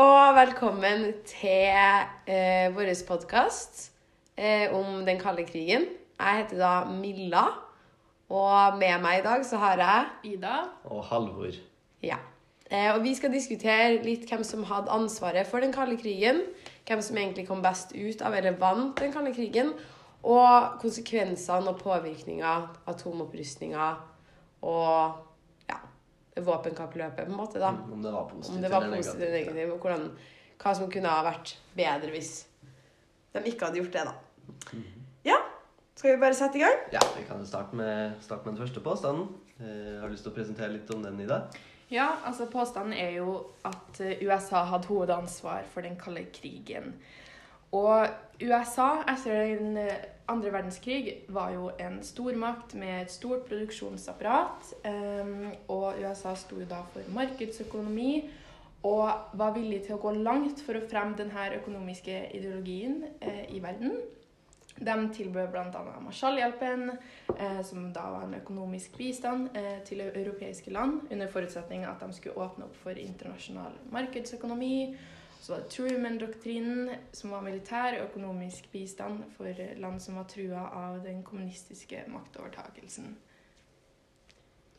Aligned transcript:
og 0.00 0.34
velkommen 0.34 1.04
til 1.28 1.68
eh, 2.26 2.66
vår 2.74 2.88
podkast 3.06 3.92
eh, 4.36 4.72
om 4.74 5.04
den 5.06 5.20
kalde 5.20 5.44
krigen. 5.46 5.84
Jeg 6.18 6.38
heter 6.40 6.58
da 6.58 6.72
Milla, 6.88 7.44
og 8.28 8.78
med 8.80 9.02
meg 9.04 9.20
i 9.20 9.22
dag 9.22 9.44
så 9.46 9.60
har 9.62 9.78
jeg 9.78 10.32
Ida. 10.32 10.56
Og 10.90 11.04
Halvor. 11.04 11.54
Ja. 12.02 12.18
Eh, 12.70 12.90
og 12.94 13.04
vi 13.04 13.14
skal 13.14 13.32
diskutere 13.32 14.00
litt 14.02 14.26
hvem 14.30 14.42
som 14.42 14.64
hadde 14.66 14.90
ansvaret 14.90 15.46
for 15.46 15.62
den 15.62 15.72
kalde 15.72 15.98
krigen. 16.00 16.42
Hvem 16.88 17.02
som 17.02 17.20
egentlig 17.20 17.46
kom 17.46 17.62
best 17.62 17.94
ut 17.94 18.24
av 18.24 18.34
eller 18.34 18.58
vant 18.58 18.98
den 18.98 19.14
kalde 19.14 19.34
krigen. 19.36 19.74
Og 20.24 20.80
konsekvensene 20.82 21.70
og 21.70 21.78
påvirkninga, 21.84 22.56
atomopprustninga 22.90 23.92
og 24.64 25.22
våpenkappløpet, 26.36 27.26
på 27.26 27.30
en 27.30 27.36
måte. 27.38 27.60
da. 27.62 27.70
Om 27.92 28.02
det 28.02 28.12
var 28.12 28.28
positivt 28.30 28.62
det 28.62 28.70
var 28.72 28.88
positivt 28.90 29.22
eller 29.22 29.38
negativt, 29.38 29.72
og 29.72 29.78
hvordan, 29.78 30.08
hva 30.62 30.74
som 30.74 30.90
kunne 30.90 31.12
ha 31.12 31.24
vært 31.26 31.56
bedre 31.76 32.10
hvis 32.14 32.32
de 33.34 33.42
ikke 33.50 33.68
hadde 33.68 33.82
gjort 33.82 33.92
det, 33.92 34.04
da. 34.08 34.14
Ja, 35.24 35.38
skal 35.94 36.14
vi 36.14 36.20
bare 36.22 36.34
sette 36.34 36.58
i 36.58 36.64
gang? 36.64 36.80
Ja, 36.92 37.02
Vi 37.16 37.24
kan 37.28 37.38
jo 37.38 37.46
starte 37.46 37.76
med, 37.76 38.18
starte 38.20 38.44
med 38.44 38.54
den 38.54 38.66
første 38.66 38.80
påstanden. 38.80 39.28
Eh, 39.60 40.00
har 40.00 40.08
du 40.08 40.14
lyst 40.14 40.26
til 40.26 40.32
å 40.32 40.36
presentere 40.36 40.72
litt 40.74 40.90
om 40.90 41.02
den, 41.02 41.20
Ida? 41.20 41.44
Ja, 41.92 42.16
altså 42.26 42.46
Påstanden 42.50 42.92
er 42.98 43.10
jo 43.20 43.36
at 43.64 44.00
eh, 44.00 44.22
USA 44.24 44.64
hadde 44.64 44.88
hovedansvar 44.88 45.66
for 45.70 45.86
den 45.86 45.96
kalde 46.00 46.24
krigen. 46.34 46.94
Og 47.74 48.08
USA 48.42 49.04
etter 49.10 49.54
den 49.58 49.76
eh, 49.76 50.06
andre 50.28 50.52
verdenskrig 50.54 51.24
var 51.28 51.52
jo 51.52 51.70
en 51.78 51.98
stormakt 52.02 52.74
med 52.74 53.02
et 53.02 53.12
stort 53.12 53.44
produksjonsapparat. 53.48 54.72
og 55.68 56.00
USA 56.00 56.34
sto 56.34 56.60
jo 56.60 56.66
da 56.68 56.80
for 56.92 57.12
markedsøkonomi 57.12 58.30
og 58.84 59.38
var 59.38 59.54
villig 59.56 59.84
til 59.86 59.96
å 59.96 60.02
gå 60.02 60.12
langt 60.18 60.60
for 60.64 60.76
å 60.76 60.84
fremme 60.88 61.16
denne 61.16 61.46
økonomiske 61.56 62.18
ideologien 62.36 63.00
eh, 63.20 63.46
i 63.56 63.62
verden. 63.64 63.96
De 64.74 64.94
tilbød 65.14 65.52
bl.a. 65.54 65.82
Marshallhjelpen, 66.02 66.90
eh, 67.36 67.60
som 67.64 67.86
da 67.94 68.08
var 68.10 68.26
en 68.26 68.36
økonomisk 68.40 68.98
bistand 68.98 69.56
eh, 69.56 69.78
til 69.86 70.02
europeiske 70.04 70.72
land, 70.74 71.06
under 71.10 71.30
forutsetning 71.32 71.86
at 71.88 72.02
de 72.02 72.10
skulle 72.16 72.36
åpne 72.44 72.66
opp 72.66 72.76
for 72.82 72.98
internasjonal 72.98 73.78
markedsøkonomi. 73.94 74.74
Så 75.44 75.52
var 75.52 75.60
det 75.60 75.70
Truman-doktrinen, 75.74 76.90
som 77.12 77.34
var 77.34 77.42
militær 77.44 77.98
og 77.98 78.06
økonomisk 78.06 78.70
bistand 78.72 79.18
for 79.36 79.58
land 79.76 80.00
som 80.00 80.16
var 80.16 80.24
trua 80.24 80.62
av 80.72 81.02
den 81.04 81.18
kommunistiske 81.22 82.00
maktovertakelsen. 82.08 83.10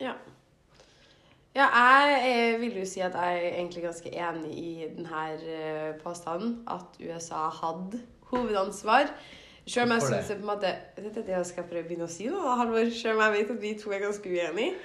Ja. 0.00 0.16
Ja, 1.54 1.68
jeg 1.70 2.24
jeg 2.24 2.60
vil 2.60 2.80
jo 2.80 2.84
si 2.84 3.00
at 3.00 3.14
jeg 3.14 3.36
er 3.36 3.54
egentlig 3.60 3.84
ganske 3.84 4.10
enig 4.10 4.58
i 4.58 4.88
denne 4.96 5.22
eh, 5.38 5.94
påstanden. 6.02 6.64
At 6.66 6.98
USA 6.98 7.46
hadde 7.62 8.02
hovedansvar. 8.32 9.14
Selv 9.66 9.88
om 9.88 9.92
jeg 9.96 10.02
syns 10.02 10.28
det? 10.28 10.36
på 10.36 10.44
en 10.44 10.46
måte 10.46 10.72
Dette 10.96 11.20
er 11.20 11.24
det 11.26 11.32
jeg 11.34 11.46
skal 11.46 11.64
prøve 11.66 11.82
å 11.82 11.86
begynne 11.88 12.06
å 12.06 12.10
si 12.10 12.28
nå, 12.30 12.42
Halvor. 12.60 12.90
Selv 12.94 13.16
om 13.16 13.24
jeg 13.24 13.32
vet 13.34 13.48
at 13.50 13.62
vi 13.62 13.72
to 13.80 13.94
er 13.94 14.04
ganske 14.04 14.36
uenige. 14.36 14.76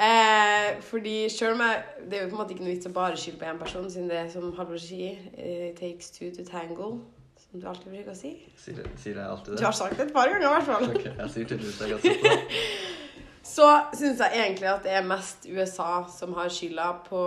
Eh, 0.00 0.80
fordi 0.82 1.28
selv 1.30 1.52
om 1.54 1.60
jeg 1.62 1.82
Det 2.10 2.16
er 2.18 2.22
jo 2.22 2.30
på 2.30 2.34
en 2.34 2.40
måte 2.40 2.54
ikke 2.56 2.64
noe 2.64 2.72
vits 2.72 2.88
å 2.88 2.90
bare 2.94 3.18
skylde 3.20 3.38
på 3.38 3.46
én 3.46 3.58
person, 3.60 3.84
siden 3.90 4.08
det 4.10 4.16
er 4.18 4.30
som 4.32 4.48
Halvor 4.56 4.80
sier, 4.82 5.18
eh, 5.36 5.68
it 5.68 5.76
takes 5.78 6.10
two 6.10 6.30
to 6.34 6.42
tangle. 6.42 6.96
Som 7.38 7.60
du 7.60 7.66
alltid 7.68 7.92
bruker 7.92 8.10
å 8.10 8.16
si. 8.16 8.32
Sier, 8.58 8.80
sier 8.98 9.20
jeg 9.20 9.26
alltid 9.26 9.52
det? 9.52 9.60
Du 9.60 9.66
har 9.66 9.76
sagt 9.76 9.98
det 9.98 10.08
et 10.08 10.12
par 10.14 10.26
ganger, 10.30 10.46
i 10.48 10.54
hvert 10.54 10.66
fall. 10.66 10.88
Ok, 10.90 11.04
jeg 11.04 11.30
sier 11.34 11.50
tydeligvis 11.52 11.78
det 11.78 11.90
ganske 11.92 12.16
ofte. 12.16 12.56
Så 13.54 13.68
syns 13.96 14.20
jeg 14.22 14.36
egentlig 14.36 14.68
at 14.70 14.82
det 14.86 14.92
er 14.94 15.06
mest 15.06 15.46
USA 15.48 15.90
som 16.12 16.34
har 16.38 16.50
skylda 16.52 16.90
på 17.06 17.22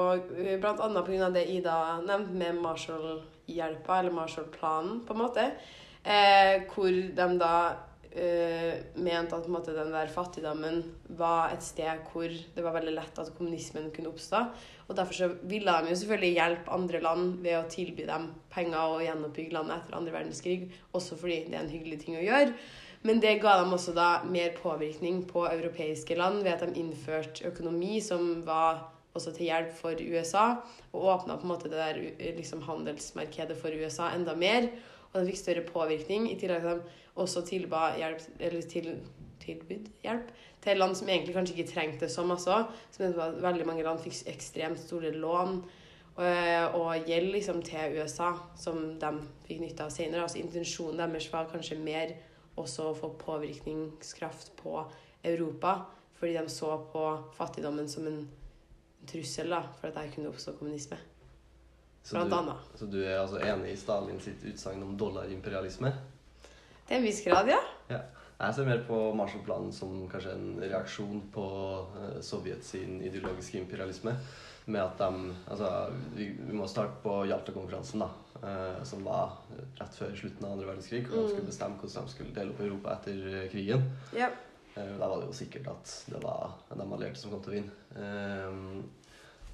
Blant 0.61 0.83
annet 0.83 1.07
pga. 1.07 1.29
det 1.33 1.47
Ida 1.51 1.77
nevnte 2.05 2.37
med 2.37 2.59
Marshall-hjelpa, 2.63 3.99
eller 3.99 4.15
Marshall-planen, 4.19 5.01
på 5.07 5.15
en 5.15 5.23
måte. 5.23 5.47
Eh, 6.03 6.65
hvor 6.67 6.91
de 6.91 7.27
da 7.39 7.55
eh, 8.11 8.81
mente 8.99 9.37
at 9.37 9.47
måte, 9.47 9.71
den 9.75 9.93
der 9.93 10.11
fattigdommen 10.11 10.81
var 11.15 11.53
et 11.53 11.63
sted 11.63 12.03
hvor 12.11 12.27
det 12.27 12.65
var 12.65 12.75
veldig 12.75 12.95
lett 12.97 13.19
at 13.21 13.31
kommunismen 13.37 13.89
kunne 13.95 14.11
oppstå. 14.11 14.43
Og 14.89 14.95
derfor 14.97 15.15
så 15.15 15.29
ville 15.47 15.71
de 15.71 15.93
jo 15.93 15.99
selvfølgelig 16.01 16.33
hjelpe 16.35 16.75
andre 16.75 17.03
land 17.03 17.37
ved 17.45 17.57
å 17.57 17.67
tilby 17.71 18.07
dem 18.09 18.31
penger 18.53 18.97
og 18.97 19.03
gjenoppbygge 19.05 19.55
landet 19.55 19.79
etter 19.79 19.97
andre 19.97 20.15
verdenskrig, 20.17 20.71
også 20.91 21.19
fordi 21.19 21.45
det 21.47 21.57
er 21.57 21.63
en 21.63 21.73
hyggelig 21.73 22.01
ting 22.03 22.19
å 22.19 22.25
gjøre. 22.25 22.55
Men 23.03 23.19
det 23.19 23.41
ga 23.43 23.57
dem 23.59 23.73
også 23.75 23.91
da 23.95 24.09
mer 24.23 24.53
påvirkning 24.55 25.25
på 25.27 25.43
europeiske 25.49 26.15
land 26.15 26.43
ved 26.43 26.53
at 26.55 26.67
de 26.67 26.79
innførte 26.79 27.49
økonomi 27.49 27.97
som 28.03 28.43
var 28.47 28.85
også 29.13 29.33
til 29.35 29.49
hjelp 29.49 29.73
for 29.77 29.99
USA, 29.99 30.45
og 30.93 31.09
åpna 31.15 31.35
på 31.37 31.45
en 31.45 31.51
måte 31.51 31.69
det 31.71 31.79
der 31.79 31.99
liksom, 32.37 32.63
handelsmarkedet 32.65 33.57
for 33.59 33.75
USA 33.75 34.09
enda 34.15 34.35
mer. 34.35 34.71
Og 35.13 35.21
de 35.21 35.29
fikk 35.29 35.41
større 35.41 35.65
påvirkning, 35.67 36.31
i 36.31 36.37
tillegg 36.41 36.63
til 36.63 36.73
at 36.73 36.81
de 36.81 37.01
også 37.21 37.43
tilba 37.45 37.91
hjelp, 37.99 38.23
eller 38.39 38.65
til, 38.69 38.89
tilbud 39.43 39.91
hjelp 40.03 40.31
til 40.63 40.79
land 40.79 40.95
som 40.95 41.09
egentlig 41.09 41.35
kanskje 41.35 41.55
ikke 41.57 41.71
trengte 41.71 42.05
det 42.05 42.11
så 42.11 42.25
masse. 42.25 42.51
At 42.51 42.99
veldig 43.43 43.67
mange 43.67 43.85
land 43.85 44.01
fikk 44.03 44.23
ekstremt 44.31 44.81
store 44.81 45.11
lån 45.15 45.57
og, 46.13 46.77
og 46.79 47.07
gjeld 47.09 47.31
liksom, 47.33 47.61
til 47.65 47.97
USA, 47.99 48.33
som 48.59 48.83
de 49.01 49.11
fikk 49.47 49.63
nytte 49.63 49.87
av 49.87 49.93
senere. 49.93 50.25
Altså 50.25 50.41
intensjonen 50.41 51.01
deres 51.03 51.31
var 51.33 51.49
kanskje 51.51 51.79
mer 51.81 52.13
også 52.59 52.91
å 52.91 52.97
få 52.97 53.11
påvirkningskraft 53.19 54.53
på 54.59 54.77
Europa, 55.25 55.79
fordi 56.19 56.37
de 56.37 56.45
så 56.53 56.75
på 56.91 57.07
fattigdommen 57.37 57.89
som 57.89 58.07
en 58.07 58.21
trussel 59.09 59.51
da, 59.51 59.63
for 59.79 59.89
at 59.89 59.97
der 59.97 60.13
kunne 60.13 60.29
oppstå 60.31 60.55
kommunisme. 60.59 60.99
Så 62.03 62.17
Blant 62.17 62.29
du, 62.33 62.35
annet. 62.35 62.71
så 62.75 62.85
du 62.91 62.97
er 63.05 63.19
altså 63.21 63.39
enig 63.39 63.71
i 63.73 63.79
Stalin 63.79 64.19
sitt 64.19 64.41
utsagn 64.49 64.81
om 64.83 64.97
dollarimperialisme? 64.99 65.93
Til 66.87 66.97
en 66.97 67.05
viss 67.05 67.21
grad, 67.23 67.47
ja. 67.47 67.61
Jeg 68.43 68.55
ser 68.57 68.65
mer 68.67 68.81
på 68.83 68.97
Marshallplanen 69.15 69.69
som 69.71 69.93
kanskje 70.11 70.33
en 70.35 70.57
reaksjon 70.59 71.21
på 71.31 71.43
eh, 72.01 72.17
Sovjet 72.25 72.65
sin 72.67 72.97
ideologiske 73.05 73.61
imperialisme. 73.61 74.17
Med 74.65 74.79
at 74.81 74.97
de 74.99 75.31
Altså, 75.51 75.69
vi, 76.15 76.27
vi 76.39 76.55
må 76.55 76.67
starte 76.67 76.97
på 77.03 77.21
Jalta-konferansen, 77.29 78.03
da. 78.03 78.09
eh, 78.41 78.81
som 78.87 79.03
var 79.07 79.37
rett 79.79 79.95
før 79.95 80.11
slutten 80.19 80.43
av 80.47 80.57
andre 80.57 80.67
verdenskrig. 80.73 81.05
Hvor 81.07 81.23
de 81.23 81.29
skulle 81.37 81.51
bestemme 81.53 81.79
hvordan 81.79 82.09
de 82.09 82.15
skulle 82.17 82.35
dele 82.35 82.51
opp 82.51 82.59
Europa 82.67 82.97
etter 82.97 83.23
eh, 83.31 83.47
krigen. 83.53 83.87
ja. 84.17 84.31
Da 84.73 85.05
var 85.05 85.19
det 85.21 85.27
jo 85.29 85.35
sikkert 85.37 85.67
at 85.69 85.91
det 86.09 86.17
var 86.23 86.55
de 86.73 86.81
allierte 86.81 87.19
som 87.21 87.29
kom 87.29 87.43
til 87.45 87.51
å 87.51 87.57
vinne. 87.59 88.83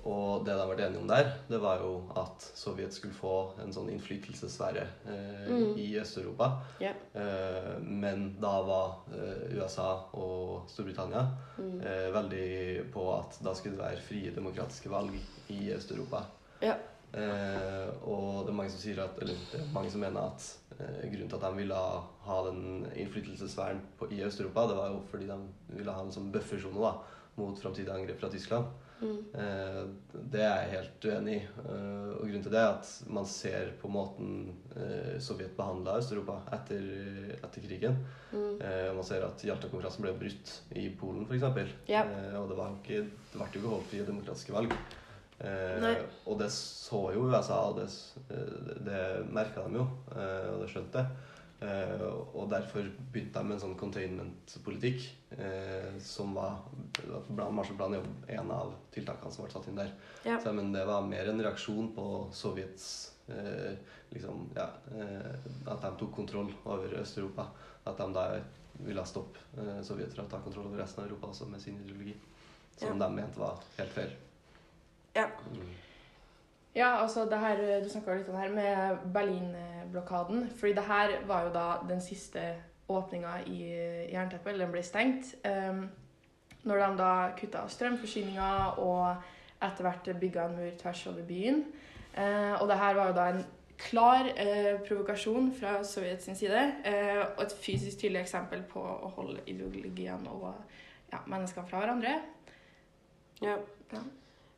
Og 0.07 0.45
det 0.45 0.53
de 0.53 0.59
har 0.61 0.69
vært 0.69 0.79
enige 0.85 1.01
om 1.01 1.07
der, 1.09 1.31
det 1.49 1.57
var 1.61 1.81
jo 1.83 1.89
at 2.15 2.45
Sovjet 2.55 2.93
skulle 2.95 3.13
få 3.17 3.33
en 3.59 3.73
sånn 3.75 3.89
innflytelsessfære 3.91 4.85
eh, 5.05 5.49
Mm. 5.49 5.73
i 5.77 5.87
Øst-Europa. 5.99 6.47
Yeah. 6.81 6.95
Eh, 7.13 7.79
men 7.81 8.35
da 8.41 8.61
var 8.63 8.95
eh, 9.11 9.57
USA 9.57 10.05
og 10.13 10.69
Storbritannia 10.69 11.25
Mm. 11.57 11.81
eh, 11.81 12.09
veldig 12.15 12.91
på 12.93 13.07
at 13.17 13.39
da 13.43 13.53
skulle 13.53 13.75
det 13.75 13.83
være 13.85 14.01
frie 14.07 14.31
demokratiske 14.35 14.89
valg 14.89 15.11
i 15.49 15.73
Øst-Europa. 15.75 16.23
Yeah. 16.63 16.77
Eh, 17.13 17.89
og 18.05 18.45
det 18.45 18.51
er 18.51 18.55
mange 18.57 18.69
som 18.69 18.79
sier 18.79 18.99
at 19.03 19.17
Eller 19.19 19.33
det 19.51 19.59
er 19.59 19.73
mange 19.73 19.89
som 19.89 19.99
mener 19.99 20.21
at 20.29 20.43
eh, 20.79 21.09
grunnen 21.09 21.29
til 21.29 21.35
at 21.39 21.41
de 21.41 21.57
ville 21.57 21.75
ha 21.75 22.35
den 22.45 22.85
innflytelsessfæren 22.95 23.81
i 24.11 24.21
Øst-Europa, 24.23 24.67
det 24.69 24.77
var 24.77 24.87
jo 24.93 25.01
fordi 25.09 25.25
de 25.27 25.39
ville 25.69 25.91
ha 25.91 26.01
en 26.03 26.11
sånn 26.11 26.31
buffersone 26.31 26.93
mot 27.35 27.57
framtidige 27.59 27.93
angrep 27.95 28.19
fra 28.19 28.29
Tyskland. 28.29 28.65
Mm. 28.99 29.95
Det 30.31 30.41
er 30.43 30.63
jeg 30.63 30.71
helt 30.73 31.05
uenig 31.07 31.35
i. 31.37 31.41
Eh, 31.63 32.09
og 32.15 32.23
grunnen 32.25 32.45
til 32.45 32.53
det 32.53 32.61
er 32.61 32.73
at 32.73 32.89
man 33.15 33.27
ser 33.29 33.71
på 33.79 33.91
måten 33.91 34.33
eh, 34.75 35.15
Sovjet 35.23 35.55
behandla 35.57 35.97
Øst-Europa 36.01 36.39
etter, 36.57 36.85
etter 37.39 37.65
krigen. 37.65 37.99
Mm. 38.33 38.59
Man 38.97 39.05
ser 39.07 39.25
at 39.25 39.43
Hjalta-konferansen 39.45 40.05
ble 40.05 40.15
brutt 40.19 40.53
i 40.77 40.89
Polen, 40.99 41.25
f.eks. 41.29 41.47
Eh, 41.89 42.35
og 42.39 42.51
det, 42.51 42.59
var 42.59 42.75
ikke, 42.75 43.03
det 43.07 43.37
ble 43.37 43.47
jo 43.47 43.63
ikke 43.63 43.73
holdt 43.75 43.91
frie 43.93 44.07
demokratiske 44.07 44.55
valg. 44.55 44.75
Nei. 45.39 45.93
og 46.27 46.35
det 46.41 46.49
så 46.51 46.97
jo 47.15 47.21
USA, 47.31 47.61
og 47.69 47.77
det, 47.77 47.85
det 48.83 49.03
merka 49.31 49.61
de 49.63 49.77
jo, 49.79 49.85
og 50.11 50.57
det 50.59 50.67
skjønte 50.67 50.99
det. 50.99 51.37
Eh, 51.59 52.01
og 52.33 52.45
derfor 52.53 52.85
begynte 53.11 53.35
de 53.41 53.47
med 53.49 53.57
en 53.57 53.61
sånn 53.65 53.75
containment-politikk, 53.79 55.07
eh, 55.35 55.97
som 55.99 56.31
var 56.37 56.61
Marshallplanen 57.51 57.97
jobb 57.99 58.29
en 58.37 58.51
av 58.55 58.71
tiltakene 58.95 59.33
som 59.35 59.43
ble 59.43 59.51
satt 59.51 59.67
inn 59.67 59.79
der. 59.81 59.91
Ja. 60.23 60.37
Så, 60.39 60.53
men 60.55 60.71
det 60.71 60.85
var 60.87 61.03
mer 61.07 61.27
en 61.33 61.43
reaksjon 61.43 61.91
på 61.97 62.05
Sovjets 62.35 62.85
eh, 63.27 63.75
liksom, 64.15 64.47
ja, 64.55 64.69
At 65.67 65.83
de 65.83 65.91
tok 65.99 66.15
kontroll 66.15 66.53
over 66.63 66.95
Øst-Europa. 67.01 67.49
At 67.89 67.99
de 67.99 68.07
da 68.15 68.25
ville 68.79 69.03
stoppe 69.07 69.67
Sovjet 69.83 70.15
fra 70.15 70.23
å 70.23 70.31
ta 70.31 70.39
kontroll 70.39 70.69
over 70.71 70.79
resten 70.79 71.03
av 71.03 71.09
Europa 71.09 71.33
også 71.33 71.49
med 71.51 71.59
sin 71.61 71.75
ideologi. 71.83 72.15
Som 72.79 72.95
Ja. 72.95 73.07
de 73.09 73.15
mente 73.19 73.39
var 73.39 73.59
helt 73.77 73.91
feil. 73.91 74.15
Ja. 75.17 75.27
Mm. 75.51 75.73
Ja, 76.75 77.01
altså 77.01 77.25
det 77.25 77.39
her, 77.39 77.83
Du 77.83 77.89
snakka 77.89 78.15
litt 78.15 78.29
om 78.29 78.35
det 78.35 78.43
her 78.43 78.53
med 78.53 78.97
Berlin-blokaden. 79.13 80.49
fordi 80.49 80.73
det 80.73 80.83
her 80.83 81.25
var 81.27 81.43
jo 81.43 81.53
da 81.53 81.67
den 81.89 82.01
siste 82.01 82.55
åpninga 82.89 83.39
i 83.45 83.63
jernteppet, 84.11 84.51
eller 84.51 84.65
den 84.65 84.71
ble 84.71 84.83
stengt. 84.83 85.35
Um, 85.45 85.89
når 86.63 86.75
de 86.75 86.97
da 86.97 87.11
kutta 87.37 87.67
strømforsyninga 87.67 88.49
og 88.77 89.15
etter 89.61 89.85
hvert 89.85 90.09
bygga 90.19 90.45
en 90.45 90.57
mur 90.57 90.75
tvers 90.81 91.07
over 91.07 91.23
byen. 91.27 91.63
Uh, 92.17 92.61
og 92.61 92.67
det 92.67 92.77
her 92.77 92.93
var 92.93 93.07
jo 93.07 93.15
da 93.15 93.27
en 93.29 93.45
klar 93.79 94.27
uh, 94.27 94.79
provokasjon 94.87 95.53
fra 95.59 95.83
Sovjets 95.83 96.29
side, 96.37 96.73
Uh, 96.85 97.25
og 97.37 97.43
et 97.43 97.55
fysisk 97.61 97.97
tydelig 97.97 98.21
eksempel 98.21 98.63
på 98.63 98.81
å 98.81 99.11
holde 99.15 99.41
ideologien 99.47 100.27
og 100.27 100.53
ja, 101.11 101.21
menneskene 101.27 101.67
fra 101.67 101.79
hverandre. 101.79 102.19
Ja. 103.41 103.55
Ja. 103.93 104.01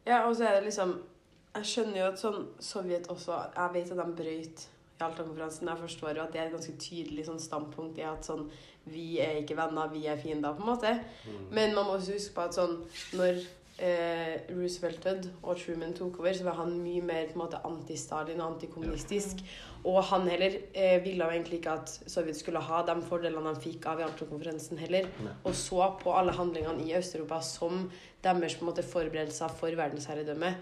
ja, 0.05 0.21
og 0.27 0.35
så 0.35 0.45
er 0.45 0.55
det 0.55 0.63
liksom 0.63 1.01
Jeg 1.51 1.67
skjønner 1.67 1.99
jo 1.99 2.09
at 2.11 2.21
sånn 2.21 2.43
Sovjet 2.63 3.09
også 3.11 3.35
Jeg 3.57 3.73
vet 3.75 3.91
at 3.91 3.99
de 3.99 4.19
brøyt 4.21 4.67
Jalta-konferansen. 5.01 5.69
Jeg 5.71 5.81
forstår 5.81 6.19
jo 6.19 6.25
at 6.25 6.33
det 6.33 6.41
er 6.41 6.49
et 6.49 6.53
ganske 6.55 6.75
tydelig 6.79 7.25
sånn 7.27 7.41
standpunkt 7.41 7.97
i 7.99 8.05
at 8.05 8.27
sånn 8.27 8.45
Vi 8.91 9.15
er 9.23 9.39
ikke 9.41 9.57
venner, 9.57 9.89
vi 9.93 10.05
er 10.09 10.19
fiender, 10.21 10.53
på 10.57 10.63
en 10.63 10.69
måte. 10.73 10.93
Mm. 11.25 11.41
Men 11.57 11.75
man 11.77 11.87
må 11.87 11.97
også 11.97 12.17
huske 12.17 12.35
på 12.37 12.45
at 12.45 12.57
sånn 12.57 12.77
Når 13.17 13.41
eh, 13.81 14.35
Roosevelt 14.53 15.03
døde 15.03 15.31
og 15.41 15.59
Truman 15.59 15.95
tok 15.97 16.19
over, 16.21 16.33
så 16.37 16.45
var 16.47 16.59
han 16.61 16.75
mye 16.83 17.03
mer 17.05 17.29
på 17.29 17.37
en 17.37 17.43
måte 17.43 17.61
anti-Stalin 17.67 18.41
og 18.41 18.55
antikommunistisk. 18.55 19.41
Og 19.89 19.97
han 20.11 20.27
heller 20.29 20.59
eh, 20.77 20.99
ville 21.03 21.25
jo 21.25 21.33
egentlig 21.33 21.61
ikke 21.61 21.77
at 21.81 21.95
Sovjet 22.13 22.37
skulle 22.37 22.61
ha 22.61 22.83
de 22.87 22.97
fordelene 23.07 23.55
de 23.55 23.63
fikk 23.63 23.87
av 23.89 24.03
Jalta-konferansen 24.03 24.81
heller. 24.81 25.09
Nei. 25.25 25.33
Og 25.49 25.57
så 25.57 25.87
på 26.01 26.13
alle 26.13 26.35
handlingene 26.37 26.85
i 26.85 26.93
Øst-Europa 26.99 27.41
som 27.45 27.87
deres 28.21 28.57
på 28.57 28.67
en 28.67 28.69
måte 28.69 28.85
forberedelser 28.85 29.57
for 29.57 29.81
verdensherredømme. 29.81 30.53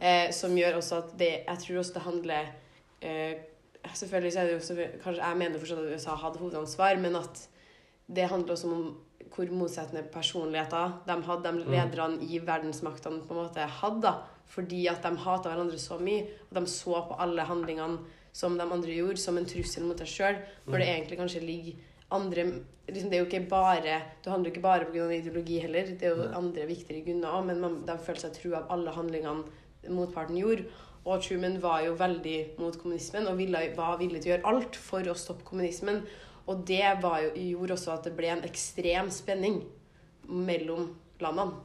Eh, 0.00 0.32
som 0.34 0.56
gjør 0.56 0.78
også 0.80 0.98
at 1.02 1.14
det 1.18 1.30
Jeg 1.46 1.58
tror 1.62 1.78
også 1.78 1.94
det 1.94 2.02
handler 2.02 2.46
eh, 3.02 3.34
Selvfølgelig 3.94 4.32
så 4.32 4.40
er 4.40 4.44
det 4.48 4.54
jo 4.54 4.86
Kanskje 5.02 5.22
jeg 5.22 5.38
mener 5.38 5.58
fortsatt 5.58 5.82
at 5.82 5.94
USA 5.94 6.14
hadde 6.16 6.38
hovedansvar, 6.38 7.00
men 7.02 7.16
at 7.16 7.48
det 8.06 8.28
handler 8.30 8.54
også 8.54 8.70
om 8.70 8.84
hvor 9.32 9.48
motsettende 9.50 10.02
personligheter 10.12 10.98
de 11.06 11.14
hadde, 11.24 11.52
de 11.52 11.70
lederne 11.72 12.24
i 12.26 12.40
verdensmaktene 12.46 13.22
på 13.24 13.32
en 13.32 13.40
måte 13.40 13.64
hadde. 13.80 14.12
Fordi 14.46 14.86
at 14.90 15.02
de 15.02 15.16
hata 15.16 15.48
hverandre 15.48 15.78
så 15.80 15.96
mye, 15.98 16.26
og 16.50 16.58
de 16.58 16.66
så 16.68 17.00
på 17.08 17.16
alle 17.24 17.46
handlingene 17.48 18.02
som 18.32 18.58
de 18.58 18.66
andre 18.66 18.92
gjorde, 18.92 19.16
som 19.22 19.38
en 19.38 19.48
trussel 19.48 19.86
mot 19.88 19.98
seg 19.98 20.10
sjøl, 20.10 20.38
når 20.66 20.82
det 20.82 20.88
egentlig 20.90 21.18
kanskje 21.22 21.44
ligger 21.46 21.88
andre 22.12 22.44
liksom 22.88 23.10
Det 23.10 23.16
er 23.16 23.22
jo 23.22 23.28
ikke 23.30 23.48
bare 23.48 24.00
Du 24.24 24.30
handler 24.30 24.50
ikke 24.50 24.60
bare 24.60 24.84
pga. 24.84 25.08
ideologi 25.10 25.58
heller, 25.58 25.86
det 25.86 26.02
er 26.02 26.16
jo 26.16 26.28
andre 26.36 26.66
viktigere 26.66 27.04
grunner 27.06 27.28
òg, 27.28 27.46
men 27.46 27.60
man, 27.60 27.86
de 27.86 27.98
følte 27.98 28.26
seg 28.26 28.34
trua 28.36 28.58
av 28.58 28.72
alle 28.74 28.90
handlingene 28.90 29.44
motparten 29.90 30.38
gjorde. 30.38 30.68
Og 31.02 31.22
Truman 31.24 31.56
var 31.62 31.82
jo 31.82 31.96
veldig 31.98 32.36
mot 32.62 32.76
kommunismen 32.78 33.26
og 33.26 33.40
ville, 33.40 33.62
var 33.74 33.98
villig 33.98 34.22
til 34.22 34.30
å 34.30 34.34
gjøre 34.36 34.52
alt 34.52 34.78
for 34.78 35.10
å 35.10 35.16
stoppe 35.18 35.46
kommunismen. 35.48 36.04
Og 36.46 36.62
det 36.66 36.84
var 37.02 37.22
jo, 37.24 37.32
gjorde 37.56 37.74
også 37.78 37.96
at 37.96 38.06
det 38.06 38.14
ble 38.18 38.30
en 38.30 38.46
ekstrem 38.46 39.10
spenning 39.14 39.60
mellom 40.30 40.92
landene. 41.22 41.58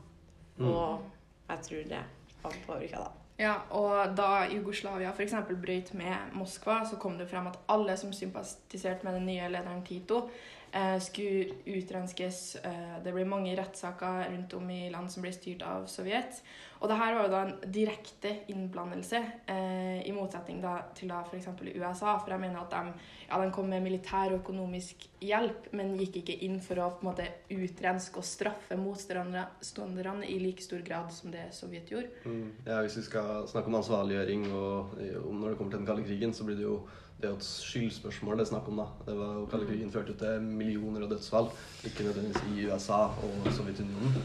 Mm. 0.58 0.68
Og 0.72 1.06
jeg 1.52 1.64
tror 1.70 1.88
det 1.94 2.04
har 2.42 2.60
påvirka, 2.66 3.06
da. 3.06 3.14
Ja, 3.38 3.54
og 3.78 4.16
da 4.18 4.48
Jugoslavia 4.50 5.12
f.eks. 5.14 5.36
brøt 5.62 5.92
med 5.94 6.34
Moskva, 6.34 6.80
så 6.90 6.98
kom 6.98 7.20
det 7.20 7.28
frem 7.30 7.46
at 7.52 7.60
alle 7.70 7.94
som 7.98 8.14
sympatiserte 8.14 9.06
med 9.06 9.20
den 9.20 9.28
nye 9.30 9.50
lederen 9.54 9.84
Tito, 9.86 10.24
eh, 10.72 10.98
skulle 11.00 11.60
utrenskes. 11.70 12.58
Eh, 12.66 12.96
det 13.06 13.14
ble 13.14 13.28
mange 13.30 13.54
rettssaker 13.60 14.32
rundt 14.32 14.58
om 14.58 14.72
i 14.74 14.88
land 14.90 15.14
som 15.14 15.26
ble 15.26 15.36
styrt 15.36 15.62
av 15.62 15.86
Sovjet. 15.92 16.42
Og 16.78 16.92
det 16.92 16.98
her 17.00 17.16
var 17.16 17.26
jo 17.26 17.32
da 17.34 17.42
en 17.48 17.74
direkte 17.74 18.34
innblandelse, 18.54 19.22
eh, 19.50 20.02
i 20.06 20.14
motsetning 20.14 20.60
da, 20.62 20.76
til 20.98 21.10
da 21.10 21.24
f.eks. 21.26 21.50
USA. 21.74 22.18
For 22.22 22.34
jeg 22.36 22.44
mener 22.44 22.62
at 22.62 22.74
de, 22.76 22.94
ja, 23.28 23.40
de 23.42 23.52
kom 23.56 23.70
med 23.72 23.86
militær 23.86 24.32
og 24.32 24.42
økonomisk 24.44 25.08
hjelp, 25.24 25.72
men 25.78 25.96
gikk 25.98 26.22
ikke 26.22 26.38
inn 26.46 26.60
for 26.64 26.84
å 26.84 26.92
på 26.94 27.06
en 27.06 27.10
måte 27.10 27.28
utrenske 27.54 28.22
og 28.22 28.28
straffe 28.28 28.78
motstanderne 28.78 30.30
i 30.30 30.38
like 30.44 30.64
stor 30.64 30.84
grad 30.86 31.10
som 31.16 31.34
det 31.34 31.48
Sovjet 31.58 31.90
gjorde. 31.92 32.14
Mm. 32.26 32.52
Ja, 32.68 32.82
Hvis 32.86 33.00
vi 33.02 33.08
skal 33.10 33.48
snakke 33.50 33.72
om 33.72 33.82
ansvarliggjøring 33.82 34.48
og 34.54 34.98
og 35.18 35.34
når 35.34 35.50
det 35.50 35.58
kommer 35.58 35.72
til 35.72 35.80
den 35.80 35.88
kalde 35.90 36.06
krigen, 36.06 36.34
så 36.34 36.46
blir 36.48 36.58
det 36.60 36.66
jo 36.68 36.80
det 37.20 37.26
er 37.26 37.32
jo 37.32 37.38
et 37.40 37.48
skyldspørsmål 37.48 38.38
det 38.38 38.44
er 38.46 38.50
snakk 38.52 38.68
om. 38.70 38.78
da. 38.78 38.86
Det 39.08 39.16
var 39.18 39.34
jo 39.40 39.46
Kalde 39.50 39.66
krigen 39.66 39.92
førte 39.92 40.14
jo 40.14 40.18
til 40.22 40.42
millioner 40.46 41.02
av 41.08 41.10
dødsfall. 41.10 41.48
Ikke 41.88 42.06
nødvendigvis 42.06 42.44
i 42.54 42.68
USA 42.70 43.00
og 43.10 43.48
Sovjetunionen. 43.58 44.20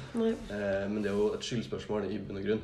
Eh, 0.53 0.89
men 0.91 0.99
det 1.03 1.11
er 1.12 1.17
jo 1.17 1.31
et 1.33 1.47
skyldspørsmål 1.47 2.11
i 2.12 2.19
bunn 2.19 2.37
og 2.43 2.44
grunn. 2.44 2.61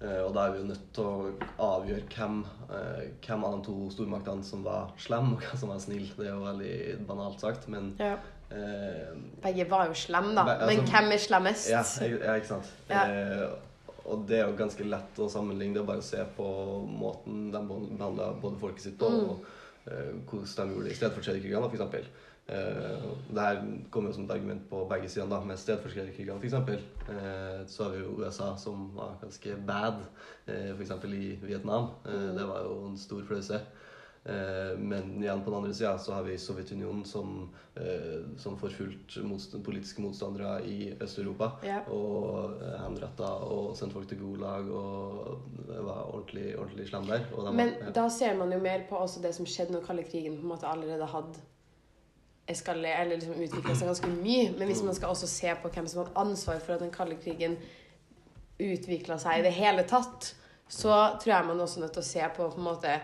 Eh, 0.00 0.22
og 0.24 0.32
da 0.34 0.46
er 0.46 0.52
vi 0.56 0.58
jo 0.62 0.66
nødt 0.70 0.88
til 0.94 1.04
å 1.04 1.30
avgjøre 1.58 2.08
hvem, 2.14 2.40
eh, 2.70 3.04
hvem 3.26 3.44
av 3.44 3.54
de 3.58 3.64
to 3.66 3.76
stormaktene 3.94 4.44
som 4.44 4.64
var 4.66 4.90
slem, 4.98 5.32
og 5.34 5.40
hvem 5.46 5.56
som 5.62 5.68
var 5.72 5.78
snill. 5.82 6.08
Det 6.16 6.26
er 6.26 6.34
jo 6.34 6.44
veldig 6.44 7.06
banalt 7.06 7.40
sagt, 7.40 7.68
men 7.68 7.94
Ja. 7.98 8.16
eh, 8.50 9.14
Begge 9.42 9.68
var 9.70 9.86
jo 9.86 9.92
slemme, 9.94 10.34
da. 10.34 10.44
Be- 10.44 10.50
altså- 10.58 10.66
Men 10.76 10.86
hvem 10.86 11.12
er 11.12 11.18
slemmest? 11.18 11.70
ja, 11.70 11.82
ja, 12.02 12.34
ikke 12.34 12.46
sant. 12.46 12.64
Ja. 12.90 13.04
Eh, 13.06 13.48
og 14.06 14.26
det 14.26 14.38
er 14.40 14.46
jo 14.50 14.56
ganske 14.56 14.84
lett 14.88 15.14
å 15.18 15.28
sammenligne. 15.30 15.74
Det 15.74 15.82
er 15.82 15.86
bare 15.86 15.98
å 15.98 16.02
se 16.02 16.24
på 16.36 16.88
måten 16.88 17.50
de 17.52 17.58
behandla 17.98 18.40
både 18.40 18.56
folket 18.58 18.80
sitt 18.80 18.98
på, 18.98 19.06
Mm. 19.10 19.30
og 19.30 19.44
hvordan 20.28 20.68
de 20.68 20.72
gjorde 20.74 20.84
det 20.88 20.92
i 20.92 20.98
stedfortrederkrigene, 20.98 21.70
f.eks. 21.70 22.08
Uh, 22.48 22.54
det 23.34 23.42
her 23.44 23.58
kommer 23.92 24.08
jo 24.10 24.14
som 24.16 24.24
et 24.24 24.30
argument 24.32 24.62
på 24.70 24.86
begge 24.88 25.08
sider. 25.08 25.28
da, 25.28 25.40
Med 25.44 25.56
stedfortrederkrigene, 25.60 26.38
f.eks. 26.40 26.54
Uh, 26.54 27.66
så 27.68 27.84
har 27.84 27.90
vi 27.90 27.98
jo 28.04 28.14
USA, 28.22 28.54
som 28.56 28.90
var 28.96 29.18
ganske 29.20 29.56
bad, 29.66 30.00
f.eks. 30.46 30.90
i 31.04 31.38
Vietnam. 31.42 31.90
Eh, 32.06 32.14
Mm. 32.14 32.36
det 32.38 32.48
var 32.48 32.62
jo 32.64 32.86
en 32.88 32.98
stor 32.98 33.22
flause. 33.28 33.60
Eh, 34.24 34.78
men 34.78 35.22
igjen 35.22 35.44
på 35.44 35.50
den 35.50 35.58
andre 35.58 35.74
sida 35.74 35.98
så 35.98 36.12
har 36.12 36.22
vi 36.22 36.38
Sovjetunionen 36.38 37.04
som, 37.04 37.50
eh, 37.74 38.38
som 38.38 38.58
forfulgte 38.58 39.22
motst 39.24 39.54
politiske 39.64 40.02
motstandere 40.02 40.58
i 40.66 40.94
Øst-Europa. 41.00 41.50
Ja. 41.64 41.80
Og 41.88 42.58
eh, 42.62 42.74
henretta 42.82 43.30
og 43.46 43.76
sendte 43.76 43.96
folk 43.96 44.08
til 44.08 44.20
Gulag 44.20 44.68
og 44.68 45.38
det 45.68 45.84
var 45.84 46.10
ordentlig, 46.10 46.58
ordentlig 46.58 46.88
slem 46.88 47.06
der. 47.08 47.24
De 47.30 47.52
Men 47.52 47.74
ja. 47.80 47.92
da 47.94 48.08
ser 48.08 48.34
man 48.36 48.52
jo 48.52 48.58
mer 48.58 48.84
på 48.88 48.96
også 48.96 49.22
det 49.22 49.34
som 49.34 49.46
skjedde 49.46 49.72
når 49.72 49.86
kalde 49.86 50.04
krigen 50.10 50.36
på 50.36 50.42
en 50.42 50.52
måte 50.54 50.68
allerede 50.68 51.06
hadde 51.06 51.46
eskalert, 52.48 53.00
eller 53.00 53.20
liksom 53.20 53.42
utvikla 53.44 53.74
seg 53.76 53.88
ganske 53.90 54.10
mye. 54.12 54.50
Men 54.58 54.70
hvis 54.70 54.82
man 54.82 54.96
skal 54.96 55.12
også 55.12 55.28
se 55.28 55.54
på 55.62 55.70
hvem 55.72 55.86
som 55.88 56.02
hadde 56.02 56.16
ansvar 56.20 56.60
for 56.64 56.74
at 56.74 56.84
den 56.84 56.92
kalde 56.92 57.16
krigen 57.20 57.56
utvikla 58.58 59.18
seg 59.20 59.40
i 59.40 59.46
det 59.46 59.54
hele 59.56 59.84
tatt, 59.88 60.34
så 60.68 60.92
tror 61.20 61.32
jeg 61.32 61.48
man 61.48 61.60
også 61.60 61.80
er 61.80 61.86
nødt 61.86 61.96
til 61.96 62.04
å 62.04 62.08
se 62.08 62.28
på 62.36 62.48
på 62.48 62.60
en 62.60 62.66
måte 62.66 62.98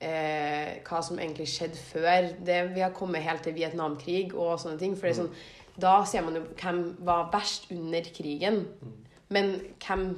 eh, 0.00 0.80
hva 0.86 1.02
som 1.04 1.20
egentlig 1.20 1.48
skjedde 1.52 1.80
før 1.80 2.30
det 2.46 2.60
vi 2.74 2.84
har 2.84 2.94
kommet 2.96 3.24
helt 3.26 3.44
til 3.46 3.56
Vietnamkrig 3.56 4.32
og 4.34 4.56
sånne 4.62 4.80
ting. 4.80 4.96
For 4.96 5.08
det 5.08 5.14
er 5.14 5.20
sånn, 5.22 5.34
da 5.80 5.94
ser 6.08 6.26
man 6.26 6.40
jo 6.40 6.46
hvem 6.56 6.82
var 7.06 7.30
verst 7.32 7.70
under 7.74 8.10
krigen. 8.16 8.64
Men 9.30 9.54
hvem 9.78 10.10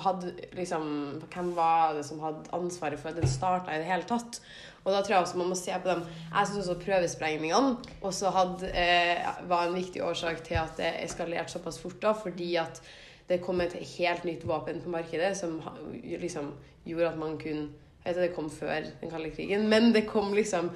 hadde 0.00 0.30
liksom 0.56 0.84
Hvem 1.32 1.50
var 1.56 1.96
det 1.96 2.04
som 2.06 2.20
hadde 2.22 2.52
ansvaret 2.56 3.00
for 3.00 3.10
at 3.10 3.18
den 3.18 3.28
starta 3.28 3.74
i 3.74 3.80
det 3.82 3.88
hele 3.88 4.06
tatt? 4.08 4.40
Og 4.82 4.90
da 4.90 5.02
tror 5.02 5.14
jeg 5.14 5.26
også 5.26 5.38
man 5.38 5.50
må 5.52 5.58
se 5.58 5.74
på 5.74 5.88
dem. 5.90 6.02
Jeg 6.32 6.48
syns 6.48 6.64
også 6.64 6.80
prøvesprengningene 6.82 7.76
også 8.02 8.32
hadde, 8.34 8.70
eh, 8.74 9.28
var 9.50 9.68
en 9.68 9.76
viktig 9.76 10.02
årsak 10.02 10.42
til 10.46 10.58
at 10.58 10.74
det 10.78 10.90
eskalerte 11.04 11.52
såpass 11.52 11.78
fort. 11.78 12.00
da, 12.02 12.12
Fordi 12.12 12.56
at 12.56 12.82
det 13.28 13.42
kom 13.42 13.60
et 13.60 13.72
helt 13.98 14.24
nytt 14.24 14.46
våpen 14.46 14.82
på 14.82 14.90
markedet 14.90 15.36
som 15.36 15.60
liksom 16.02 16.54
gjorde 16.84 17.12
at 17.12 17.18
man 17.18 17.38
kunne 17.38 17.68
Jeg 18.02 18.16
vet 18.16 18.24
det 18.26 18.34
kom 18.34 18.50
før 18.50 18.88
den 19.00 19.12
kalde 19.12 19.30
krigen, 19.34 19.68
men 19.70 19.92
det 19.94 20.08
kom 20.08 20.32
liksom 20.34 20.72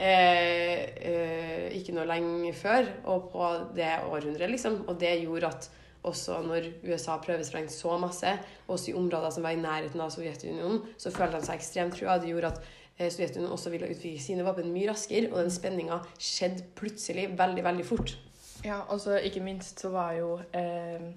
eh, 0.00 0.86
eh, 0.96 1.66
ikke 1.76 1.94
noe 1.96 2.08
lenge 2.08 2.54
før, 2.56 2.88
og 3.04 3.28
på 3.34 3.50
det 3.76 3.90
århundret, 4.08 4.48
liksom. 4.50 4.82
Og 4.88 4.96
det 5.00 5.18
gjorde 5.20 5.52
at 5.52 5.70
også 6.08 6.38
når 6.46 6.70
USA 6.88 7.18
prøvesprengte 7.20 7.74
så 7.74 7.98
masse, 8.00 8.32
også 8.68 8.90
i 8.90 8.96
områder 8.96 9.34
som 9.34 9.44
var 9.44 9.52
i 9.56 9.60
nærheten 9.60 10.00
av 10.00 10.12
Sovjetunionen, 10.14 10.80
så 10.96 11.12
følte 11.12 11.40
de 11.40 11.50
seg 11.50 11.60
ekstremt 11.60 11.98
trua. 11.98 12.16
Det 12.20 12.32
gjorde 12.32 12.54
at 12.54 12.62
eh, 12.96 13.10
Sovjetunionen 13.12 13.52
også 13.52 13.74
ville 13.74 13.90
utvikle 13.92 14.24
sine 14.24 14.46
våpen 14.46 14.72
mye 14.72 14.88
raskere, 14.94 15.28
og 15.34 15.42
den 15.42 15.52
spenninga 15.52 16.00
skjedde 16.16 16.64
plutselig 16.80 17.28
veldig, 17.36 17.66
veldig 17.68 17.86
fort. 17.86 18.16
Ja, 18.64 18.82
og 18.88 19.00
så 19.00 19.20
ikke 19.24 19.44
minst 19.44 19.80
så 19.80 19.92
var 19.92 20.16
jo 20.16 20.34
eh, 20.56 21.12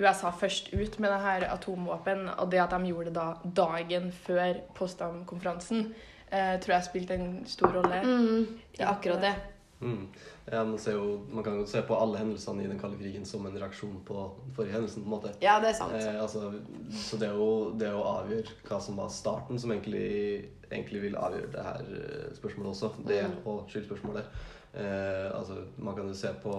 USA 0.00 0.30
først 0.30 0.72
ut 0.72 0.98
med 0.98 1.10
det 1.12 1.20
her 1.20 1.46
atomvåpen, 1.52 2.28
og 2.38 2.50
det 2.50 2.60
at 2.62 2.70
de 2.74 2.90
gjorde 2.90 3.10
det 3.10 3.14
da 3.14 3.28
dagen 3.62 4.10
før 4.12 4.60
Potsdam-konferansen, 4.74 5.94
eh, 6.30 6.58
tror 6.60 6.74
jeg 6.76 6.88
spilte 6.88 7.14
en 7.14 7.46
stor 7.46 7.72
rolle. 7.80 8.02
Det 8.76 8.84
er 8.84 8.92
akkurat 8.92 9.20
det. 9.20 9.34
Mm. 9.80 10.08
Ja, 10.52 10.64
man, 10.64 10.78
ser 10.78 10.92
jo, 10.92 11.20
man 11.32 11.44
kan 11.44 11.54
jo 11.56 11.66
se 11.66 11.80
på 11.86 11.96
alle 11.96 12.18
hendelsene 12.20 12.64
i 12.64 12.68
den 12.68 12.78
kalde 12.78 12.98
krigen 13.00 13.24
som 13.24 13.46
en 13.46 13.56
reaksjon 13.56 14.02
på 14.04 14.24
den 14.44 14.54
forrige 14.56 14.74
hendelsen. 14.76 15.02
på 15.04 15.08
en 15.08 15.14
måte. 15.14 15.32
Ja, 15.40 15.58
det 15.62 15.70
er 15.70 15.78
sant. 15.78 15.94
Eh, 15.96 16.20
altså, 16.20 16.50
så 16.92 17.16
det 17.16 17.28
er 17.30 17.38
jo 17.38 17.72
det 17.80 17.88
å 17.94 18.02
avgjøre 18.20 18.58
hva 18.68 18.80
som 18.84 18.98
var 19.00 19.08
starten, 19.08 19.58
som 19.58 19.72
egentlig, 19.72 20.50
egentlig 20.70 21.02
vil 21.06 21.16
avgjøre 21.16 21.52
det 21.54 21.64
her 21.64 21.92
eh, 21.96 22.34
spørsmålet 22.36 22.74
også. 22.74 22.92
Det 23.08 23.22
Mm. 23.24 23.38
og 23.46 23.70
skyldspørsmålet. 23.72 24.24
Eh, 24.72 25.38
altså, 25.38 25.56
man 25.82 25.96
kan 25.96 26.06
jo 26.06 26.14
se 26.14 26.28
på 26.44 26.52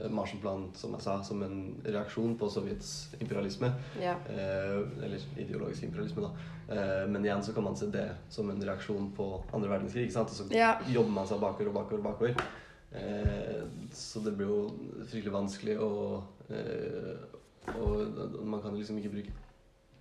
eh, 0.00 0.08
Marshallplanen 0.10 0.72
som 0.74 0.96
jeg 0.96 1.04
sa, 1.04 1.20
som 1.22 1.42
en 1.46 1.60
reaksjon 1.86 2.34
på 2.40 2.48
Sovjets 2.50 2.88
imperialisme. 3.20 3.70
Ja. 4.02 4.16
Eh, 4.26 4.80
eller 5.04 5.22
ideologisk 5.38 5.84
imperialisme, 5.86 6.24
da. 6.26 6.32
Eh, 6.74 7.04
men 7.10 7.22
igjen 7.24 7.42
så 7.46 7.54
kan 7.54 7.62
man 7.68 7.76
se 7.78 7.86
det 7.94 8.08
som 8.34 8.50
en 8.50 8.62
reaksjon 8.66 9.12
på 9.16 9.28
andre 9.54 9.70
verdenskrig. 9.76 10.08
ikke 10.08 10.12
sant? 10.18 10.30
Og 10.34 10.36
så 10.40 10.48
Ja. 10.56 10.72
jobber 10.90 11.10
man 11.20 11.26
seg 11.26 11.38
bakover 11.40 11.68
og 11.68 11.74
bakover. 11.74 12.02
bakover. 12.02 12.34
Eh, 12.92 13.62
så 13.92 14.20
det 14.24 14.34
blir 14.36 14.46
jo 14.48 14.70
fryktelig 15.06 15.32
vanskelig 15.32 15.78
å 15.80 16.22
eh, 16.50 17.16
Og 17.78 18.44
man 18.44 18.60
kan 18.60 18.74
liksom 18.74 18.98
ikke 18.98 19.08
bruke 19.14 19.32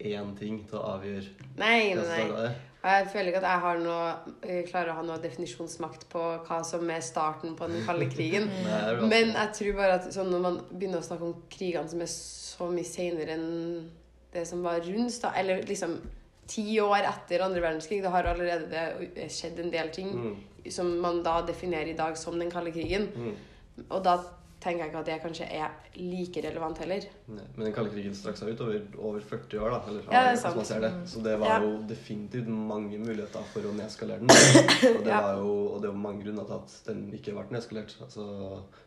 én 0.03 0.35
ting 0.37 0.61
til 0.69 0.79
å 0.79 0.83
avgjøre 0.95 1.47
Nei, 1.59 1.93
nei, 1.97 2.25
nei. 2.31 2.51
jeg 2.83 3.07
føler 3.13 3.31
ikke 3.31 3.41
at 3.41 3.47
jeg 3.49 3.63
har 3.65 3.81
noe, 3.83 4.05
eh, 4.43 4.61
klarer 4.69 4.93
å 4.93 4.97
ha 4.99 5.05
noe 5.05 5.21
definisjonsmakt 5.23 6.07
på 6.11 6.21
hva 6.47 6.61
som 6.67 6.89
er 6.89 7.03
starten 7.05 7.55
på 7.59 7.67
den 7.69 7.83
kalde 7.85 8.07
krigen. 8.11 8.47
Nei, 8.67 9.09
Men 9.11 9.35
jeg 9.35 9.53
tror 9.57 9.77
bare 9.77 9.99
at 9.99 10.09
sånn 10.15 10.31
når 10.33 10.45
man 10.47 10.59
begynner 10.71 11.01
å 11.01 11.05
snakke 11.05 11.27
om 11.27 11.35
krigene 11.51 11.91
som 11.91 12.01
er 12.01 12.11
så 12.15 12.69
mye 12.71 12.87
senere 12.87 13.37
enn 13.37 13.51
det 14.31 14.45
som 14.47 14.63
var 14.63 14.79
rundt, 14.85 15.17
da, 15.21 15.33
eller 15.37 15.65
liksom 15.67 15.97
ti 16.51 16.65
år 16.83 17.05
etter 17.07 17.43
andre 17.45 17.61
verdenskrig, 17.63 18.01
da 18.03 18.11
har 18.13 18.27
allerede 18.31 18.67
det 18.71 19.29
skjedd 19.31 19.59
en 19.61 19.71
del 19.71 19.91
ting 19.93 20.11
mm, 20.11 20.35
som 20.71 20.89
man 21.03 21.21
da 21.23 21.41
definerer 21.47 21.91
i 21.93 21.97
dag 21.97 22.17
som 22.19 22.37
den 22.39 22.51
kalde 22.51 22.73
krigen. 22.75 23.09
mm. 23.15 23.33
Og 23.89 24.01
da 24.03 24.17
tenker 24.61 24.83
jeg 24.83 24.91
ikke 24.91 24.99
at 24.99 25.05
det 25.09 25.15
kanskje 25.23 25.45
er 25.57 25.69
like 25.97 26.41
relevant 26.45 26.77
heller. 26.77 27.05
Nei, 27.27 27.43
Men 27.55 27.65
den 27.65 27.73
kalde 27.73 27.89
krigen 27.93 28.13
strakk 28.15 28.37
seg 28.37 28.51
ut 28.53 28.61
over, 28.61 28.81
over 28.99 29.19
40 29.25 29.57
år, 29.59 29.69
da. 29.73 29.79
Eller, 29.89 30.03
Ja, 30.11 30.21
det 30.27 30.31
er 30.31 30.41
sant. 30.41 30.55
man 30.55 30.65
ser 30.69 30.79
det. 30.85 30.91
Så 31.09 31.23
det 31.25 31.33
var 31.39 31.47
Ja. 31.47 31.59
jo 31.63 31.81
definitivt 31.89 32.47
mange 32.47 32.99
muligheter 33.01 33.43
for 33.53 33.61
å 33.61 33.73
nedskalere 33.73 34.19
den. 34.19 34.29
Og 34.97 35.03
det, 35.03 35.09
Ja. 35.11 35.21
var 35.21 35.39
jo, 35.41 35.49
og 35.73 35.81
det 35.81 35.89
er 35.89 35.93
jo 35.93 35.97
mange 35.97 36.23
grunner 36.23 36.45
til 36.45 36.53
at 36.53 36.77
den 36.87 37.11
ikke 37.13 37.33
ble 37.33 37.45
nedskalert. 37.57 37.95
Altså, 38.01 38.27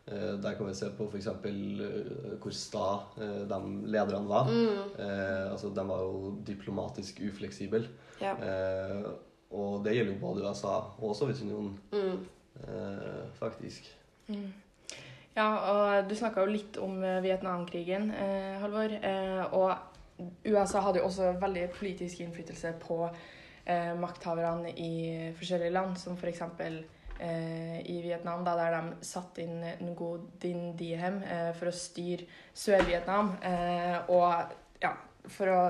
eh, 0.06 0.36
der 0.42 0.54
kan 0.54 0.66
vi 0.66 0.74
se 0.74 0.90
på 0.96 1.08
f.eks. 1.10 1.26
Uh, 1.26 2.38
hvor 2.40 2.52
sta 2.54 2.86
eh, 3.18 3.44
de 3.50 3.60
lederne 3.90 4.28
var. 4.28 4.46
Mm. 4.46 4.94
Eh, 4.98 5.50
altså, 5.52 5.74
de 5.74 5.84
var 5.88 6.00
jo 6.06 6.38
diplomatisk 6.46 7.20
ufleksible. 7.20 7.86
Ja. 8.20 8.34
Eh, 8.38 9.10
og 9.50 9.84
det 9.84 9.94
gjelder 9.94 10.14
jo 10.14 10.20
både 10.20 10.42
USA 10.48 10.78
og 10.98 11.14
Sovjetunionen, 11.16 11.78
Mm. 11.92 12.18
eh, 12.62 13.24
faktisk. 13.38 13.90
Mm. 14.28 14.52
Ja, 15.34 15.46
og 15.66 16.08
du 16.08 16.14
snakka 16.14 16.44
jo 16.44 16.52
litt 16.54 16.76
om 16.78 17.00
eh, 17.02 17.18
Vietnamkrigen, 17.24 18.10
eh, 18.14 18.54
Halvor. 18.62 18.92
Eh, 18.94 19.54
og 19.56 20.22
USA 20.46 20.82
hadde 20.84 21.00
jo 21.00 21.08
også 21.08 21.32
veldig 21.42 21.64
politisk 21.74 22.20
innflytelse 22.22 22.70
på 22.84 23.00
eh, 23.08 23.90
makthaverne 23.98 24.70
i 24.78 24.92
forskjellige 25.34 25.74
land, 25.74 25.96
som 25.98 26.14
f.eks. 26.14 26.44
Eh, 27.18 27.80
i 27.90 27.96
Vietnam, 28.02 28.44
da, 28.46 28.54
der 28.58 28.76
de 28.76 29.06
satte 29.06 29.42
inn 29.42 29.58
Ngo 29.88 30.12
Dinh 30.42 30.76
Diem 30.78 31.20
for 31.58 31.70
å 31.70 31.74
styre 31.74 32.28
Sør-Vietnam. 32.54 33.34
Eh, 33.42 33.98
og 34.14 34.54
ja, 34.82 34.92
for 35.34 35.50
å 35.50 35.60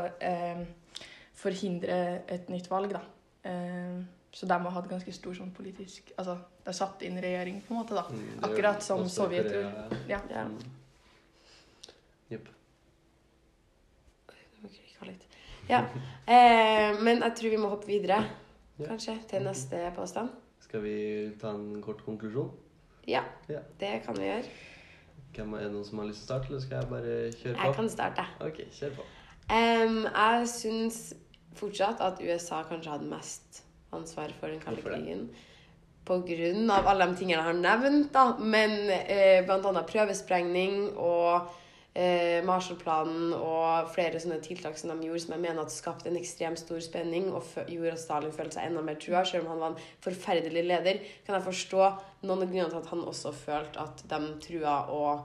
forhindre 1.41 1.99
et 2.33 2.53
nytt 2.53 2.69
valg, 2.73 2.93
da. 2.97 3.05
Så 4.35 4.47
de 4.51 4.57
har 4.65 4.71
hatt 4.75 4.89
ganske 4.91 5.13
stor 5.15 5.35
sånn 5.39 5.53
politisk 5.55 6.09
Altså, 6.19 6.35
de 6.67 6.73
satt 6.75 7.03
inn 7.07 7.21
regjering, 7.23 7.61
på 7.63 7.75
en 7.75 7.79
måte, 7.81 7.95
da. 7.95 8.03
Mm, 8.11 8.41
Akkurat 8.49 8.83
som 8.83 9.05
Sovjet 9.09 9.47
gjorde. 9.47 10.01
Ja. 10.11 10.19
Ja. 10.31 10.45
Mm. 10.45 10.59
Jepp. 12.35 12.49
Ja. 15.69 15.79
Eh, 16.27 16.99
men 17.01 17.23
jeg 17.23 17.35
tror 17.39 17.51
vi 17.55 17.57
må 17.61 17.69
hoppe 17.73 17.87
videre, 17.89 18.19
Ja. 18.79 18.87
kanskje, 18.87 19.15
til 19.29 19.43
neste 19.43 19.93
påstand. 19.97 20.29
Skal 20.61 20.83
vi 20.83 21.31
ta 21.41 21.51
en 21.55 21.81
kort 21.83 22.05
konklusjon? 22.05 22.51
Ja, 23.07 23.23
Ja. 23.49 23.61
det 23.81 24.03
kan 24.05 24.15
vi 24.17 24.23
gjøre. 24.25 24.45
Hvem 25.35 25.55
er 25.55 25.59
det 25.65 25.73
noen 25.73 25.85
som 25.85 25.99
har 25.99 26.07
lyst 26.07 26.27
til 26.27 26.37
å 26.37 26.39
starte, 26.39 26.49
eller 26.49 26.61
skal 26.61 26.81
jeg 26.81 26.91
bare 26.91 27.33
kjøre 27.33 27.57
på? 27.57 27.65
Jeg 27.65 27.75
kan 27.75 27.89
starte. 27.89 28.27
Ok, 28.41 28.57
kjør 28.73 28.91
på. 28.97 29.03
Um, 29.51 30.05
jeg 30.05 30.49
syns 30.49 31.15
fortsatt 31.55 32.01
at 32.01 32.21
USA 32.21 32.63
kanskje 32.63 32.91
hadde 32.91 33.09
mest 33.11 33.64
ansvar 33.95 34.33
for 34.41 34.53
den 34.53 34.63
kalde 34.63 34.85
krigen. 34.85 35.29
På 36.05 36.19
grunn 36.27 36.69
av 36.71 36.87
alle 36.91 37.07
de 37.09 37.17
tingene 37.17 37.41
jeg 37.41 37.49
har 37.49 37.61
nevnt, 37.61 38.11
da. 38.13 38.25
Men 38.39 38.75
eh, 38.93 39.47
annet 39.49 39.87
prøvesprengning 39.89 40.91
og 41.01 41.47
eh, 41.95 42.43
Marshallplanen 42.45 43.33
og 43.39 43.89
flere 43.95 44.21
sånne 44.21 44.41
tiltak 44.45 44.77
som 44.79 44.93
de 44.93 45.09
gjorde, 45.09 45.23
som 45.25 45.37
jeg 45.37 45.45
mener 45.47 45.63
at 45.63 45.73
skapte 45.75 46.11
en 46.11 46.19
ekstremt 46.21 46.61
stor 46.61 46.83
spenning 46.85 47.31
og 47.33 47.47
gjorde 47.71 47.95
at 47.95 48.03
Stalin 48.03 48.37
følte 48.37 48.59
seg 48.59 48.69
enda 48.69 48.85
mer 48.85 48.99
trua, 49.01 49.25
selv 49.29 49.47
om 49.47 49.55
han 49.55 49.63
var 49.63 49.73
en 49.73 49.89
forferdelig 50.05 50.67
leder. 50.67 51.01
Kan 51.25 51.39
jeg 51.39 51.49
forstå 51.49 51.83
noen 52.27 52.45
av 52.45 52.47
grunnene 52.51 52.71
til 52.73 52.83
at 52.83 52.93
han 52.93 53.09
også 53.15 53.35
følte 53.39 53.89
at 53.89 54.05
de 54.11 54.23
trua 54.45 54.79
og 54.95 55.25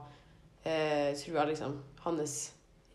eh, 0.64 1.10
trua 1.20 1.48
liksom 1.50 1.76
hans 2.06 2.36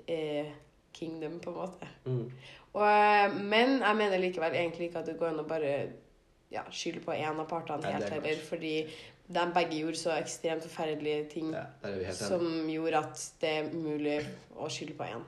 eh, 0.08 0.54
kingdom, 0.96 1.40
på 1.44 1.52
en 1.52 1.58
måte. 1.60 1.88
Mm. 2.06 2.30
Og, 2.76 2.84
eh, 2.84 3.36
men 3.40 3.78
jeg 3.80 4.00
mener 4.02 4.20
likevel 4.20 4.56
egentlig 4.60 4.90
ikke 4.90 5.04
at 5.04 5.10
det 5.10 5.18
går 5.20 5.32
an 5.32 5.44
å 5.46 5.48
bare 5.48 5.76
ja, 6.52 6.66
skylde 6.72 7.04
på 7.06 7.16
én 7.16 7.40
av 7.40 7.48
partene 7.50 7.94
helt 7.94 8.10
er 8.10 8.18
heller, 8.18 8.42
fordi 8.50 8.76
de 9.26 9.46
begge 9.56 9.80
gjorde 9.80 9.98
så 9.98 10.14
ekstremt 10.20 10.66
forferdelige 10.68 11.30
ting 11.32 11.54
Ja, 11.56 11.66
som 12.14 12.68
gjorde 12.70 13.02
at 13.08 13.24
det 13.42 13.54
er 13.56 13.72
umulig 13.72 14.20
å 14.54 14.70
skylde 14.70 14.98
på 15.00 15.08
én. 15.08 15.24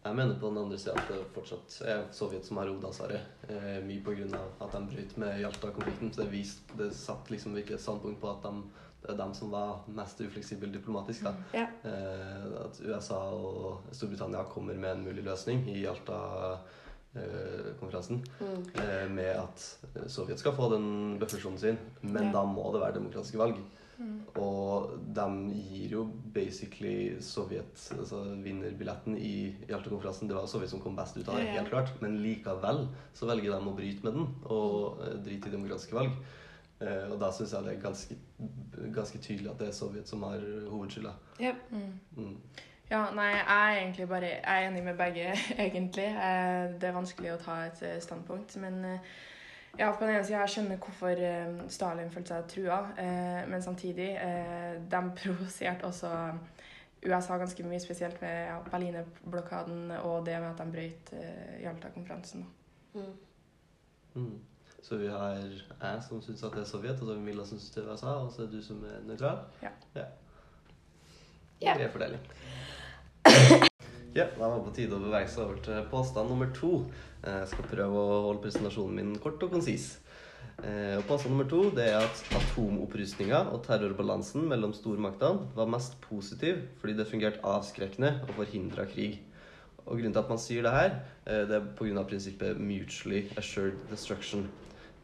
Jeg 0.00 0.16
mener 0.16 0.38
på 0.40 0.48
den 0.48 0.62
andre 0.62 0.78
sida 0.80 0.94
at 0.96 1.10
det 1.12 1.18
fortsatt 1.34 1.74
er 1.84 2.06
Sovjet 2.16 2.46
som 2.46 2.56
har 2.56 2.70
hovedansvaret. 2.70 3.34
Eh, 3.50 3.82
mye 3.84 4.28
av 4.32 4.62
at 4.64 4.72
de 4.72 4.89
brøt 5.10 5.16
med 5.16 5.40
Jalta-konflikten. 5.40 6.12
Så 6.12 6.22
det, 6.22 6.30
vist, 6.30 6.60
det 6.78 6.92
satt 6.94 7.30
liksom 7.30 7.54
virkelig 7.54 7.74
et 7.78 7.82
standpunkt 7.82 8.20
på 8.20 8.28
at 8.30 8.42
de, 8.44 8.62
det 9.02 9.10
er 9.12 9.16
dem 9.18 9.34
som 9.34 9.50
var 9.50 9.78
mest 9.88 10.20
ufleksible 10.20 10.72
diplomatisk. 10.72 11.22
da. 11.24 11.32
Ja. 11.54 11.66
Eh, 11.84 12.64
at 12.64 12.80
USA 12.84 13.30
og 13.32 13.80
Storbritannia 13.92 14.44
kommer 14.44 14.74
med 14.74 14.90
en 14.98 15.04
mulig 15.04 15.24
løsning 15.24 15.68
i 15.68 15.82
Jalta-konferansen. 15.84 18.24
Mm. 18.40 18.64
eh, 18.74 19.08
med 19.10 19.36
at 19.36 19.78
Sovjet 20.08 20.38
skal 20.38 20.52
få 20.54 20.68
den 20.74 21.18
buffersonen 21.18 21.58
sin, 21.58 21.78
men 22.02 22.24
Ja. 22.24 22.32
da 22.32 22.44
må 22.44 22.72
det 22.72 22.80
være 22.80 22.94
demokratiske 22.94 23.38
valg. 23.38 23.54
Mm. 24.00 24.20
Og 24.40 24.94
de 25.12 25.24
gir 25.68 25.92
jo 25.92 26.04
basically 26.32 27.18
Sovjet 27.20 27.82
altså 27.92 28.22
vinnerbilletten 28.40 29.18
i 29.20 29.50
Hjaltekonferansen. 29.68 30.28
Det 30.30 30.36
var 30.38 30.48
Sovjet 30.48 30.72
som 30.72 30.80
kom 30.80 30.96
best 30.96 31.18
ut 31.18 31.28
av 31.28 31.36
det, 31.36 31.50
helt 31.52 31.68
klart. 31.68 31.92
Men 32.00 32.16
likevel 32.24 32.86
så 33.14 33.28
velger 33.28 33.52
de 33.52 33.68
å 33.68 33.74
bryte 33.76 34.06
med 34.06 34.16
den 34.16 34.30
og 34.48 35.02
eh, 35.04 35.18
drite 35.26 35.50
i 35.50 35.52
demokratiske 35.52 35.98
valg. 35.98 36.16
Eh, 36.80 37.06
og 37.12 37.18
da 37.20 37.28
syns 37.36 37.52
jeg 37.52 37.66
det 37.66 37.74
er 37.76 37.82
ganske, 37.84 38.16
ganske 38.96 39.20
tydelig 39.20 39.52
at 39.52 39.60
det 39.60 39.68
er 39.68 39.76
Sovjet 39.76 40.08
som 40.08 40.24
har 40.24 40.40
hovedskylda. 40.70 41.12
Yep. 41.42 41.64
Mm. 41.70 41.90
Mm. 42.16 42.36
Ja, 42.90 43.04
nei, 43.14 43.28
jeg 43.36 43.44
er 43.46 43.76
egentlig 43.84 44.06
bare 44.10 44.30
Jeg 44.32 44.62
er 44.64 44.70
enig 44.70 44.80
med 44.88 44.96
begge, 44.98 45.34
egentlig. 45.66 46.08
Eh, 46.08 46.72
Det 46.80 46.88
er 46.88 46.96
vanskelig 46.96 47.34
å 47.34 47.42
ta 47.44 47.60
et 47.68 47.84
standpunkt. 48.02 48.56
Men 48.64 48.80
ja, 49.78 49.92
på 49.92 50.04
den 50.04 50.14
ene 50.14 50.24
sida 50.24 50.42
jeg 50.42 50.52
skjønner 50.54 50.80
hvorfor 50.82 51.22
eh, 51.24 51.60
Stalin 51.72 52.12
følte 52.12 52.34
seg 52.34 52.48
trua, 52.50 52.80
eh, 53.00 53.42
men 53.50 53.62
samtidig 53.62 54.10
eh, 54.16 54.74
De 54.90 55.02
provoserte 55.22 55.88
også 55.88 56.10
USA 57.06 57.38
ganske 57.40 57.64
mye, 57.64 57.80
spesielt 57.80 58.20
med 58.20 58.34
ja, 58.50 58.58
Berlinerblokaden 58.66 59.90
og 60.02 60.26
det 60.26 60.36
med 60.42 60.50
at 60.50 60.58
de 60.60 60.72
brøt 60.74 61.12
Jalta-konferansen. 61.62 62.44
Mm. 62.92 63.14
Mm. 64.14 64.38
Så 64.82 64.96
vi 65.00 65.08
har 65.08 65.38
jeg 65.38 66.02
som 66.08 66.20
syns 66.22 66.42
at 66.44 66.52
det 66.52 66.66
er 66.66 66.68
Sovjet, 66.68 67.00
og 67.00 67.06
så 67.06 67.14
har 67.14 67.22
vi 67.22 67.24
Milla 67.30 67.46
som 67.48 67.58
syns 67.58 67.72
det 67.72 67.84
er 67.84 67.92
USA, 67.92 68.18
og 68.20 68.32
så 68.36 68.44
er 68.44 68.52
du 68.52 68.60
som 68.62 68.84
er 68.84 69.00
nøytral. 69.08 69.42
Ja. 69.62 69.72
ja. 69.96 70.06
Ja. 71.62 71.76
Grei 71.76 71.90
fordeling. 71.92 72.30
Ja, 74.10 74.24
da 74.38 74.48
var 74.48 74.56
det 74.58 74.66
på 74.66 74.72
tide 74.74 74.96
å 74.96 75.02
bevege 75.04 75.28
seg 75.30 75.44
over 75.44 75.58
til 75.62 75.84
påstand 75.86 76.32
nummer 76.32 76.48
to. 76.50 76.70
Jeg 77.22 77.46
skal 77.52 77.68
prøve 77.70 78.00
å 78.00 78.16
holde 78.24 78.42
presentasjonen 78.42 78.96
min 78.98 79.12
kort 79.22 79.44
og 79.46 79.52
konsis. 79.54 80.00
Eh, 80.66 80.96
og 80.98 81.04
Påstand 81.06 81.30
nummer 81.36 81.46
to 81.48 81.60
det 81.76 81.86
er 81.92 82.02
at 82.02 82.22
atomopprustninga 82.34 83.44
og 83.54 83.62
terrorbalansen 83.68 84.48
mellom 84.50 84.74
stormaktene 84.76 85.46
var 85.54 85.70
mest 85.70 85.94
positiv 86.02 86.58
fordi 86.80 86.96
det 86.98 87.06
fungerte 87.08 87.44
avskrekkende 87.46 88.16
og 88.26 88.34
forhindra 88.40 88.88
krig. 88.90 89.20
Og 89.86 89.94
Grunnen 89.94 90.12
til 90.12 90.24
at 90.24 90.34
man 90.34 90.42
sier 90.42 90.66
det 90.66 90.74
her, 90.74 90.92
eh, 91.30 91.46
det 91.46 91.60
er 91.60 91.70
pga. 91.78 92.02
prinsippet 92.02 92.58
mutually 92.58 93.28
assured 93.36 93.78
destruction. 93.90 94.48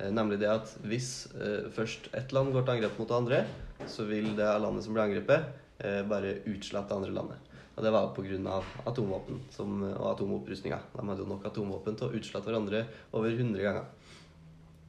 Eh, 0.00 0.10
Nemlig 0.10 0.40
det 0.40 0.50
at 0.50 0.76
hvis 0.82 1.28
eh, 1.38 1.70
først 1.70 2.10
ett 2.12 2.32
land 2.32 2.52
går 2.52 2.66
til 2.66 2.74
angrep 2.74 2.98
mot 2.98 3.08
det 3.08 3.16
andre, 3.22 3.44
så 3.86 4.04
vil 4.04 4.34
det 4.36 4.50
landet 4.60 4.84
som 4.84 4.92
blir 4.92 5.06
angrepet, 5.06 5.46
eh, 5.78 6.02
bare 6.02 6.40
utslette 6.44 6.88
det 6.88 6.96
andre 6.96 7.14
landet. 7.14 7.52
Og 7.76 7.84
det 7.84 7.92
var 7.92 8.08
pga. 8.16 8.62
atomvåpen 8.88 9.40
som, 9.52 9.82
og 9.82 10.06
atomopprustninga. 10.14 10.78
De 10.94 11.08
hadde 11.08 11.20
jo 11.20 11.28
nok 11.28 11.44
atomvåpen 11.44 11.96
til 11.96 12.08
å 12.08 12.16
utslette 12.16 12.48
hverandre 12.48 12.86
over 13.12 13.30
100 13.30 13.62
ganger. 13.62 13.84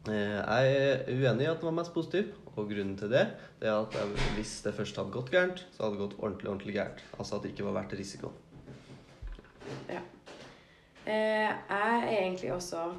Eh, 0.07 0.37
Jeg 0.39 0.75
er 0.75 1.03
uenig 1.11 1.43
i 1.43 1.51
at 1.51 1.59
den 1.59 1.67
var 1.67 1.79
mest 1.81 1.93
positiv, 1.93 2.31
og 2.55 2.69
grunnen 2.71 2.95
til 2.97 3.11
det, 3.11 3.25
det 3.59 3.67
er 3.67 3.81
at 3.81 3.97
hvis 4.37 4.61
det 4.63 4.73
først 4.73 4.95
hadde 4.95 5.11
gått 5.11 5.31
gærent, 5.33 5.65
så 5.75 5.83
hadde 5.83 5.97
det 5.97 6.05
gått 6.05 6.19
ordentlig 6.19 6.49
ordentlig 6.49 6.77
gærent. 6.77 7.03
Altså 7.19 7.35
at 7.35 7.43
det 7.43 7.51
ikke 7.51 7.67
var 7.67 7.81
verdt 7.81 7.97
risikoen. 7.99 8.33
Ja. 9.91 9.99
jeg 11.05 11.55
er 11.69 12.07
egentlig 12.07 12.53
også 12.53 12.93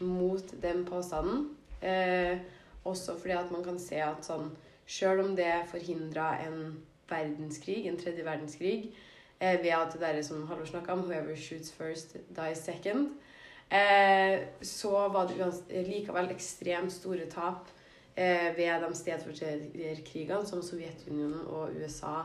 mot 0.00 0.54
den 0.62 0.84
påstanden. 0.88 1.50
Eh, 1.82 2.38
også 2.84 3.18
fordi 3.20 3.36
at 3.36 3.52
man 3.52 3.64
kan 3.64 3.78
se 3.78 4.00
at 4.00 4.24
sånn 4.24 4.52
Sjøl 4.84 5.22
om 5.22 5.30
det 5.36 5.64
forhindra 5.70 6.34
en 6.44 6.74
verdenskrig, 7.08 7.86
en 7.88 7.96
tredje 7.96 8.24
verdenskrig, 8.24 8.90
eh, 9.44 9.60
ved 9.60 9.74
at 9.76 9.92
det 9.92 10.00
der 10.00 10.22
som 10.22 10.46
Halvor 10.48 10.64
snakka 10.64 10.92
om, 10.92 11.04
'whoever 11.04 11.36
shoots 11.36 11.72
first, 11.72 12.16
dies 12.36 12.58
second', 12.68 13.12
eh, 13.70 14.40
så 14.62 15.08
var 15.08 15.28
det 15.28 15.86
likevel 15.86 16.30
ekstremt 16.30 16.92
store 16.92 17.26
tap 17.30 17.68
eh, 18.16 18.56
ved 18.56 18.88
de 18.88 18.94
stedfortrederkrigene 18.94 20.46
som 20.46 20.62
Sovjetunionen 20.62 21.46
og 21.46 21.70
USA 21.76 22.22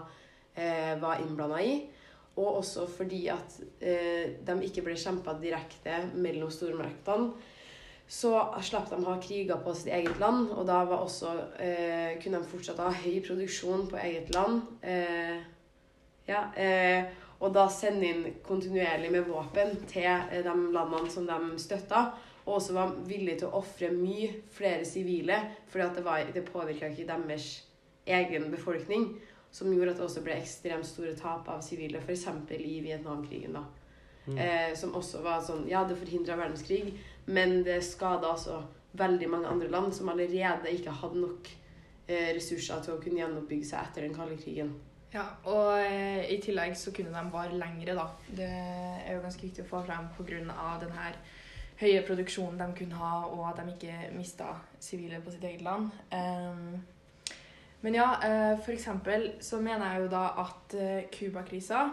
eh, 0.56 1.02
var 1.02 1.20
innblanda 1.20 1.58
i. 1.58 1.90
og 2.36 2.58
også 2.58 2.88
fordi 2.88 3.28
at 3.28 3.60
eh, 3.82 4.32
de 4.48 4.56
ikke 4.64 4.82
ble 4.86 4.96
kjempa 4.96 5.34
direkte 5.42 5.98
mellom 6.16 6.52
stormaktene, 6.52 7.34
så 8.10 8.32
slapp 8.66 8.90
de 8.90 8.98
ha 9.06 9.18
kriger 9.22 9.60
på 9.62 9.74
sitt 9.78 9.92
eget 9.94 10.18
land, 10.20 10.48
og 10.50 10.66
da 10.66 10.80
også, 10.96 11.34
eh, 11.62 12.16
kunne 12.24 12.40
de 12.42 12.50
fortsatt 12.50 12.80
ha 12.82 12.90
høy 12.90 13.20
produksjon 13.28 13.86
på 13.92 14.00
eget 14.02 14.34
land. 14.34 14.64
Eh, 14.82 15.44
ja, 16.30 16.44
eh, 16.56 17.10
og 17.40 17.54
da 17.56 17.66
sende 17.72 18.06
inn 18.10 18.26
kontinuerlig 18.46 19.10
med 19.14 19.28
våpen 19.30 19.76
til 19.90 20.06
eh, 20.10 20.42
de 20.46 20.54
landene 20.76 21.10
som 21.12 21.26
de 21.28 21.40
støtta. 21.62 22.06
Og 22.46 22.56
også 22.58 22.74
var 22.74 22.94
villig 23.06 23.38
til 23.40 23.50
å 23.50 23.60
ofre 23.60 23.92
mye 23.94 24.30
flere 24.56 24.86
sivile, 24.88 25.36
fordi 25.70 25.86
at 25.86 25.96
det, 26.00 26.04
var- 26.06 26.32
det 26.34 26.46
påvirka 26.48 26.88
ikke 26.90 27.06
deres 27.10 27.50
egen 28.10 28.50
befolkning. 28.52 29.12
Som 29.52 29.72
gjorde 29.74 29.92
at 29.96 29.98
det 29.98 30.06
også 30.06 30.22
ble 30.26 30.36
ekstremt 30.38 30.86
store 30.86 31.16
tap 31.18 31.48
av 31.50 31.62
sivile, 31.66 32.02
f.eks. 32.06 32.28
i 32.58 32.80
Vietnamkrigen. 32.86 33.54
da. 33.58 33.64
Mm. 34.28 34.38
Eh, 34.38 34.74
som 34.78 34.92
også 34.94 35.24
var 35.26 35.40
sånn 35.42 35.64
Ja, 35.70 35.84
det 35.90 35.96
forhindra 35.98 36.36
verdenskrig, 36.38 36.92
men 37.26 37.64
det 37.66 37.80
skada 37.84 38.30
altså 38.36 38.60
veldig 38.94 39.30
mange 39.30 39.48
andre 39.50 39.70
land 39.70 39.94
som 39.94 40.10
allerede 40.10 40.70
ikke 40.74 40.92
hadde 41.02 41.22
nok 41.24 41.50
eh, 42.08 42.34
ressurser 42.36 42.82
til 42.86 42.94
å 42.94 43.02
kunne 43.02 43.22
gjenoppbygge 43.24 43.66
seg 43.72 43.88
etter 43.88 44.06
den 44.06 44.14
kalde 44.14 44.38
krigen. 44.38 44.76
Ja, 45.10 45.24
og 45.50 45.80
eh, 45.82 46.28
i 46.30 46.38
tillegg 46.42 46.76
så 46.78 46.92
kunne 46.94 47.10
de 47.16 47.34
vare 47.34 47.58
lengre, 47.58 47.96
da. 47.98 48.06
Det 48.30 48.50
er 48.50 49.16
jo 49.16 49.24
ganske 49.24 49.42
viktig 49.48 49.66
å 49.66 49.70
få 49.72 49.82
frem 49.88 50.10
pga. 50.18 50.78
den 50.84 50.94
her 50.94 51.18
høye 51.80 52.04
produksjonen 52.06 52.60
de 52.60 52.78
kunne 52.78 53.00
ha, 53.00 53.14
og 53.26 53.46
at 53.50 53.62
de 53.64 53.74
ikke 53.74 54.12
mista 54.14 54.52
sivile 54.80 55.22
på 55.24 55.32
sitt 55.32 55.44
eget 55.44 55.64
land. 55.66 55.90
Ehm, 56.12 56.84
men 57.82 57.96
ja, 57.96 58.20
eh, 58.24 58.60
for 58.60 58.72
eksempel 58.72 59.32
så 59.42 59.62
mener 59.62 59.94
jeg 59.94 60.04
jo 60.04 60.12
da 60.12 60.26
at 60.44 60.74
eh, 60.76 61.04
Cuba-krisa 61.10 61.86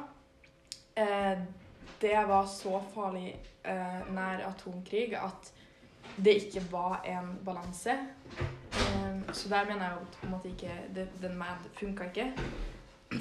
eh, 0.97 1.39
Det 2.01 2.17
var 2.29 2.47
så 2.47 2.83
farlig 2.95 3.37
eh, 3.65 4.01
nær 4.13 4.43
atomkrig 4.51 5.15
at 5.15 5.53
det 6.17 6.35
ikke 6.43 6.67
var 6.71 7.01
en 7.05 7.39
balanse. 7.45 7.95
Ehm, 8.73 9.23
så 9.33 9.49
der 9.49 9.65
mener 9.65 9.85
jeg 9.85 9.93
jo 9.95 10.07
på 10.19 10.27
en 10.27 10.33
måte 10.33 10.49
ikke 10.49 10.81
det, 10.95 11.09
den 11.23 11.39
MAD 11.39 11.71
funka 11.79 12.11
ikke. 12.11 12.33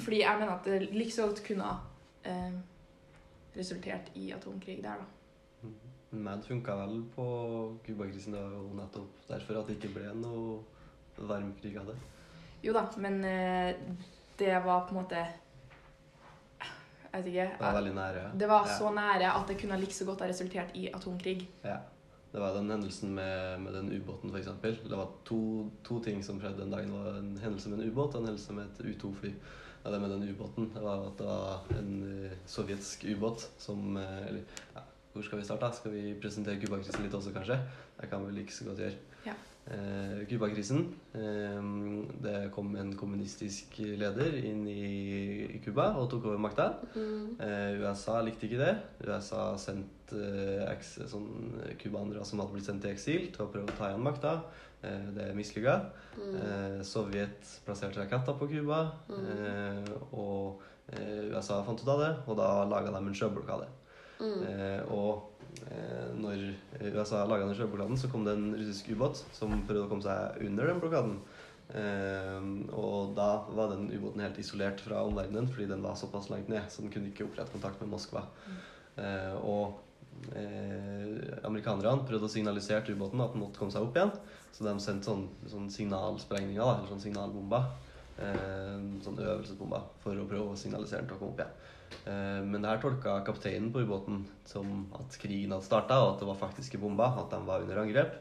Fordi 0.04 0.20
jeg 0.22 0.38
mener 0.40 0.52
at 0.54 0.64
det 0.64 0.88
godt 0.94 1.42
kunne 1.46 1.70
eh, 2.24 2.52
resultert 3.56 4.10
i 4.14 4.30
atomkrig 4.36 4.78
der, 4.84 5.00
da. 5.00 5.68
MAD 6.16 6.42
funka 6.46 6.74
vel 6.78 7.00
på 7.14 7.24
Cuba-krisen. 7.86 8.32
Det 8.32 8.42
var 8.42 8.50
jo 8.56 8.68
nettopp 8.78 9.24
derfor 9.28 9.58
at 9.60 9.66
det 9.68 9.76
ikke 9.76 9.94
ble 9.96 10.12
noe 10.14 10.60
varm 11.28 11.50
krig 11.60 11.76
av 11.80 11.86
det. 11.90 11.96
Jo 12.64 12.72
da, 12.76 12.86
men 13.02 13.18
eh, 13.24 13.74
det 14.38 14.54
var 14.64 14.86
på 14.86 14.94
en 14.94 15.00
måte 15.02 15.24
Jeg 17.16 17.24
vet 17.24 17.28
ikke. 17.32 17.44
Det 17.56 17.64
var 17.64 17.76
veldig 17.78 17.92
nære. 17.96 18.22
Det 18.38 18.48
var 18.48 18.66
Ja. 18.66 18.78
så 18.78 18.90
nære 18.92 19.28
at 19.40 19.48
det 19.48 19.58
kunne 19.60 19.78
like 19.80 19.92
så 19.94 20.04
godt 20.04 20.20
ha 20.20 20.26
resultert 20.28 20.74
i 20.76 20.88
atomkrig. 20.94 21.48
Ja. 21.64 21.76
Det 22.32 22.40
var 22.42 22.52
den 22.52 22.70
hendelsen 22.70 23.14
med, 23.14 23.60
med 23.60 23.72
den 23.72 23.86
ubåten, 23.96 24.30
f.eks. 24.34 24.46
Det 24.84 24.96
var 24.98 25.08
to, 25.24 25.70
to 25.84 26.00
ting 26.04 26.22
som 26.24 26.40
skjedde 26.40 26.60
den 26.60 26.70
dagen. 26.70 26.90
Det 26.92 26.98
var 27.04 27.18
en 27.18 27.38
hendelse 27.38 27.68
med 27.70 27.78
en 27.80 27.90
ubåt 27.90 28.14
og 28.14 28.20
en 28.20 28.26
hendelse 28.26 28.52
med 28.52 28.64
et 28.66 28.96
U2-fly. 28.96 29.30
Ja, 29.86 29.92
det 29.92 30.00
med 30.02 30.10
den 30.10 30.28
ubåten 30.28 30.72
det 30.74 30.80
var 30.82 31.04
at 31.06 31.20
det 31.20 31.26
var 31.26 31.66
en 31.78 31.90
eh, 32.10 32.32
sovjetsk 32.50 33.04
ubåt 33.06 33.44
som 33.62 33.94
eh, 33.96 34.22
Eller 34.26 34.40
ja, 34.74 34.82
hvor 35.12 35.22
skal 35.22 35.38
vi 35.38 35.44
starte? 35.46 35.68
Skal 35.76 35.92
vi 35.94 36.14
presentere 36.18 36.58
Cuba-krisen 36.58 37.04
litt 37.06 37.14
også, 37.14 37.30
kanskje? 37.30 37.60
Det 38.00 38.08
kan 38.10 38.24
vi 38.26 38.34
like 38.34 38.52
så 38.52 38.66
godt 38.66 38.82
gjøre. 38.82 38.96
Ja. 39.28 39.36
Eh, 39.70 40.24
Cuba-krisen. 40.26 40.82
Eh, 41.14 41.70
det 42.26 42.34
kom 42.56 42.74
en 42.74 42.96
kommunistisk 42.98 43.78
leder 43.78 44.34
inn 44.42 44.66
i, 44.66 45.60
Cuba 45.62 45.92
og 46.00 46.10
tok 46.10 46.32
over 46.32 46.42
makta. 46.42 46.66
Eh, 46.98 47.78
USA 47.78 48.18
likte 48.26 48.50
ikke 48.50 48.64
det. 48.64 48.74
USA 49.06 49.52
sendte 49.54 50.18
eh, 50.66 50.90
sånn 51.06 51.30
cubanere 51.78 52.26
som 52.26 52.42
hadde 52.42 52.58
blitt 52.58 52.66
sendt 52.66 52.82
til 52.82 52.96
eksil, 52.98 53.30
til 53.30 53.46
å 53.46 53.52
prøve 53.54 53.70
å 53.70 53.78
ta 53.78 53.92
igjen 53.92 54.02
makta. 54.10 54.40
Eh, 54.82 55.06
det 55.16 55.30
mislykka. 55.34 55.80
Eh, 56.16 56.82
Sovjet 56.84 57.60
plasserte 57.64 58.00
raketter 58.00 58.36
på 58.38 58.48
Cuba, 58.50 58.82
eh, 59.10 59.88
og 60.12 60.60
eh, 60.92 61.32
USA 61.32 61.62
fant 61.64 61.80
ut 61.80 61.88
av 61.88 62.02
det, 62.02 62.12
og 62.26 62.36
da 62.38 62.50
laga 62.68 62.92
de 62.92 63.02
en 63.02 63.16
sjøblokade. 63.16 63.68
Eh, 64.20 64.92
og 64.92 65.32
eh, 65.70 66.12
når 66.16 66.44
USA 66.92 67.24
laga 67.28 67.48
den 67.48 67.56
sjøblokaden, 67.58 67.98
så 68.00 68.08
kom 68.12 68.24
det 68.24 68.36
en 68.36 68.54
russisk 68.56 68.92
ubåt 68.92 69.24
som 69.36 69.52
prøvde 69.66 69.86
å 69.86 69.90
komme 69.90 70.06
seg 70.06 70.46
under 70.46 70.70
den 70.70 70.80
blokaden. 70.84 71.18
Eh, 71.74 72.46
og 72.76 73.16
da 73.16 73.30
var 73.50 73.72
den 73.74 73.88
ubåten 73.90 74.22
helt 74.22 74.38
isolert 74.38 74.80
fra 74.84 75.02
omverdenen 75.02 75.48
fordi 75.50 75.66
den 75.72 75.82
var 75.82 75.98
såpass 75.98 76.30
langt 76.30 76.48
ned, 76.52 76.68
så 76.70 76.84
den 76.84 76.92
kunne 76.94 77.10
ikke 77.10 77.26
opprette 77.26 77.52
kontakt 77.56 77.82
med 77.82 77.90
Moskva. 77.90 78.22
Eh, 78.96 79.34
og 79.42 79.82
eh, 80.32 81.16
amerikanerne 81.44 82.06
prøvde 82.06 82.30
å 82.30 82.32
signalisere 82.32 82.86
til 82.86 82.96
ubåten 82.96 83.24
at 83.24 83.34
den 83.34 83.42
måtte 83.42 83.60
komme 83.60 83.74
seg 83.74 83.84
opp 83.88 83.98
igjen. 83.98 84.14
Så 84.56 84.64
de 84.64 84.72
sendte 84.80 85.10
sånn, 85.10 85.26
sånn 85.52 85.66
signalsprengninger, 85.72 86.62
da, 86.62 86.78
eller 86.78 86.88
sånn 86.88 87.02
signalbomber. 87.02 87.66
Eh, 88.16 88.76
sånn 89.04 89.18
øvelsesbomber 89.20 89.82
for 90.00 90.16
å 90.16 90.28
prøve 90.28 90.54
å 90.54 90.56
signalisere 90.56 91.02
den 91.02 91.10
til 91.10 91.18
å 91.18 91.20
komme 91.20 91.34
opp 91.34 91.42
igjen. 91.42 91.56
Eh, 92.08 92.38
men 92.46 92.62
det 92.64 92.70
her 92.70 92.80
tolka 92.80 93.18
kapteinen 93.26 93.68
på 93.74 93.82
ubåten 93.84 94.22
som 94.48 94.86
at 94.96 95.18
krigen 95.20 95.52
hadde 95.52 95.66
starta, 95.68 95.98
og 96.00 96.14
at 96.14 96.22
det 96.24 96.30
var 96.30 96.40
faktiske 96.40 96.80
bomber, 96.80 97.20
at 97.20 97.28
de 97.34 97.42
var 97.44 97.66
under 97.66 97.82
angrep. 97.84 98.16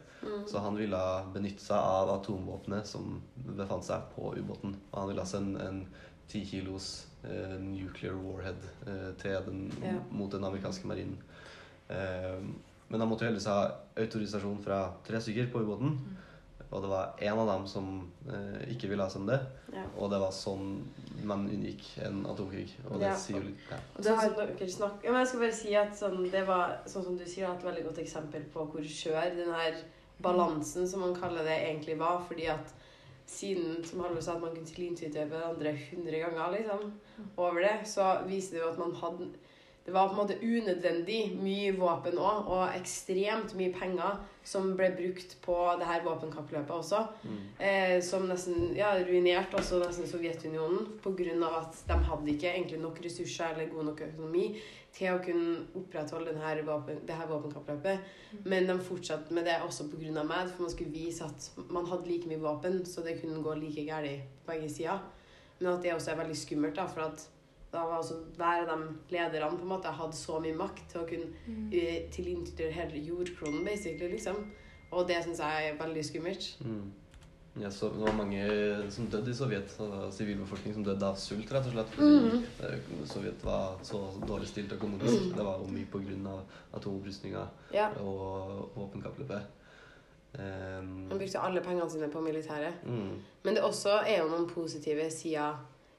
Så 0.49 0.57
han 0.59 0.75
ville 0.75 0.99
benytte 1.35 1.61
seg 1.61 1.77
av 1.77 2.09
atomvåpenet 2.17 2.87
som 2.89 3.21
befant 3.55 3.85
seg 3.85 4.07
på 4.15 4.31
ubåten. 4.39 4.75
Og 4.91 4.99
han 4.99 5.11
ville 5.11 5.25
sende 5.29 5.61
en 5.69 5.81
ti 6.27 6.41
kilos 6.49 7.05
eh, 7.23 7.55
nuclear 7.61 8.15
warhead 8.17 8.63
eh, 8.87 9.11
til 9.21 9.37
den, 9.45 9.67
Ja. 9.83 9.99
mot 10.09 10.31
den 10.31 10.43
amerikanske 10.43 10.87
marinen. 10.89 11.19
Eh, 11.87 12.41
men 12.89 12.99
han 12.99 13.09
måtte 13.09 13.25
heldigvis 13.27 13.47
ha 13.49 13.71
autorisasjon 13.97 14.63
fra 14.63 14.79
tre 15.05 15.21
stykker 15.21 15.51
på 15.53 15.61
ubåten. 15.61 15.99
Og 16.71 16.81
det 16.81 16.89
var 16.89 17.19
én 17.21 17.37
av 17.37 17.47
dem 17.47 17.65
som 17.69 17.89
eh, 18.27 18.61
ikke 18.73 18.89
ville 18.91 19.03
ha 19.05 19.25
det. 19.29 19.39
Ja. 19.73 19.83
Og 19.97 20.09
det 20.11 20.19
var 20.19 20.31
sånn 20.35 20.71
man 21.25 21.45
unngikk 21.49 21.83
en 22.05 22.23
atomkrig. 22.25 22.69
Og 22.89 22.99
det 22.99 23.09
Ja. 23.09 23.15
sier 23.15 23.37
jo 23.39 23.47
litt 23.47 23.67
ja. 23.71 23.77
Og 23.97 24.03
det 24.03 24.15
har 24.15 24.29
dere 24.39 24.69
snakk... 24.69 25.03
ja, 25.03 25.11
men 25.11 25.19
jeg 25.21 25.27
skal 25.27 25.43
bare 25.45 25.59
si 25.59 25.75
at 25.75 25.93
sånn, 25.97 26.31
det 26.31 26.45
var, 26.47 26.79
sånn 26.85 27.03
som 27.03 27.17
du 27.17 27.25
sier, 27.25 27.51
et 27.51 27.63
veldig 27.63 27.83
godt 27.89 28.01
eksempel 28.03 28.43
på 28.53 28.65
hvor 28.71 28.81
skjør 28.83 29.35
den 29.37 29.53
her 29.53 29.77
balansen, 30.21 30.87
som 30.87 31.01
man 31.05 31.15
kaller 31.15 31.43
det, 31.43 31.59
egentlig 31.69 31.97
var. 31.99 32.21
Fordi 32.27 32.47
at 32.53 32.73
siden 33.25 33.83
som 33.85 34.03
Halvor 34.05 34.21
sa, 34.21 34.35
at 34.35 34.41
man 34.41 34.53
kunne 34.55 34.69
tilintuitere 34.69 35.25
hverandre 35.31 35.73
100 35.73 36.19
ganger 36.21 36.51
liksom, 36.57 36.91
over 37.37 37.61
det, 37.65 37.75
så 37.89 38.21
viser 38.27 38.57
det 38.57 38.63
jo 38.63 38.71
at 38.71 38.79
man 38.79 38.95
hadde 39.01 39.29
Det 39.85 39.91
var 39.93 40.07
på 40.07 40.13
en 40.13 40.17
måte 40.17 40.35
unødvendig 40.41 41.19
mye 41.37 41.73
våpen 41.77 42.15
òg, 42.17 42.47
og 42.49 42.73
ekstremt 42.73 43.51
mye 43.53 43.69
penger 43.69 44.15
som 44.45 44.71
ble 44.77 44.87
brukt 44.97 45.35
på 45.43 45.57
det 45.77 45.85
her 45.85 46.01
våpenkappløpet 46.07 46.73
også. 46.73 47.03
Mm. 47.21 47.43
Eh, 47.67 47.93
som 48.01 48.25
nesten 48.25 48.71
ja, 48.73 48.95
ruinerte 49.05 49.59
også 49.59 49.83
nesten 49.83 50.09
Sovjetunionen 50.09 50.87
pga. 51.03 51.51
at 51.59 51.83
de 51.85 51.99
hadde 52.07 52.33
ikke 52.33 52.49
egentlig 52.49 52.79
nok 52.81 52.97
ressurser 53.03 53.53
eller 53.53 53.69
god 53.69 53.85
nok 53.91 54.01
økonomi 54.07 54.47
til 54.95 55.11
å 55.13 55.21
kunne 55.21 55.67
opprettholde 55.77 56.33
den 56.33 56.65
våpen, 56.65 57.05
det 57.05 57.19
her 57.19 57.29
våpenkappløpet. 57.29 57.99
Men 58.43 58.65
de 58.65 58.79
fortsatte 58.79 59.33
med 59.33 59.45
det 59.45 59.59
også 59.61 59.85
pga. 59.91 60.23
meg, 60.23 60.49
for 60.49 60.63
man 60.63 60.71
skulle 60.71 60.91
vise 60.91 61.23
at 61.23 61.51
man 61.69 61.85
hadde 61.85 62.09
like 62.09 62.27
mye 62.27 62.41
våpen, 62.41 62.85
så 62.85 63.05
det 63.05 63.19
kunne 63.21 63.43
gå 63.43 63.53
like 63.53 63.85
galt 63.85 64.25
på 64.41 64.51
begge 64.51 64.69
sider. 64.69 64.99
Men 65.59 65.73
at 65.73 65.83
det 65.83 65.93
også 65.93 66.11
er 66.11 66.23
veldig 66.23 66.37
skummelt, 66.37 66.75
da, 66.75 66.87
for 66.87 67.01
at 67.01 67.29
altså 67.73 68.15
hver 68.37 68.61
av 68.69 68.77
de 68.79 68.95
lederne 69.11 69.57
på 69.57 69.61
en 69.61 69.67
måte 69.67 69.91
hadde 69.91 70.15
så 70.15 70.39
mye 70.39 70.55
makt 70.55 70.83
til 70.91 71.01
å 71.01 71.07
kunne 71.07 71.31
mm. 71.47 71.71
tilintetgjøre 72.11 72.71
hele 72.71 73.01
jordkloden, 73.07 73.65
basically, 73.65 74.11
liksom. 74.11 74.51
Og 74.91 75.07
det 75.07 75.23
syns 75.25 75.39
jeg 75.39 75.71
er 75.73 75.79
veldig 75.79 76.05
skummelt. 76.05 76.57
Mm. 76.61 76.91
Ja, 77.61 77.69
så 77.71 77.87
det 77.89 78.01
var 78.03 78.11
mange 78.13 78.41
som 78.91 79.05
døde 79.07 79.31
i 79.31 79.33
Sovjet. 79.33 79.69
Sivilbefolkning 80.11 80.73
som 80.75 80.83
døde 80.83 81.05
av 81.07 81.15
sult, 81.15 81.51
rett 81.51 81.65
og 81.67 81.71
slett. 81.71 81.91
Fordi 81.95 82.19
Mhm. 82.19 82.43
eh, 82.63 83.05
Sovjet 83.07 83.43
var 83.43 83.77
så 83.83 84.01
dårlig 84.27 84.47
stilt 84.47 84.71
økonomisk. 84.71 85.35
Det 85.35 85.43
var 85.45 85.59
jo 85.59 85.67
mye 85.71 85.85
pga. 85.85 86.39
atomopprustninga 86.73 87.47
Ja. 87.73 87.89
og 87.99 88.71
våpenkappløpet. 88.75 89.41
Um, 90.37 91.07
Han 91.09 91.17
brukte 91.17 91.39
alle 91.39 91.61
pengene 91.61 91.89
sine 91.89 92.09
på 92.11 92.19
militæret. 92.21 92.73
mm, 92.83 93.21
Men 93.43 93.53
det 93.55 93.63
også 93.63 93.89
er 94.05 94.21
jo 94.21 94.27
noen 94.27 94.49
positive 94.49 95.09
sider 95.11 95.49
eh, 95.51 95.55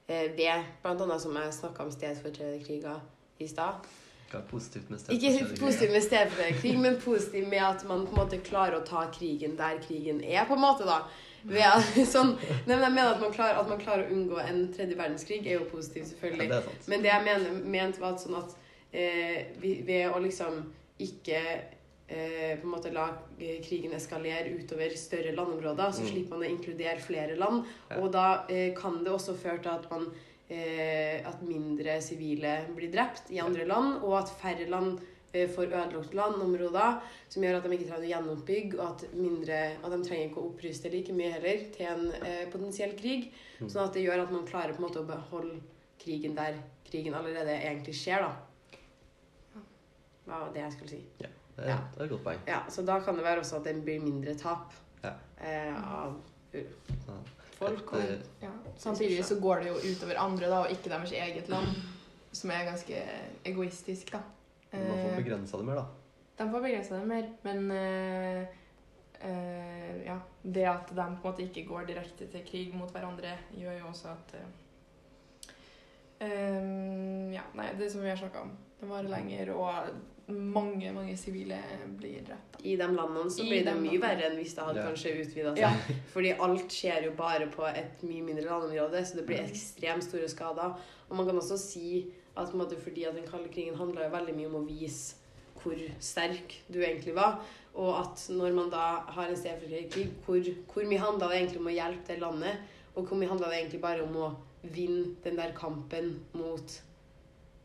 ved 0.08 0.64
blant 0.82 1.00
annet 1.00 1.20
som 1.22 1.36
jeg 1.36 1.52
snakka 1.54 1.82
om 1.82 1.90
stedfortrederkriger 1.90 3.00
i 3.42 3.48
stad. 3.50 3.86
hva 4.30 4.38
er 4.40 4.46
positivt 4.50 4.90
med 4.90 4.98
Ikke 5.08 5.30
stedfortrederkrig? 5.32 5.78
krig 5.78 5.92
med 5.92 6.02
stedfortrederkrig, 6.02 6.78
men 6.78 7.00
positivt 7.00 7.48
med 7.48 7.62
at 7.62 7.84
man 7.88 8.06
på 8.06 8.14
en 8.14 8.20
måte 8.24 8.38
klarer 8.42 8.80
å 8.80 8.84
ta 8.86 9.04
krigen 9.14 9.56
der 9.58 9.78
krigen 9.82 10.20
er, 10.24 10.44
på 10.46 10.54
en 10.54 10.60
måte, 10.60 10.84
da. 10.86 11.00
At- 11.46 11.98
sånn, 12.14 12.32
nei, 12.66 12.74
men 12.74 12.82
jeg 12.82 12.92
mener 12.92 13.12
at 13.14 13.20
man, 13.20 13.32
klarer, 13.32 13.60
at 13.60 13.68
man 13.70 13.78
klarer 13.78 14.06
å 14.08 14.14
unngå 14.16 14.38
en 14.42 14.64
tredje 14.74 14.96
verdenskrig, 14.98 15.46
er 15.46 15.60
jo 15.60 15.68
positivt, 15.70 16.06
Ja, 16.06 16.10
selvfølgelig. 16.14 16.48
det 16.48 16.56
er. 16.56 16.62
Men 16.90 17.02
det 17.04 17.12
jeg 17.12 17.24
mener, 17.28 17.60
mente 17.76 18.00
var 18.02 18.14
at 18.16 18.20
sånn 18.24 18.38
at 18.40 18.56
eh, 18.92 19.44
ved 19.62 20.10
å 20.10 20.18
liksom 20.22 20.62
ikke 20.98 21.38
eh, 22.08 22.54
på 22.60 22.66
en 22.66 22.72
måte 22.72 22.92
la 22.94 23.08
eh, 23.40 23.58
krigen 23.64 23.92
eskalere 23.96 24.52
utover 24.58 24.94
større 24.96 25.32
landområder, 25.34 25.90
så 25.92 26.02
Mm. 26.02 26.08
slipper 26.12 26.36
man 26.36 26.46
å 26.46 26.50
inkludere 26.50 27.00
flere 27.00 27.36
land. 27.36 27.64
Ja. 27.90 27.98
Og 28.00 28.12
da 28.12 28.44
eh, 28.48 28.74
kan 28.74 29.02
det 29.04 29.12
også 29.12 29.34
føre 29.36 29.58
til 29.62 29.70
at 29.74 29.90
man 29.90 30.06
eh, 30.48 31.26
at 31.26 31.42
mindre 31.42 32.00
sivile 32.00 32.66
blir 32.76 32.92
drept 32.92 33.30
i 33.34 33.38
andre 33.42 33.64
land, 33.66 34.02
og 34.04 34.18
at 34.20 34.30
færre 34.40 34.68
land 34.70 35.00
eh, 35.34 35.48
får 35.48 35.66
ødelagt 35.66 36.14
landområder, 36.14 37.00
som 37.28 37.42
gjør 37.42 37.56
at 37.58 37.64
de 37.66 37.72
ikke 37.74 37.88
trenger 37.90 38.06
å 38.06 38.12
gjenoppbygge, 38.12 38.78
og 38.78 38.86
at, 38.92 39.14
mindre, 39.14 39.58
at 39.82 39.90
de 39.90 39.98
trenger 40.06 40.28
ikke 40.30 40.40
å 40.40 40.50
oppruste 40.52 40.92
like 40.92 41.12
mye 41.12 41.32
heller 41.34 41.66
til 41.74 41.86
en 41.90 42.12
eh, 42.22 42.46
potensiell 42.52 42.94
krig. 42.96 43.32
Mm. 43.58 43.68
Sånn 43.68 43.84
at 43.88 43.92
det 43.98 44.04
gjør 44.06 44.22
at 44.22 44.30
man 44.32 44.46
klarer 44.46 44.72
på 44.76 44.80
en 44.82 44.86
måte 44.88 45.02
å 45.02 45.08
beholde 45.08 45.58
krigen 45.98 46.36
der 46.38 46.54
krigen 46.86 47.14
allerede 47.18 47.50
egentlig 47.50 47.96
skjer, 47.98 48.22
da. 48.22 49.58
Hva 50.26 50.38
var 50.44 50.52
det 50.54 50.62
jeg 50.62 50.72
skulle 50.76 50.92
si? 50.94 51.00
Det 51.56 51.66
Ja. 51.68 51.76
det 51.94 52.00
er 52.00 52.04
et 52.04 52.10
godt 52.10 52.24
poeng. 52.24 52.38
Ja, 52.46 52.60
Så 52.68 52.82
da 52.84 52.98
kan 53.00 53.14
det 53.16 53.24
være 53.24 53.40
også 53.40 53.56
at 53.56 53.64
det 53.64 53.84
blir 53.84 54.00
mindre 54.00 54.34
tap 54.34 54.72
Ja. 55.04 55.12
eh, 55.40 55.74
av 55.92 56.16
Ja. 56.52 56.60
folk. 57.58 57.92
Et, 57.94 58.00
eh, 58.00 58.14
Og, 58.16 58.22
Ja. 58.42 58.50
Samtidig 58.76 59.24
så 59.24 59.40
går 59.40 59.60
det 59.62 59.68
jo 59.68 59.74
utover 59.74 60.18
andre, 60.18 60.46
da, 60.48 60.58
og 60.60 60.70
ikke 60.70 60.88
deres 60.90 61.12
eget 61.12 61.48
land. 61.48 61.66
Som 62.32 62.50
er 62.50 62.64
ganske 62.64 63.02
egoistisk, 63.44 64.10
da. 64.12 64.18
man 64.72 64.82
får 64.82 65.10
Eh, 65.10 65.16
begrensa 65.24 65.56
det 65.56 65.64
mer, 65.64 65.74
da. 65.74 65.84
De 66.44 66.50
får 66.52 66.60
begrensa 66.60 66.98
det 67.00 67.06
mer, 67.08 67.28
men 67.44 67.70
eh, 67.70 68.46
eh, 69.22 70.04
ja, 70.04 70.18
det 70.44 70.64
at 70.66 70.88
de 70.88 70.94
på 70.94 71.06
en 71.06 71.18
måte 71.24 71.42
ikke 71.50 71.66
går 71.68 71.86
direkte 71.86 72.26
til 72.30 72.44
krig 72.44 72.74
mot 72.74 72.90
hverandre, 72.92 73.38
gjør 73.56 73.78
jo 73.80 73.86
også 73.86 74.08
at 74.10 74.34
eh, 74.34 74.46
eh, 76.20 77.32
Ja, 77.34 77.42
nei, 77.54 77.72
det 77.78 77.90
som 77.92 78.02
vi 78.02 78.08
har 78.10 78.16
snakka 78.16 78.40
om. 78.42 78.52
Det 78.80 78.88
varer 78.88 79.08
lenger, 79.08 79.50
og 79.56 79.88
mange, 80.28 80.92
mange 80.92 81.16
sivile 81.16 81.58
blir 81.98 82.22
drept. 82.26 82.56
I 82.66 82.76
de 82.76 82.86
landene 82.96 83.30
så 83.30 83.44
blir 83.46 83.64
det 83.64 83.74
mye 83.78 84.00
verre 84.02 84.26
enn 84.30 84.36
hvis 84.40 84.54
det 84.56 84.64
hadde 84.66 84.80
Ja. 84.82 84.86
kanskje 84.88 85.12
utvida 85.22 85.52
seg. 85.54 85.60
Ja. 85.62 85.70
Fordi 86.14 86.32
alt 86.40 86.72
skjer 86.72 87.04
jo 87.04 87.12
bare 87.16 87.46
på 87.52 87.62
et 87.68 88.02
mye 88.02 88.22
mindre 88.26 88.44
landområde, 88.48 89.04
så 89.06 89.16
det 89.20 89.26
blir 89.26 89.38
Mm. 89.44 89.50
ekstremt 89.52 90.04
store 90.04 90.28
skader. 90.28 90.74
Og 91.08 91.16
man 91.16 91.26
kan 91.26 91.36
også 91.38 91.58
si 91.58 92.06
at 92.36 92.48
på 92.50 92.52
en 92.58 92.58
måte, 92.64 92.76
fordi 92.80 93.04
at 93.04 93.14
den 93.14 93.24
kalde 93.30 93.48
krigen 93.48 93.74
handla 93.76 94.04
jo 94.04 94.10
veldig 94.16 94.34
mye 94.36 94.46
om 94.46 94.56
å 94.64 94.66
vise 94.66 95.14
hvor 95.62 95.74
sterk 96.00 96.52
du 96.72 96.80
egentlig 96.82 97.14
var, 97.14 97.40
og 97.74 98.00
at 98.00 98.26
når 98.30 98.52
man 98.54 98.68
da 98.70 99.00
har 99.08 99.26
en 99.28 99.36
stedfortrederkrig, 99.36 99.90
krig, 99.90 100.10
hvor, 100.26 100.42
hvor 100.74 100.84
mye 100.84 100.98
handla 101.00 101.28
det 101.30 101.38
egentlig 101.40 101.60
om 101.60 101.66
å 101.66 101.74
hjelpe 101.74 102.06
det 102.06 102.18
landet, 102.20 102.56
og 102.94 103.06
hvor 103.08 103.16
mye 103.18 103.28
handla 103.28 103.48
det 103.50 103.58
egentlig 103.62 103.80
bare 103.80 104.02
om 104.04 104.16
å 104.16 104.28
vinne 104.62 105.14
den 105.24 105.36
der 105.36 105.52
kampen 105.56 106.20
mot 106.34 106.76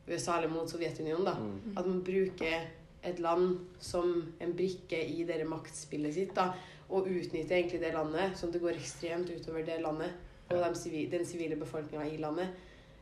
USA 0.08 0.38
eller 0.38 0.50
mot 0.50 0.70
Sovjetunionen, 0.70 1.26
da. 1.26 1.36
Mm. 1.40 1.78
At 1.78 1.88
man 1.88 2.02
bruker 2.04 2.68
et 3.04 3.20
land 3.20 3.60
som 3.80 4.34
en 4.40 4.54
brikke 4.54 5.00
i 5.10 5.24
det 5.26 5.46
maktspillet 5.50 6.14
sitt, 6.14 6.36
da, 6.36 6.52
og 6.92 7.08
utnytter 7.08 7.56
egentlig 7.58 7.80
det 7.82 7.94
landet, 7.96 8.36
sånn 8.38 8.50
at 8.52 8.58
det 8.58 8.62
går 8.66 8.78
ekstremt 8.78 9.30
utover 9.32 9.64
det 9.66 9.80
landet 9.82 10.12
og 10.52 10.58
Ja. 10.58 10.70
dem 10.70 11.10
den 11.10 11.26
sivile 11.26 11.56
befolkninga 11.56 12.06
i 12.12 12.18
landet, 12.18 12.50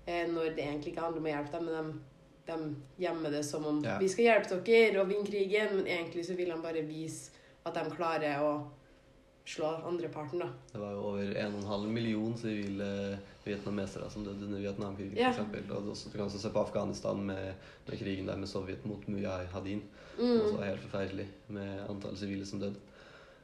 eh, 0.07 0.27
når 0.27 0.55
det 0.55 0.63
egentlig 0.65 0.93
ikke 0.93 1.01
handler 1.01 1.19
om 1.19 1.25
å 1.25 1.33
hjelpe 1.33 1.51
dem, 1.51 1.65
men 1.65 2.01
de, 2.45 2.53
de 2.53 3.05
gjemmer 3.05 3.31
det 3.31 3.43
som 3.45 3.65
om 3.65 3.83
Ja. 3.83 3.97
vi 3.97 4.07
skal 4.07 4.25
hjelpe 4.25 4.63
dere 4.63 5.01
og 5.01 5.07
vinne 5.09 5.25
krigen, 5.25 5.75
men 5.75 5.85
egentlig 5.85 6.25
så 6.25 6.35
vil 6.35 6.49
de 6.51 6.61
bare 6.61 6.85
vise 6.85 7.31
at 7.65 7.73
de 7.73 7.89
klarer 7.95 8.39
å 8.39 8.67
slå 9.45 9.69
andreparten, 9.87 10.39
da. 10.39 10.49
Det 10.71 10.81
var 10.81 10.91
jo 10.91 11.05
over 11.11 11.33
1,5 11.43 11.87
million 11.87 12.37
sivile 12.37 13.17
vietnamesere 13.43 14.09
som 14.09 14.25
døde 14.25 14.45
under 14.45 14.59
Vietnamkrigen. 14.59 15.17
Ja. 15.17 15.29
Eksempel. 15.29 15.71
og 15.71 15.87
du 15.89 16.11
kan 16.11 16.25
også 16.27 16.41
se 16.41 16.51
på 16.53 16.59
Afghanistan 16.59 17.23
med, 17.25 17.53
med 17.87 17.97
krigen 17.97 18.27
der 18.27 18.37
med 18.37 18.47
Sovjet 18.47 18.85
mot 18.85 19.07
Mujahedin. 19.07 19.81
Mm, 20.19 20.57
var 20.57 20.65
helt 20.65 20.85
forferdelig 20.85 21.27
med 21.47 21.85
antall 21.89 22.17
sivile 22.17 22.45
som 22.45 22.59
døde. 22.59 22.75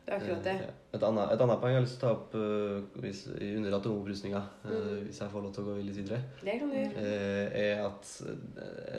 Det 0.05 0.13
er 0.13 0.19
akkurat 0.19 0.43
det. 0.45 0.53
Eh, 0.61 0.73
Et 0.95 1.03
annet, 1.03 1.31
et 1.33 1.41
annet 1.43 1.59
poeng 1.59 1.73
jeg 1.73 1.79
har 1.79 1.83
lyst 1.83 1.95
til 1.99 2.07
å 2.07 2.11
ta 2.11 2.15
opp 2.15 2.35
uh, 2.37 2.99
hvis, 3.03 3.21
under 3.57 3.73
atomopprustninga, 3.79 4.41
eh, 4.63 4.75
Mm. 4.75 4.99
hvis 5.07 5.19
jeg 5.19 5.31
får 5.33 5.41
lov 5.43 5.53
til 5.55 5.63
å 5.63 5.67
gå 5.67 5.73
litt 5.81 5.97
videre, 5.97 6.19
Det 6.43 6.59
kan 6.59 6.69
du 6.69 6.75
gjøre. 6.77 7.01
Uh, 7.01 7.57
er 7.59 7.81
at 7.87 8.11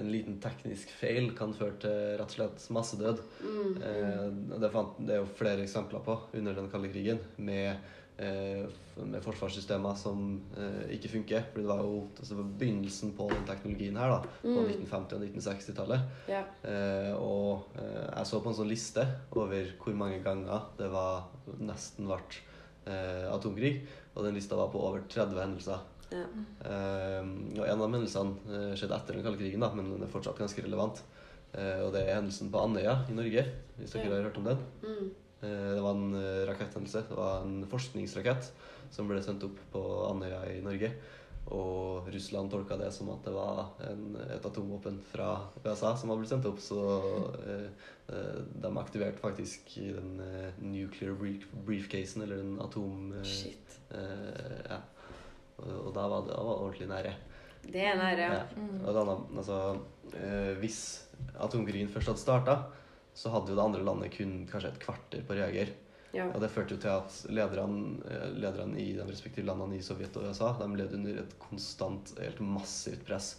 en 0.01 0.11
liten 0.11 0.41
teknisk 0.43 0.91
feil 1.01 1.31
kan 1.39 1.55
føre 1.55 1.79
til 1.81 2.19
rett 2.19 2.27
og 2.27 2.37
slett 2.37 2.67
massedød. 2.75 3.23
Mm. 3.41 3.79
Det, 4.61 4.73
det 5.07 5.15
er 5.15 5.23
jo 5.23 5.31
flere 5.39 5.63
eksempler 5.63 6.03
på 6.05 6.19
under 6.35 6.59
den 6.59 6.69
kalde 6.71 6.91
krigen 6.93 7.23
med, 7.39 7.77
med 8.19 9.21
forsvarssystemer 9.25 9.97
som 10.01 10.41
eh, 10.57 10.95
ikke 10.97 11.11
funker. 11.13 11.43
For 11.53 11.61
det 11.61 11.69
var 11.69 11.83
jo 11.85 11.99
altså, 12.19 12.39
begynnelsen 12.59 13.13
på 13.19 13.27
den 13.33 13.45
teknologien 13.49 13.97
her 14.01 14.15
da, 14.15 14.21
på 14.43 14.55
Mm. 14.55 14.71
1950- 14.73 15.17
og 15.19 15.25
1960-tallet. 15.27 16.01
Ja. 16.33 16.41
Eh, 16.65 17.13
og 17.17 17.67
eh, 17.77 18.07
jeg 18.17 18.27
så 18.31 18.41
på 18.41 18.49
en 18.53 18.57
sånn 18.61 18.71
liste 18.73 19.05
over 19.37 19.69
hvor 19.83 19.95
mange 20.01 20.23
ganger 20.25 20.65
det 20.79 20.89
var 20.95 21.27
nesten 21.61 22.09
ble 22.09 22.21
eh, 22.87 23.27
atomkrig. 23.35 23.75
Og 24.17 24.25
den 24.25 24.35
lista 24.39 24.57
var 24.57 24.71
på 24.73 24.81
over 24.81 25.05
30 25.13 25.37
hendelser. 25.43 25.85
Ja. 26.15 26.25
Eh, 26.65 27.21
og 27.59 27.67
en 27.67 27.83
av 27.83 27.91
hendelsene 27.91 28.37
eh, 28.49 28.73
skjedde 28.79 28.97
etter 28.97 29.19
den 29.19 29.27
kalde 29.27 29.43
krigen, 29.43 29.61
da, 29.61 29.73
men 29.77 29.93
den 29.93 30.07
er 30.07 30.13
fortsatt 30.13 30.39
ganske 30.41 30.65
relevant. 30.65 31.03
Eh, 31.53 31.83
og 31.85 31.93
det 31.93 32.07
er 32.07 32.17
hendelsen 32.17 32.49
på 32.53 32.63
Andøya 32.65 32.97
i 33.11 33.17
Norge, 33.17 33.45
hvis 33.77 33.93
dere 33.93 34.09
Ja. 34.09 34.15
har 34.17 34.29
hørt 34.31 34.39
om 34.41 34.45
den. 34.49 34.65
Mm. 34.87 35.11
Eh, 35.43 35.75
det 35.75 35.83
var 35.85 35.99
en 35.99 36.15
eh, 36.15 36.47
raketthendelse. 36.49 37.05
Det 37.11 37.19
var 37.19 37.45
en 37.45 37.61
forskningsrakett 37.71 38.51
som 38.95 39.09
ble 39.11 39.21
sendt 39.25 39.45
opp 39.47 39.59
på 39.73 39.83
Andøya 40.09 40.45
i 40.55 40.63
Norge. 40.65 40.93
Og 41.55 42.09
Russland 42.11 42.51
tolka 42.51 42.75
det 42.81 42.89
som 42.95 43.13
at 43.13 43.23
det 43.23 43.33
var 43.35 43.69
en, 43.87 44.17
et 44.35 44.47
atomvåpen 44.49 44.97
fra 45.13 45.29
USA 45.63 45.93
som 45.95 46.11
hadde 46.11 46.25
blitt 46.25 46.33
sendt 46.33 46.49
opp. 46.51 46.59
Så 46.63 46.81
eh, 47.47 47.69
eh, 48.11 48.41
de 48.65 48.73
aktiverte 48.81 49.23
faktisk 49.23 49.77
den 49.79 50.19
eh, 50.25 50.59
nuclear 50.63 51.15
brief 51.19 51.47
briefcasen, 51.69 52.25
eller 52.27 52.43
den 52.43 52.59
atom... 52.63 53.13
Eh, 53.21 53.31
Shit. 53.31 53.79
eh, 53.95 54.59
ja. 54.73 54.83
Og, 55.57 55.71
og 55.87 55.93
da 55.97 56.09
var 56.11 56.27
det, 56.27 56.35
var 56.35 56.65
ordentlig 56.65 56.89
nære. 56.91 57.15
Det 57.67 57.83
er 57.83 57.97
nære. 57.99 58.27
Ja. 58.27 58.43
ja. 58.43 58.81
Og 58.83 58.99
da, 58.99 59.15
altså, 59.39 59.61
eh, 60.19 60.53
hvis 60.61 60.81
atomkrigen 61.43 61.89
først 61.95 62.11
hadde 62.11 62.23
starta, 62.23 62.59
så 63.17 63.33
hadde 63.33 63.53
jo 63.53 63.57
det 63.59 63.65
andre 63.65 63.83
landet 63.87 64.13
kun 64.17 64.37
kanskje 64.51 64.71
et 64.75 64.81
kvarter 64.83 65.25
på 65.27 65.33
å 65.35 65.41
reagere. 65.41 65.73
Ja. 66.15 66.29
Og 66.33 66.41
det 66.41 66.49
førte 66.53 66.77
jo 66.77 66.81
til 66.81 66.93
at 66.95 67.17
lederne, 67.33 67.99
eh, 68.09 68.29
lederne 68.41 68.79
i 68.81 68.93
de 68.97 69.05
respektive 69.09 69.49
landene 69.49 69.77
i 69.77 69.83
Sovjet 69.85 70.15
og 70.17 70.29
USA 70.31 70.53
de 70.61 70.69
levde 70.79 70.97
under 71.01 71.19
et 71.25 71.35
konstant, 71.43 72.13
helt 72.23 72.41
massivt 72.41 73.03
press. 73.09 73.35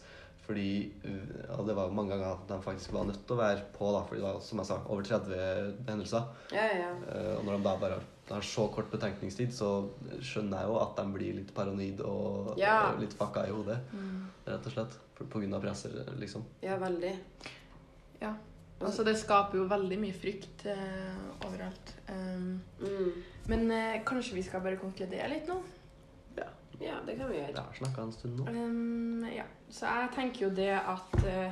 Fordi 0.48 0.92
eh, 1.04 1.32
ja, 1.50 1.58
Det 1.68 1.74
var 1.76 1.90
mange 1.92 2.14
ganger 2.16 2.36
at 2.38 2.44
de 2.48 2.58
faktisk 2.64 2.94
var 2.96 3.08
nødt 3.10 3.24
til 3.28 3.36
å 3.36 3.40
være 3.42 3.66
på, 3.76 3.90
da, 3.96 4.04
fordi 4.08 4.22
det 4.22 4.28
var 4.30 4.38
som 4.46 4.62
jeg 4.62 4.70
sa, 4.70 4.78
over 4.94 5.04
30 5.04 5.90
hendelser. 5.90 6.28
Ja, 6.56 6.68
ja. 6.84 6.92
Eh, 7.16 7.34
Og 7.40 7.46
når 7.48 7.58
de 7.58 7.64
da 7.70 7.74
bare 7.82 7.98
har 8.30 8.42
så 8.44 8.68
kort 8.76 8.90
betenkningstid, 8.92 9.52
så 9.56 9.72
skjønner 10.20 10.62
jeg 10.62 10.68
jo 10.72 10.78
at 10.84 10.96
de 11.00 11.06
blir 11.16 11.36
litt 11.40 11.54
paranoid 11.56 12.02
og 12.06 12.54
eh, 12.60 13.00
litt 13.02 13.14
fucka 13.20 13.46
i 13.48 13.54
hodet, 13.56 13.80
Mm. 13.94 14.28
rett 14.48 14.68
og 14.70 14.74
slett. 14.78 14.98
På, 15.18 15.26
på 15.26 15.40
grunn 15.42 15.54
av 15.58 15.64
presset, 15.64 15.96
liksom. 16.22 16.44
ja, 16.62 16.76
veldig. 16.78 17.16
Ja. 18.22 18.36
Altså, 18.82 19.04
det 19.04 19.16
skaper 19.18 19.58
jo 19.58 19.64
veldig 19.72 19.98
mye 20.00 20.14
frykt 20.14 20.66
eh, 20.70 21.48
overalt. 21.48 21.96
Um, 22.10 22.62
Mm. 22.80 23.24
men 23.50 23.72
eh, 23.72 24.04
kanskje 24.06 24.36
vi 24.36 24.44
skal 24.46 24.62
bare 24.62 24.78
konkludere 24.78 25.30
litt 25.32 25.48
nå? 25.50 25.56
Ja, 26.80 27.00
det 27.08 27.16
kan 27.18 27.32
vi 27.32 27.40
gjøre. 27.40 27.54
Vi 27.56 27.58
har 27.58 27.74
snakka 27.74 28.04
en 28.06 28.12
stund 28.14 28.38
nå. 28.38 28.44
Um, 28.54 29.24
ja. 29.34 29.48
Så 29.74 29.86
jeg 29.90 30.12
tenker 30.14 30.44
jo 30.46 30.50
det 30.54 30.70
at 30.78 31.24
eh, 31.26 31.52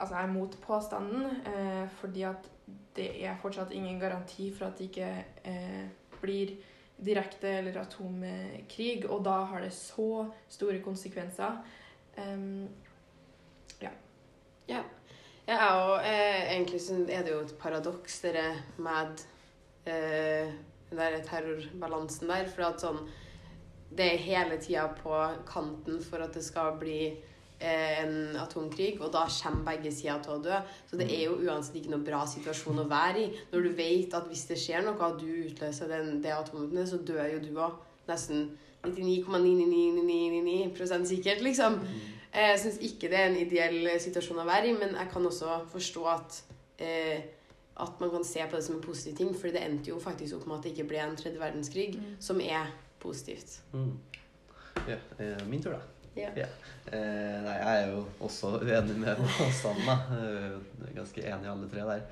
Altså, 0.00 0.16
jeg 0.16 0.24
er 0.26 0.32
mot 0.32 0.56
påstanden, 0.60 1.36
eh, 1.46 1.84
fordi 2.00 2.22
at 2.26 2.48
det 2.96 3.04
er 3.24 3.36
fortsatt 3.40 3.70
ingen 3.72 4.00
garanti 4.00 4.48
for 4.52 4.66
at 4.66 4.78
det 4.78 4.88
ikke 4.90 5.10
eh, 5.44 5.84
blir 6.20 6.56
direkte 6.98 7.48
eller 7.60 7.78
atomkrig, 7.80 9.04
og 9.06 9.22
da 9.24 9.36
har 9.52 9.60
det 9.62 9.70
så 9.72 10.26
store 10.48 10.80
konsekvenser. 10.82 11.60
Um, 12.18 12.68
Ja, 14.68 14.80
og 15.76 16.00
eh, 16.00 16.54
egentlig 16.54 16.80
er 17.12 17.22
det 17.24 17.32
jo 17.34 17.42
et 17.44 17.58
paradoks, 17.60 18.20
dere 18.24 18.46
med 18.80 19.20
eh, 19.84 20.48
den 20.88 20.98
der 20.98 21.20
terrorbalansen 21.26 22.28
der. 22.32 22.48
For 22.48 22.62
at 22.70 22.80
sånn 22.80 23.00
Det 23.94 24.06
er 24.10 24.18
hele 24.24 24.56
tida 24.58 24.88
på 24.96 25.12
kanten 25.46 26.02
for 26.02 26.18
at 26.24 26.34
det 26.34 26.42
skal 26.42 26.78
bli 26.80 27.14
eh, 27.60 28.02
en 28.02 28.36
atomkrig, 28.40 29.00
og 29.00 29.12
da 29.12 29.28
kommer 29.28 29.64
begge 29.68 29.92
sider 29.94 30.18
til 30.24 30.32
å 30.34 30.42
dø. 30.42 30.56
Så 30.88 30.96
det 30.98 31.08
er 31.12 31.24
jo 31.28 31.42
uansett 31.44 31.76
ikke 31.78 31.92
noe 31.92 32.08
bra 32.08 32.26
situasjon 32.26 32.82
å 32.82 32.90
være 32.90 33.18
i. 33.20 33.32
Når 33.52 33.60
du 33.62 33.70
vet 33.76 34.14
at 34.16 34.26
hvis 34.32 34.48
det 34.48 34.58
skjer 34.58 34.82
noe, 34.82 34.96
og 34.96 35.20
du 35.20 35.28
utløser 35.44 35.88
den, 35.92 36.22
det 36.24 36.32
atomvåpenet, 36.34 36.88
så 36.90 36.96
dør 37.04 37.26
jo 37.36 37.40
du 37.44 37.52
òg. 37.60 37.72
Nesten 38.08 38.38
99,99999 38.84 41.06
sikkert, 41.12 41.40
liksom. 41.44 41.72
Eh, 41.84 42.14
Jeg 42.34 42.58
syns 42.60 42.78
ikke 42.82 43.08
det 43.12 43.18
er 43.20 43.28
en 43.30 43.36
ideell 43.38 43.88
situasjon 44.02 44.40
å 44.42 44.46
være 44.48 44.68
i, 44.72 44.72
men 44.78 44.96
jeg 44.98 45.08
kan 45.12 45.26
også 45.26 45.60
forstå 45.72 46.04
at 46.10 46.42
eh, 46.82 47.20
at 47.76 48.00
man 48.00 48.10
kan 48.10 48.22
se 48.24 48.38
på 48.46 48.54
det 48.56 48.62
som 48.64 48.76
en 48.76 48.82
positiv 48.84 49.16
ting, 49.18 49.32
for 49.34 49.50
det 49.50 49.62
endte 49.64 49.90
jo 49.90 49.96
faktisk 49.98 50.36
opp 50.36 50.44
med 50.46 50.56
at 50.60 50.62
det 50.66 50.72
ikke 50.76 50.84
ble 50.92 51.00
en 51.02 51.16
tredje 51.18 51.40
verdenskrig, 51.40 51.96
Mm. 51.98 52.12
som 52.22 52.40
er 52.40 52.68
positivt. 53.02 53.56
Mm. 53.72 53.96
Ja, 54.88 54.96
eh, 55.18 55.42
min 55.50 55.62
tur, 55.62 55.72
da. 55.72 55.80
Ja. 56.16 56.28
Eh, 56.92 57.42
nei, 57.42 57.56
jeg 57.58 57.82
er 57.82 57.88
jo 57.90 58.04
også 58.20 58.52
uenig 58.62 58.94
med 59.02 59.16
Sanna. 59.62 59.96
Eh, 60.14 60.94
ganske 60.94 61.24
enig 61.26 61.48
i 61.48 61.50
alle 61.50 61.68
tre 61.72 61.82
der. 61.88 62.04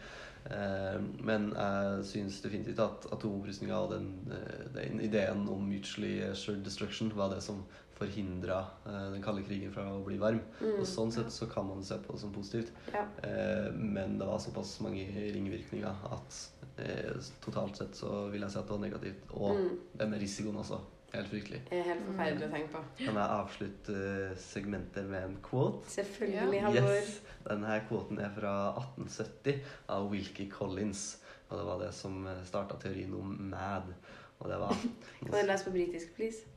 Eh, 0.50 0.98
men 1.22 1.52
jeg 1.54 2.04
syns 2.10 2.40
definitivt 2.42 2.80
at 2.82 3.06
atomopprustninga 3.14 3.78
og 3.78 3.92
den, 3.94 4.08
eh, 4.34 4.66
den 4.74 5.00
ideen 5.00 5.46
om 5.48 5.62
mutually 5.70 6.16
assured 6.26 6.64
destruction 6.66 7.12
var 7.14 7.30
det 7.36 7.42
som 7.46 7.62
forhindra 8.02 8.60
eh, 8.86 9.08
den 9.14 9.22
kalde 9.24 9.42
krigen 9.46 9.72
fra 9.74 9.86
å 9.94 10.02
bli 10.06 10.18
varm. 10.20 10.42
Mm. 10.60 10.78
Og 10.80 10.86
sånn 10.90 11.12
sett 11.14 11.30
så 11.32 11.46
kan 11.50 11.66
man 11.70 11.84
se 11.86 11.96
på 12.02 12.12
det 12.16 12.20
som 12.26 12.32
positivt. 12.34 12.72
Ja. 12.92 13.06
Eh, 13.24 13.68
men 13.74 14.18
det 14.20 14.26
var 14.28 14.42
såpass 14.42 14.76
mange 14.84 15.06
ringvirkninger 15.08 16.02
at 16.12 16.40
eh, 16.82 17.14
totalt 17.44 17.78
sett 17.78 17.94
så 17.98 18.26
vil 18.32 18.42
jeg 18.44 18.50
si 18.54 18.58
at 18.60 18.66
det 18.68 18.76
var 18.76 18.82
negativt. 18.88 19.30
Og 19.38 19.54
Mm. 19.62 19.78
det 20.00 20.08
med 20.10 20.20
risikoen 20.26 20.58
også. 20.62 20.80
Helt 21.12 21.28
fryktelig. 21.28 21.58
Er 21.76 21.82
helt 21.84 22.06
forferdelig 22.06 22.46
å 22.46 22.52
tenke 22.54 22.70
på. 22.72 22.80
Kan 23.02 23.18
jeg 23.20 23.32
avslutte 23.38 23.96
eh, 24.30 24.36
segmentet 24.40 25.04
med 25.10 25.26
en 25.26 25.34
quote? 25.44 25.84
Selvfølgelig, 25.92 26.62
Halvor. 26.64 26.94
Yes. 26.96 27.18
Denne 27.44 27.74
kvoten 27.90 28.18
er 28.24 28.30
fra 28.32 28.54
1870 28.80 29.60
av 29.92 30.08
Wilkie 30.14 30.48
Collins. 30.48 31.02
Og 31.50 31.58
det 31.60 31.66
var 31.68 31.82
det 31.84 31.90
som 31.92 32.22
starta 32.48 32.78
teorien 32.80 33.12
om 33.18 33.34
MAD. 33.50 33.92
Og 34.40 34.48
det 34.48 34.56
var 34.62 34.72
Kan 35.20 35.34
du 35.36 35.42
lese 35.50 35.68
på 35.68 35.74
britisk, 35.76 36.14
please? 36.16 36.48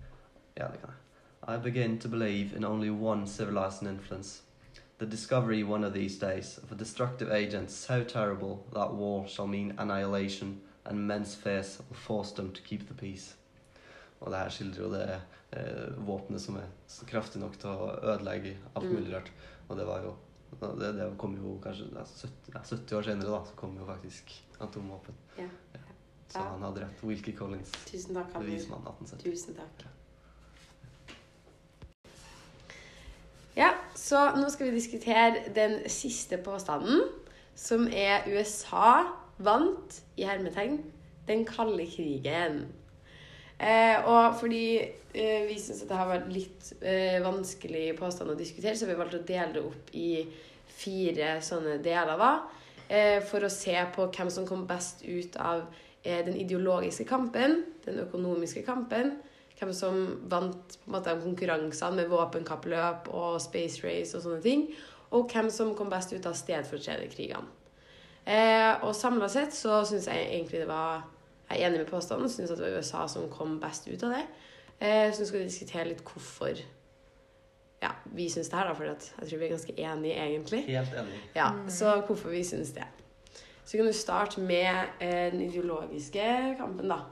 Ja, 0.55 0.69
det 0.71 0.79
kan 0.79 0.93
jeg. 0.93 1.01
I 1.47 1.57
begin 1.57 1.99
to 1.99 2.07
believe 2.07 2.53
in 2.55 2.65
only 2.65 2.89
one 2.89 3.27
civilizing 3.27 3.87
influence. 3.87 4.41
The 4.97 5.05
discovery 5.05 5.63
one 5.63 5.83
of 5.83 5.93
these 5.93 6.17
days 6.19 6.57
of 6.57 6.71
a 6.71 6.75
destructive 6.75 7.29
agent 7.31 7.69
so 7.69 8.03
terrible 8.03 8.65
that 8.73 8.93
war 8.93 9.27
shall 9.27 9.47
mean 9.47 9.73
annihilation 9.77 10.61
and 10.85 11.07
men's 11.07 11.35
fears 11.35 11.79
will 11.89 11.97
force 11.97 12.31
them 12.31 12.51
to 12.51 12.61
keep 12.61 12.87
the 12.87 12.93
peace. 12.93 13.35
Og 14.21 14.31
det 14.31 14.39
her 14.39 14.49
skildrer 14.49 14.83
jo 14.83 14.91
det 14.93 15.21
eh, 15.59 15.97
våpenet 16.07 16.41
som 16.41 16.55
er 16.57 16.69
kraftig 17.09 17.41
nok 17.41 17.57
til 17.59 17.69
å 17.69 17.89
ødelegge 18.13 18.55
alt 18.75 18.85
Mm. 18.85 18.93
mulig 18.95 19.13
rart. 19.15 19.31
Og 19.69 19.77
det 19.77 19.85
var 19.87 20.01
jo 20.01 20.15
det, 20.79 20.93
det 20.95 21.09
kom 21.17 21.35
jo 21.35 21.59
kanskje 21.63 21.89
ja, 21.93 22.05
70, 22.05 22.63
70 22.63 22.95
år 22.97 23.01
senere, 23.03 23.29
da, 23.31 23.41
så 23.45 23.55
kom 23.59 23.75
jo 23.77 23.85
faktisk 23.85 24.31
atomvåpen. 24.59 25.13
Ja. 25.37 25.49
Så 26.29 26.39
Ja. 26.39 26.43
han 26.49 26.61
hadde 26.63 26.81
rett. 26.81 27.03
Wilkie 27.03 27.35
Collins, 27.35 27.71
Tusen 27.85 28.15
takk, 28.15 28.33
bevismann 28.39 28.81
1870. 28.87 29.23
Tusen 29.31 29.55
takk. 29.55 29.85
Ja, 33.55 33.69
så 33.95 34.19
nå 34.35 34.49
skal 34.51 34.67
vi 34.67 34.75
diskutere 34.75 35.45
den 35.55 35.77
siste 35.91 36.37
påstanden, 36.43 37.05
som 37.55 37.87
er 37.87 38.27
USA 38.27 39.05
vant, 39.37 40.01
i 40.19 40.25
hermetegn, 40.27 40.81
den 41.27 41.45
kalde 41.47 41.85
krigen. 41.87 42.65
Eh, 43.55 44.03
og 44.03 44.35
fordi 44.41 44.65
eh, 45.15 45.45
vi 45.47 45.55
syns 45.59 45.85
det 45.87 45.95
har 45.95 46.09
vært 46.09 46.27
litt 46.35 46.73
eh, 46.83 47.21
vanskelig 47.23 47.93
påstand 47.95 48.33
å 48.33 48.35
diskutere, 48.35 48.75
så 48.75 48.83
har 48.83 48.91
vi 48.91 48.99
valgt 48.99 49.15
å 49.21 49.23
dele 49.23 49.55
det 49.55 49.63
opp 49.63 49.93
i 49.95 50.09
fire 50.75 51.37
sånne 51.43 51.77
deler, 51.83 52.19
da. 52.19 52.33
Eh, 52.89 53.21
for 53.23 53.47
å 53.47 53.51
se 53.53 53.77
på 53.95 54.09
hvem 54.11 54.33
som 54.33 54.47
kom 54.47 54.67
best 54.67 55.05
ut 55.07 55.39
av 55.39 55.63
eh, 56.03 56.19
den 56.27 56.35
ideologiske 56.43 57.07
kampen, 57.07 57.61
den 57.87 58.03
økonomiske 58.03 58.65
kampen, 58.67 59.15
hvem 59.59 59.71
som 59.73 59.99
vant 60.31 60.77
på 60.81 60.89
en 60.89 60.95
måte, 60.97 61.15
konkurransene 61.23 62.01
med 62.01 62.11
våpenkappløp 62.11 63.09
og 63.15 63.37
space 63.43 63.83
race 63.85 64.17
og 64.17 64.25
sånne 64.25 64.41
ting, 64.43 64.65
og 65.15 65.29
hvem 65.31 65.49
som 65.53 65.75
kom 65.77 65.91
best 65.91 66.11
ut 66.15 66.25
av 66.27 66.35
stedfortrederkrigene. 66.35 67.47
Eh, 68.25 68.83
og 68.83 68.95
samla 68.97 69.29
sett 69.29 69.53
så 69.53 69.83
syns 69.85 70.07
jeg 70.09 70.23
egentlig 70.31 70.63
det 70.63 70.69
var 70.71 71.03
Jeg 71.45 71.61
er 71.61 71.67
enig 71.67 71.83
med 71.83 71.91
påstanden. 71.91 72.25
Syns 72.25 72.49
det 72.49 72.57
var 72.57 72.79
USA 72.79 73.03
som 73.05 73.27
kom 73.29 73.59
best 73.61 73.85
ut 73.85 74.01
av 74.03 74.15
det. 74.15 74.23
Eh, 74.79 75.11
så 75.13 75.21
nå 75.21 75.27
skal 75.29 75.43
vi 75.43 75.49
diskutere 75.51 75.91
litt 75.91 76.01
hvorfor 76.01 76.57
ja, 77.83 77.91
vi 78.15 78.25
syns 78.33 78.49
det 78.49 78.57
her, 78.57 78.71
da. 78.71 78.73
For 78.73 78.87
jeg 78.89 79.29
tror 79.29 79.41
vi 79.41 79.45
er 79.45 79.53
ganske 79.53 79.75
enige, 79.77 80.15
egentlig. 80.25 80.61
Helt 80.71 80.95
enig. 80.97 81.19
Ja, 81.35 81.51
Så 81.69 81.91
hvorfor 82.07 82.33
vi 82.33 82.41
syns 82.43 82.73
det. 82.73 82.87
Så 83.65 83.77
kan 83.77 83.85
du 83.85 83.93
starte 83.93 84.41
med 84.41 84.73
eh, 84.99 85.31
den 85.33 85.41
ideologiske 85.41 86.55
kampen, 86.57 86.89
da. 86.89 87.03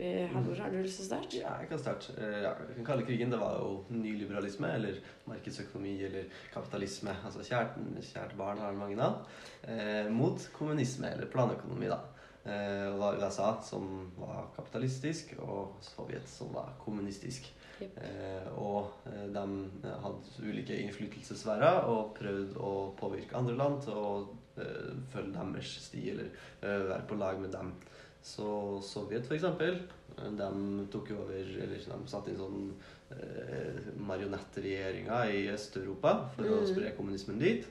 Eh, 0.00 0.28
Halvor, 0.32 0.56
har 0.56 0.70
du 0.72 0.78
lyst 0.80 0.96
til 0.96 1.04
å 1.04 1.08
starte? 1.10 1.40
Ja, 1.42 1.50
jeg 1.60 1.68
kan 1.68 1.80
starte. 1.82 2.14
Eh, 2.16 2.38
Ja, 2.46 2.54
den 2.76 2.86
kalde 2.86 3.04
krigen 3.04 3.30
det 3.30 3.40
var 3.40 3.58
jo 3.60 3.84
nyliberalisme, 3.92 4.70
eller 4.78 4.96
markedsøkonomi, 5.28 5.92
eller 6.06 6.24
kapitalisme. 6.54 7.12
Altså 7.24 7.44
kjært, 7.44 7.76
kjært 8.08 8.32
barn 8.38 8.62
har 8.64 8.72
mange 8.72 8.96
navn. 8.96 9.20
Eh, 9.62 10.08
mot 10.08 10.40
kommunisme, 10.56 11.10
eller 11.12 11.26
planøkonomi, 11.28 11.90
da. 11.92 12.00
Eh, 12.46 12.86
og 12.88 12.98
var 13.02 13.18
USA 13.20 13.50
som 13.62 14.10
var 14.16 14.48
kapitalistisk, 14.56 15.34
og 15.38 15.76
Sovjet 15.84 16.26
som 16.26 16.54
var 16.54 16.72
kommunistisk. 16.80 17.52
Yep. 17.82 17.98
Eh, 18.00 18.48
og 18.56 18.90
eh, 19.06 19.26
de 19.32 19.44
hadde 19.84 20.48
ulike 20.48 20.80
innflytelsessfærer 20.80 21.84
og 21.88 22.14
prøvde 22.16 22.56
å 22.56 22.94
påvirke 22.96 23.36
andre 23.36 23.56
land 23.56 23.82
til 23.84 23.92
å 23.92 24.10
eh, 24.56 24.96
følge 25.12 25.32
deres 25.36 25.76
sti, 25.88 26.10
eller 26.10 26.32
være 26.62 27.06
på 27.08 27.20
lag 27.20 27.40
med 27.40 27.52
dem. 27.52 27.74
Så 28.22 28.80
Sovjet, 28.84 29.30
eh, 29.30 30.30
de 30.36 30.86
tok 30.92 31.08
jo 31.10 31.22
over 31.22 31.34
Eller 31.40 31.78
de 31.78 32.08
satte 32.10 32.30
inn 32.30 32.36
sånn 32.36 32.74
eh, 33.10 33.92
marionettregjeringer 33.96 35.30
i 35.34 35.46
Øst-Europa 35.54 36.30
for 36.36 36.44
å 36.44 36.60
Mm. 36.60 36.66
spre 36.68 36.92
kommunismen 36.96 37.38
dit. 37.38 37.66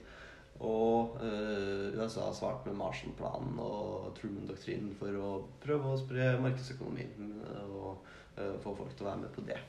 Og 0.60 1.16
eh, 1.22 1.94
USA 1.96 2.32
svarte 2.34 2.68
med 2.68 2.76
Marshall-planen 2.76 3.60
og 3.64 4.14
Truman-doktrinen 4.18 4.96
for 5.00 5.08
å 5.16 5.30
prøve 5.64 5.94
å 5.94 6.00
spre 6.02 6.34
markedsøkonomien 6.42 7.44
og 7.72 7.98
eh, 8.38 8.58
få 8.60 8.76
folk 8.76 8.96
til 8.98 9.06
å 9.06 9.10
være 9.12 9.22
med 9.22 9.32
på 9.38 9.46
det. 9.48 9.60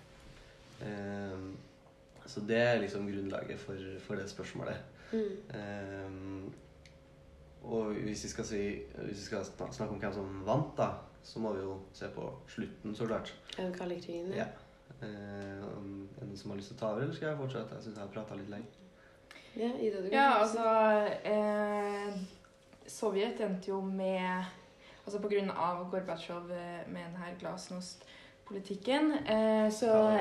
Eh, 0.82 1.44
så 2.26 2.40
det 2.46 2.58
er 2.58 2.80
liksom 2.82 3.06
grunnlaget 3.06 3.58
for, 3.58 3.78
for 4.06 4.16
det 4.16 4.26
spørsmålet. 4.30 4.76
Mm. 5.12 6.50
Og 7.62 7.92
hvis 7.92 8.24
vi 8.24 8.28
skal, 8.28 8.44
si, 8.44 8.62
hvis 8.96 9.18
vi 9.18 9.24
skal 9.24 9.44
snakke 9.44 9.92
om 9.92 10.00
hvem 10.00 10.12
som 10.12 10.42
vant, 10.46 10.72
da, 10.78 10.90
så 11.22 11.42
må 11.42 11.52
vi 11.52 11.60
jo 11.60 11.76
se 11.92 12.08
på 12.14 12.26
slutten, 12.48 12.94
så 12.96 13.06
klart. 13.06 13.34
Den 13.56 13.72
kalde 13.74 14.00
krigen, 14.00 14.32
Ja. 14.34 14.48
Eh, 15.02 15.62
en 16.22 16.36
som 16.36 16.50
har 16.50 16.58
lyst 16.58 16.68
til 16.68 16.76
å 16.76 16.80
ta 16.80 16.88
over, 16.92 17.02
eller 17.02 17.14
skal 17.14 17.28
jeg 17.28 17.38
fortsette? 17.38 17.74
Jeg 17.74 17.84
syns 17.84 17.96
jeg 17.96 18.04
har 18.04 18.12
prata 18.12 18.36
litt 18.36 18.50
lenge. 18.52 18.66
Ja, 19.56 19.70
Ida, 19.80 19.96
du 20.02 20.08
kan 20.08 20.12
Ja, 20.12 20.26
altså 20.42 20.64
eh, 21.24 22.18
Sovjet 22.86 23.40
endte 23.40 23.72
jo 23.72 23.80
med 23.80 24.44
Altså 25.06 25.18
på 25.22 25.30
grunn 25.32 25.50
av 25.50 25.86
Gorbatsjov 25.90 26.52
eh, 26.52 26.82
med 26.92 27.02
denne 27.08 27.32
glasnost-politikken, 27.40 29.12
eh, 29.24 29.70
så 29.72 30.20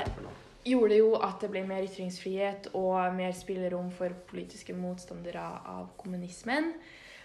gjorde 0.64 0.88
det 0.94 0.98
jo 0.98 1.12
at 1.20 1.36
det 1.44 1.50
ble 1.52 1.62
mer 1.68 1.84
ytringsfrihet 1.86 2.70
og 2.74 3.14
mer 3.14 3.36
spillerom 3.36 3.92
for 3.94 4.16
politiske 4.32 4.74
motstandere 4.74 5.44
av 5.68 5.92
kommunismen. 6.00 6.72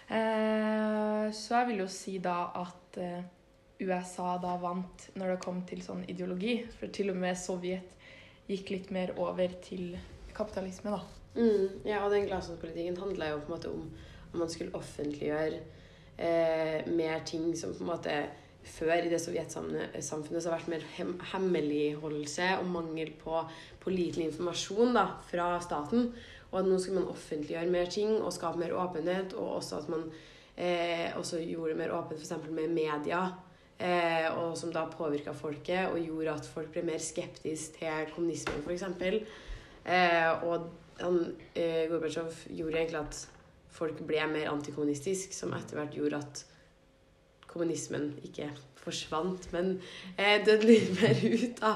Eh, 0.06 1.26
så 1.34 1.60
jeg 1.60 1.70
vil 1.70 1.82
jo 1.82 1.88
si 1.90 2.18
da 2.22 2.38
at 2.62 2.98
eh, 3.02 3.26
USA 3.82 4.36
da 4.42 4.54
vant 4.62 5.08
når 5.18 5.34
det 5.34 5.42
kom 5.44 5.62
til 5.68 5.82
sånn 5.84 6.04
ideologi. 6.08 6.58
For 6.78 6.92
til 6.94 7.12
og 7.12 7.20
med 7.22 7.38
Sovjet 7.40 7.94
gikk 8.46 8.74
litt 8.74 8.92
mer 8.94 9.14
over 9.18 9.56
til 9.62 9.96
kapitalisme, 10.36 10.94
da. 10.94 11.02
Mm, 11.36 11.82
ja, 11.84 12.04
og 12.04 12.12
den 12.14 12.28
glasnospolitikken 12.28 12.96
handla 13.00 13.32
jo 13.32 13.40
på 13.42 13.50
en 13.50 13.56
måte 13.56 13.72
om 13.72 13.88
om 14.36 14.42
man 14.44 14.52
skulle 14.52 14.74
offentliggjøre 14.76 15.60
eh, 16.18 16.86
mer 16.92 17.22
ting 17.28 17.52
som 17.56 17.74
på 17.74 17.84
en 17.84 17.92
måte 17.94 18.16
før 18.66 18.98
i 18.98 19.10
det 19.10 19.20
sovjetsamfunnet 19.22 20.42
så 20.42 20.50
har 20.50 20.56
vært 20.56 20.70
mer 20.72 20.86
hem 20.96 21.12
hemmeligholdelse 21.32 22.48
og 22.58 22.70
mangel 22.72 23.12
på 23.20 23.38
pålitelig 23.84 24.32
informasjon 24.32 24.96
da, 24.96 25.04
fra 25.28 25.52
staten. 25.62 26.08
Og 26.56 26.62
at 26.62 26.68
nå 26.70 26.78
skulle 26.80 27.02
man 27.02 27.10
offentliggjøre 27.12 27.68
mer 27.68 27.90
ting 27.92 28.14
og 28.16 28.32
skape 28.32 28.56
mer 28.56 28.72
åpenhet, 28.80 29.34
og 29.36 29.58
også 29.58 29.82
at 29.82 29.90
man 29.92 30.06
eh, 30.56 31.12
også 31.12 31.42
gjorde 31.44 31.74
det 31.74 31.80
mer 31.82 31.92
åpent 31.92 32.22
f.eks. 32.22 32.32
med 32.48 32.72
media. 32.72 33.26
Eh, 33.76 34.30
og 34.40 34.56
som 34.56 34.72
da 34.72 34.86
påvirka 34.88 35.34
folket 35.36 35.90
og 35.90 36.00
gjorde 36.00 36.32
at 36.32 36.48
folk 36.48 36.70
ble 36.72 36.86
mer 36.88 37.02
skeptiske 37.02 37.76
til 37.76 38.12
kommunismen, 38.14 38.64
f.eks. 38.64 38.86
Eh, 39.84 40.46
og 40.48 40.70
han, 41.02 41.18
eh, 41.52 41.84
Gorbatsjov 41.90 42.32
gjorde 42.48 42.80
egentlig 42.80 43.02
at 43.02 43.20
folk 43.76 44.00
ble 44.08 44.24
mer 44.32 44.48
antikommunistisk, 44.48 45.36
som 45.36 45.52
etter 45.52 45.76
hvert 45.76 45.92
gjorde 45.92 46.24
at 46.24 46.46
kommunismen 47.56 48.10
ikke 48.26 48.50
forsvant, 48.86 49.48
men 49.54 49.72
eh, 50.14 50.44
døde 50.46 50.68
litt 50.70 50.92
mer 51.00 51.22
ut. 51.24 51.56
da. 51.58 51.72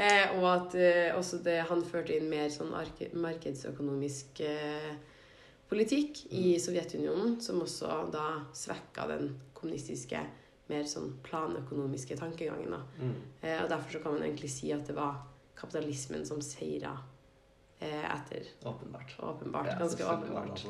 Eh, 0.00 0.34
og 0.38 0.48
at 0.50 0.74
eh, 0.80 1.12
også 1.14 1.42
det, 1.44 1.60
han 1.68 1.84
førte 1.86 2.16
inn 2.16 2.26
mer 2.32 2.50
sånn 2.52 2.72
markedsøkonomisk 2.72 4.42
eh, 4.46 4.90
politikk 5.68 6.24
i 6.34 6.56
Sovjetunionen, 6.62 7.38
som 7.44 7.60
også 7.62 8.02
da 8.12 8.26
svekka 8.56 9.06
den 9.12 9.32
kommunistiske, 9.54 10.22
mer 10.68 10.88
sånn 10.88 11.14
planøkonomiske 11.24 12.18
tankegangen. 12.18 12.74
da. 12.74 12.82
Mm. 13.00 13.14
Eh, 13.40 13.60
og 13.62 13.70
derfor 13.70 13.94
så 13.94 14.02
kan 14.04 14.16
man 14.16 14.26
egentlig 14.26 14.50
si 14.52 14.72
at 14.74 14.88
det 14.88 14.96
var 14.98 15.22
kapitalismen 15.58 16.26
som 16.28 16.42
seira 16.44 16.96
eh, 17.80 18.04
etter. 18.04 18.50
Åpenbart. 18.68 19.14
Åpenbart. 19.22 19.78
Ganske 19.78 20.04
åpenbart. 20.04 20.66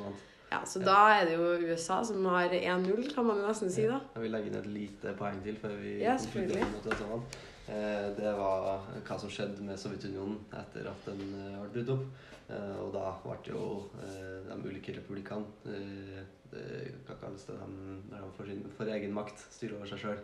Ja, 0.50 0.62
Så 0.64 0.80
da 0.80 0.96
er 1.18 1.26
det 1.28 1.34
jo 1.36 1.48
USA 1.68 1.98
som 2.04 2.24
har 2.24 2.48
1-0, 2.48 3.14
kan 3.14 3.26
man 3.28 3.42
nesten 3.44 3.70
si, 3.70 3.84
da. 3.86 3.98
Jeg 4.14 4.22
vil 4.24 4.32
legge 4.32 4.48
inn 4.48 4.56
et 4.62 4.66
lite 4.72 5.12
poeng 5.18 5.42
til 5.44 5.58
før 5.60 5.74
vi 5.82 5.98
Ja, 6.00 6.14
konkluderer 6.16 6.24
selvfølgelig. 6.24 6.60
med 6.60 6.78
at 6.78 6.84
det 6.84 6.94
var 6.94 7.02
sånn. 7.04 7.22
Eh, 7.68 8.08
Det 8.16 8.32
var 8.38 8.80
hva 9.04 9.18
som 9.20 9.28
skjedde 9.28 9.60
med 9.66 9.76
Sovjetunionen 9.78 10.38
etter 10.56 10.88
at 10.88 11.04
den 11.04 11.20
eh, 11.36 11.60
ble 11.60 11.68
brutt 11.84 11.92
opp. 11.98 12.06
Eh, 12.48 12.76
Og 12.80 12.92
da 12.94 13.12
ble 13.26 13.36
jo 13.52 13.90
eh, 14.00 14.40
de 14.48 14.56
ulike 14.70 14.96
republikkene 14.96 15.44
eh, 15.66 16.24
det- 16.50 16.94
Hva 17.06 17.14
kalles 17.20 17.44
det 17.44 17.58
de, 17.60 18.00
når 18.08 18.24
de 18.24 18.32
får, 18.38 18.46
sin, 18.46 18.64
får 18.78 18.88
egen 18.96 19.12
makt, 19.12 19.38
styrer 19.52 19.76
over 19.76 19.86
seg 19.86 19.98
sjøl? 20.06 20.18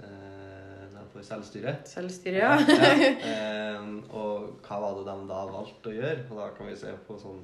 De 0.00 1.00
får 1.12 1.22
selvstyre. 1.28 1.72
Selvstyre, 1.86 2.38
ja. 2.40 2.56
ja. 2.58 3.14
Eh, 3.30 3.88
og 4.16 4.56
hva 4.66 4.78
var 4.82 4.94
det 4.98 5.04
de 5.06 5.28
da 5.28 5.40
valgte 5.52 5.90
å 5.92 5.94
gjøre? 5.94 6.24
Og 6.30 6.38
da 6.40 6.46
kan 6.56 6.66
vi 6.70 6.76
se 6.80 6.92
på 7.06 7.18
sånn 7.20 7.42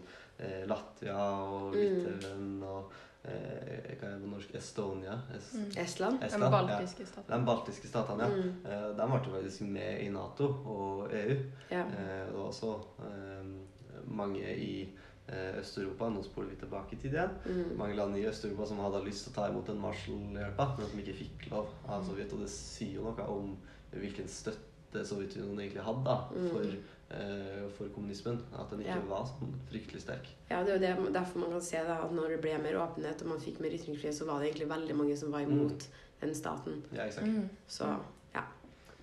Latvia 0.67 1.17
og 1.17 1.75
Mm. 1.75 1.81
Litauen 1.81 2.63
og 2.63 2.93
eh, 3.25 3.97
hva 3.99 4.07
er 4.07 4.19
det 4.19 4.23
på 4.23 4.29
norsk? 4.31 4.55
Estonia? 4.55 5.17
Es 5.37 5.55
Mm. 5.55 5.71
Estland? 5.77 6.21
De 6.21 6.51
baltiske 6.51 7.07
statene. 7.07 7.39
De 7.39 7.47
baltiske 7.47 7.89
statene, 7.89 8.23
ja. 8.23 8.29
Mm. 8.29 8.67
Eh, 8.67 8.97
de 8.97 9.09
ble 9.11 9.33
faktisk 9.41 9.61
med 9.63 10.01
i 10.05 10.09
Nato 10.11 10.45
og 10.67 11.11
EU. 11.13 11.37
Ja. 11.71 11.81
Eh, 11.87 12.27
det 12.27 12.35
var 12.35 12.47
også 12.53 12.75
eh, 13.01 13.45
mange 14.07 14.45
i 14.57 14.89
eh, 15.29 15.59
Øst-Europa, 15.59 16.09
nå 16.09 16.23
spoler 16.23 16.49
vi 16.51 16.57
tilbake 16.61 16.93
i 16.95 16.97
tid 17.03 17.13
igjen, 17.15 17.31
Mm. 17.47 17.77
mange 17.79 17.97
land 17.97 18.17
i 18.17 18.27
Øst-Europa 18.29 18.67
som 18.67 18.79
hadde 18.79 19.05
lyst 19.05 19.25
til 19.25 19.33
å 19.33 19.35
ta 19.35 19.49
imot 19.51 19.67
den 19.67 19.81
Marshall-hjelpa, 19.83 20.77
men 20.79 20.87
som 20.89 20.99
ikke 21.01 21.17
fikk 21.19 21.51
lov 21.51 21.67
av 21.89 22.05
Sovjet. 22.07 22.33
Og 22.33 22.39
det 22.41 22.51
sier 22.51 22.95
jo 22.95 23.03
noe 23.03 23.27
om 23.29 23.57
hvilken 23.93 24.29
støtte 24.29 24.76
Sovjetunionen 24.93 25.59
egentlig 25.61 25.83
hadde 25.83 26.05
da, 26.05 26.17
Mm. 26.35 26.51
for, 26.51 26.61
eh, 27.11 27.69
for 27.77 27.89
kommunismen. 27.95 28.39
At 28.59 28.71
den 28.71 28.81
ikke 28.81 28.95
Ja. 28.95 29.01
var 29.09 29.25
sånn 29.27 29.55
fryktelig 29.71 30.01
sterk. 30.03 30.27
Ja, 30.51 30.63
det 30.65 30.83
er 30.83 30.97
jo 30.97 31.05
det, 31.05 31.13
derfor 31.15 31.39
man 31.39 31.51
kan 31.51 31.61
se 31.61 31.77
da, 31.77 31.99
at 32.05 32.13
når 32.13 32.29
det 32.29 32.41
ble 32.41 32.59
mer 32.59 32.75
åpenhet 32.81 33.23
og 33.23 33.29
man 33.29 33.39
fikk 33.41 33.61
mer 33.61 33.71
ytringsfrihet, 33.71 34.15
så 34.15 34.27
var 34.27 34.39
det 34.41 34.53
egentlig 34.55 34.69
veldig 34.69 34.97
mange 34.97 35.17
som 35.17 35.31
var 35.33 35.41
imot 35.41 35.87
den 36.21 36.35
staten. 36.35 36.83
Ja, 36.95 37.03
exakt. 37.07 37.27
Mm. 37.27 37.49
Så 37.69 37.85
ja. 38.35 38.43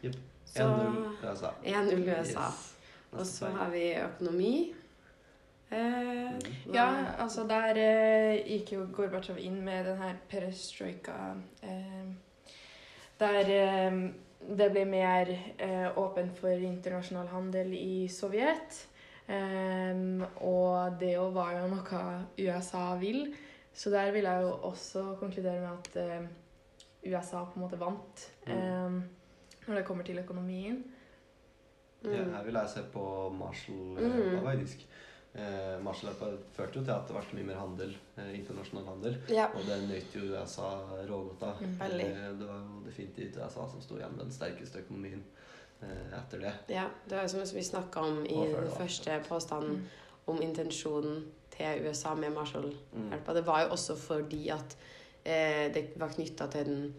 Yep. 0.04 0.16
Så 0.46 0.60
1-0 0.64 1.08
USA. 1.24 1.52
1-0 1.64 2.08
USA. 2.08 2.40
Yes. 2.50 2.74
Og 3.14 3.26
så 3.26 3.46
har 3.46 3.70
vi 3.72 3.94
økonomi. 3.96 4.74
Eh, 5.72 6.34
Mm. 6.34 6.74
Ja, 6.74 7.06
altså 7.20 7.48
der 7.48 7.76
eh, 7.78 8.44
gikk 8.48 8.72
jo 8.74 8.86
Gorbatsjov 8.94 9.38
inn 9.40 9.64
med 9.66 9.86
den 9.86 9.98
her 9.98 10.16
perestrojka 10.30 11.36
eh, 11.64 12.14
Der 13.20 13.40
eh, 13.50 14.10
det 14.58 14.72
ble 14.74 14.86
mer 14.86 15.30
eh, 15.60 15.98
åpent 15.98 16.38
for 16.38 16.50
internasjonal 16.50 17.28
handel 17.32 17.74
i 17.78 18.08
Sovjet. 18.12 18.88
Um, 19.24 20.20
og 20.44 20.98
det 21.00 21.14
jo 21.16 21.30
var 21.32 21.54
jo 21.62 21.68
noe 21.72 22.00
USA 22.44 22.96
vil. 23.00 23.30
Så 23.74 23.90
der 23.90 24.12
vil 24.12 24.28
jeg 24.28 24.42
jo 24.44 24.50
også 24.68 25.04
konkludere 25.20 25.62
med 25.62 25.70
at 25.72 25.96
eh, 26.04 27.14
USA 27.14 27.44
på 27.46 27.56
en 27.56 27.64
måte 27.66 27.80
vant 27.80 28.26
um, 28.48 29.00
når 29.68 29.76
det 29.80 29.86
kommer 29.88 30.04
til 30.04 30.20
økonomien. 30.20 30.84
Ja, 30.84 30.90
Mm. 32.04 32.34
her 32.34 32.44
vil 32.44 32.54
jeg 32.60 32.70
se 32.70 32.82
på 32.92 33.30
Marshall 33.32 33.96
Mm. 33.96 34.12
mm. 34.12 34.42
faktisk. 34.44 34.88
Eh, 35.36 35.80
Marshall 35.82 36.14
førte 36.54 36.78
jo 36.78 36.84
til 36.86 36.92
at 36.94 37.08
det 37.10 37.16
ble 37.16 37.40
mye 37.40 37.48
mer 37.48 37.58
handel, 37.58 37.96
eh, 38.22 38.34
internasjonal 38.38 38.86
handel. 38.86 39.16
Ja. 39.34 39.48
Og 39.58 39.64
det 39.66 39.80
nøt 39.90 40.14
jo 40.14 40.28
USA 40.30 40.68
rågodt 41.10 41.42
av. 41.44 41.62
Mm. 41.62 41.82
Eh, 41.82 42.34
det 42.40 42.46
var 42.48 42.60
jo 42.62 42.84
definitivt 42.86 43.38
USA 43.42 43.66
som 43.72 43.82
sto 43.82 43.98
igjen 43.98 44.14
med 44.14 44.26
den 44.28 44.32
sterkeste 44.36 44.84
økonomien 44.84 45.24
eh, 45.82 46.20
etter 46.20 46.40
det. 46.46 46.54
ja. 46.70 46.86
Det 47.08 47.16
var 47.18 47.24
jo 47.24 47.30
som 47.48 47.58
vi 47.58 47.64
snakka 47.64 48.00
om 48.06 48.20
i 48.26 48.38
før 48.54 48.62
den 48.68 48.76
første 48.78 49.22
påstanden 49.30 49.70
Mm. 49.80 49.88
om 50.28 50.42
intensjonen 50.42 51.26
til 51.52 51.82
USA 51.88 52.14
med 52.16 52.32
Marshall-hjelpa. 52.32 53.32
Mm. 53.32 53.36
Det 53.36 53.46
var 53.46 53.64
jo 53.64 53.72
også 53.72 53.96
fordi 53.98 54.50
at 54.50 54.78
eh, 55.26 55.74
det 55.74 55.94
var 55.98 56.08
knytta 56.14 56.48
til 56.52 56.66
den 56.66 56.94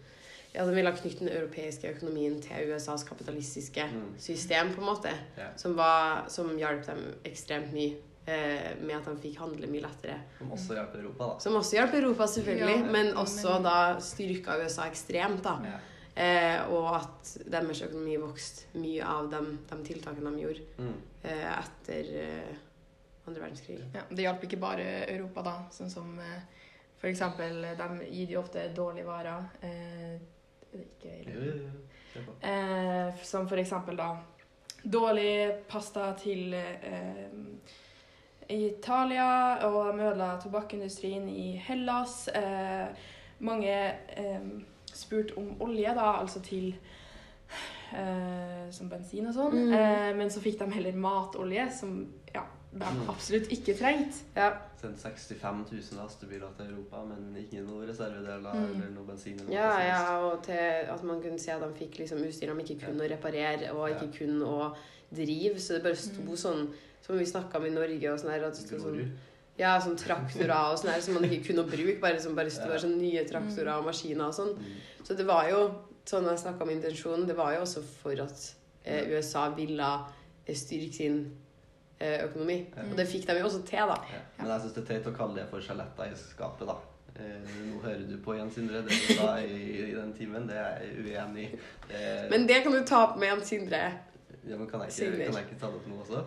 ja, 0.53 0.63
De 0.65 0.75
ville 0.75 0.91
knytte 0.91 1.19
den 1.19 1.29
europeiske 1.37 1.89
økonomien 1.95 2.41
til 2.41 2.71
USAs 2.75 3.03
kapitalistiske 3.03 3.83
Mm. 3.93 4.13
system, 4.19 4.73
på 4.75 4.81
en 4.81 4.87
måte. 4.87 5.09
Yeah. 5.37 5.51
Som, 5.57 5.75
var, 5.77 6.25
som 6.29 6.57
hjalp 6.57 6.85
dem 6.87 7.01
ekstremt 7.25 7.73
mye 7.73 7.95
med 8.25 8.95
at 8.97 9.05
de 9.05 9.15
fikk 9.21 9.37
handle 9.39 9.67
mye 9.69 9.81
lettere. 9.85 10.15
Som 10.39 10.51
også 10.55 10.73
hjelper 10.77 10.99
Europa, 11.03 11.27
da. 11.33 11.39
Som 11.43 11.55
også 11.59 11.77
hjalp 11.77 11.93
Europa, 11.93 12.27
selvfølgelig, 12.27 12.77
Ja, 12.79 12.91
men 12.91 13.11
også 13.21 13.57
da 13.63 13.75
styrka 14.01 14.57
USA 14.63 14.87
ekstremt. 14.89 15.43
da. 15.43 15.59
Ja. 15.63 15.79
Eh, 16.15 16.69
og 16.71 16.95
at 16.95 17.33
deres 17.51 17.81
økonomi 17.83 18.15
vokste 18.17 18.69
mye 18.79 19.03
av 19.03 19.29
de, 19.29 19.41
de 19.69 19.77
tiltakene 19.83 20.31
de 20.31 20.41
gjorde 20.45 20.61
Mm. 20.79 20.93
eh, 21.23 21.59
etter 21.59 22.11
eh, 22.21 22.55
andre 23.27 23.41
verdenskrig. 23.41 23.79
Ja, 23.93 24.01
det 24.09 24.23
hjalp 24.23 24.43
ikke 24.47 24.59
bare 24.61 24.85
Europa, 25.11 25.41
da. 25.43 25.55
Sånn 25.71 25.89
som 25.91 26.17
eh, 26.19 26.41
eksempel 27.05 27.61
De 27.77 28.05
gir 28.09 28.31
jo 28.31 28.39
ofte 28.41 28.63
dårlige 28.73 29.05
varer. 29.05 29.43
Eh, 29.61 30.15
ikke, 30.73 31.11
Jo, 31.27 31.41
jo, 31.41 31.53
jo. 32.15 32.21
Eh, 32.41 33.13
som 33.23 33.45
for 33.47 33.57
eksempel 33.57 33.95
da 33.99 34.15
dårlig 34.83 35.67
pasta 35.67 36.13
til 36.17 36.53
eh, 36.53 37.27
Italia, 38.49 39.57
og 39.67 39.97
de 39.97 40.03
ødela 40.05 40.39
tobakkindustrien 40.43 41.29
i 41.29 41.51
Hellas. 41.67 42.27
Eh, 42.27 42.87
mange 43.39 43.73
eh, 44.17 44.39
spurte 44.93 45.37
om 45.37 45.55
olje, 45.61 45.93
da, 45.95 46.11
altså 46.21 46.39
til 46.41 46.75
eh, 47.93 48.67
som 48.71 48.89
bensin 48.91 49.27
og 49.29 49.35
sånn. 49.37 49.55
Mm. 49.55 49.73
Eh, 49.73 50.11
men 50.17 50.31
så 50.33 50.41
fikk 50.43 50.59
de 50.61 50.69
heller 50.75 50.95
matolje, 50.99 51.67
som 51.71 51.97
ja, 52.33 52.43
de 52.73 52.79
Mm. 52.85 53.05
absolutt 53.09 53.47
ikke 53.51 53.73
trengte. 53.79 54.23
Ja. 54.35 54.49
Sendt 54.81 54.99
65 54.99 55.65
000 55.71 55.99
lastebiler 56.01 56.49
til 56.57 56.65
Europa, 56.73 57.03
men 57.07 57.35
ikke 57.39 57.61
noe 57.65 57.87
reservedeler 57.87 58.53
Mm. 58.53 58.65
eller 58.81 58.89
noe 58.95 59.05
bensin. 59.07 59.33
Eller 59.39 59.45
noe 59.45 59.53
Ja, 59.55 59.79
ja, 59.87 60.17
og 60.25 60.43
til 60.43 60.91
at 60.93 61.03
man 61.03 61.21
kunne 61.21 61.39
se 61.39 61.51
at 61.51 61.61
de 61.61 61.73
fikk 61.85 61.99
liksom 61.99 62.17
utstyr 62.19 62.53
de 62.53 62.61
ikke 62.73 62.85
kunne 62.85 63.03
å 63.05 63.09
reparere, 63.09 63.71
og 63.73 63.89
ikke 63.89 64.17
kunne 64.19 64.45
å 64.45 64.75
drive. 65.15 65.59
Så 65.59 65.73
det 65.77 65.83
bare 65.83 65.95
sto 65.95 66.21
Mm. 66.21 66.35
sånn, 66.37 66.67
som 67.01 67.17
vi 67.17 67.25
snakka 67.25 67.57
om 67.57 67.65
i 67.65 67.69
Norge, 67.69 68.11
og 68.13 68.19
sånn 68.19 68.31
her, 68.31 68.43
at 68.47 68.53
det 68.53 68.67
sto 68.67 68.77
sånn 68.81 69.11
Ja, 69.57 69.77
sånn 69.79 69.95
traktorer 69.95 70.51
og 70.51 70.77
sånn 70.77 70.91
her 70.91 70.99
som 70.99 71.13
man 71.15 71.23
ikke 71.23 71.45
kunne 71.53 71.63
bruke, 71.63 72.01
bare 72.01 72.19
som 72.19 72.35
bare 72.35 72.49
stod, 72.51 72.73
Ja. 72.73 72.77
sånn 72.77 72.97
nye 72.99 73.23
traktorer 73.23 73.77
og 73.79 73.85
maskiner 73.85 74.27
og 74.27 74.33
sånn. 74.35 74.53
Mm. 74.57 74.73
Så 75.05 75.15
det 75.15 75.25
var 75.25 75.47
jo, 75.49 75.61
sånn 76.05 76.27
jeg 76.27 76.39
snakka 76.43 76.61
om 76.61 76.69
intensjonen, 76.69 77.25
det 77.25 77.37
var 77.37 77.53
jo 77.53 77.61
også 77.61 77.81
for 77.81 78.11
at 78.21 78.53
eh, 78.85 79.05
USA 79.15 79.49
ville 79.55 79.87
eh, 80.45 80.53
styrke 80.53 80.93
sin 80.93 81.31
eh, 82.01 82.25
økonomi. 82.27 82.65
Ja. 82.75 82.83
Og 82.91 82.97
det 82.97 83.07
fikk 83.07 83.25
de 83.27 83.37
jo 83.39 83.45
også 83.45 83.63
til, 83.65 83.79
da. 83.87 83.95
Ja. 84.11 84.19
Men 84.39 84.47
jeg 84.51 84.61
syns 84.61 84.73
det 84.75 84.83
er 84.83 84.93
teit 84.99 85.07
å 85.13 85.15
kalle 85.15 85.35
det 85.35 85.47
for 85.49 85.59
skjeletter 85.61 86.11
i 86.11 86.15
skapet, 86.19 86.67
da. 86.67 86.75
Eh, 87.15 87.39
nå 87.71 87.79
hører 87.81 88.09
du 88.09 88.17
på 88.17 88.35
Jens 88.35 88.55
Sindre. 88.55 88.81
Det 88.83 88.89
du 88.91 89.13
sa 89.15 89.37
i, 89.39 89.89
i 89.89 89.93
den 89.95 90.11
timen, 90.13 90.47
det 90.49 90.57
er 90.57 90.81
jeg 90.83 91.05
uenig 91.05 91.45
i. 91.53 92.27
Men 92.29 92.45
det 92.45 92.61
kan 92.63 92.73
du 92.73 92.83
ta 92.83 93.05
opp 93.07 93.17
med 93.17 93.29
Jens 93.29 93.47
Sindre 93.47 93.93
ja, 94.49 94.57
men 94.57 94.67
kan, 94.69 94.81
jeg 94.85 94.93
ikke, 94.93 95.25
kan 95.25 95.39
jeg 95.39 95.47
ikke 95.49 95.59
ta 95.61 95.71
det 95.71 95.79
opp 95.81 95.87
nå 95.89 95.97
også? 96.03 96.21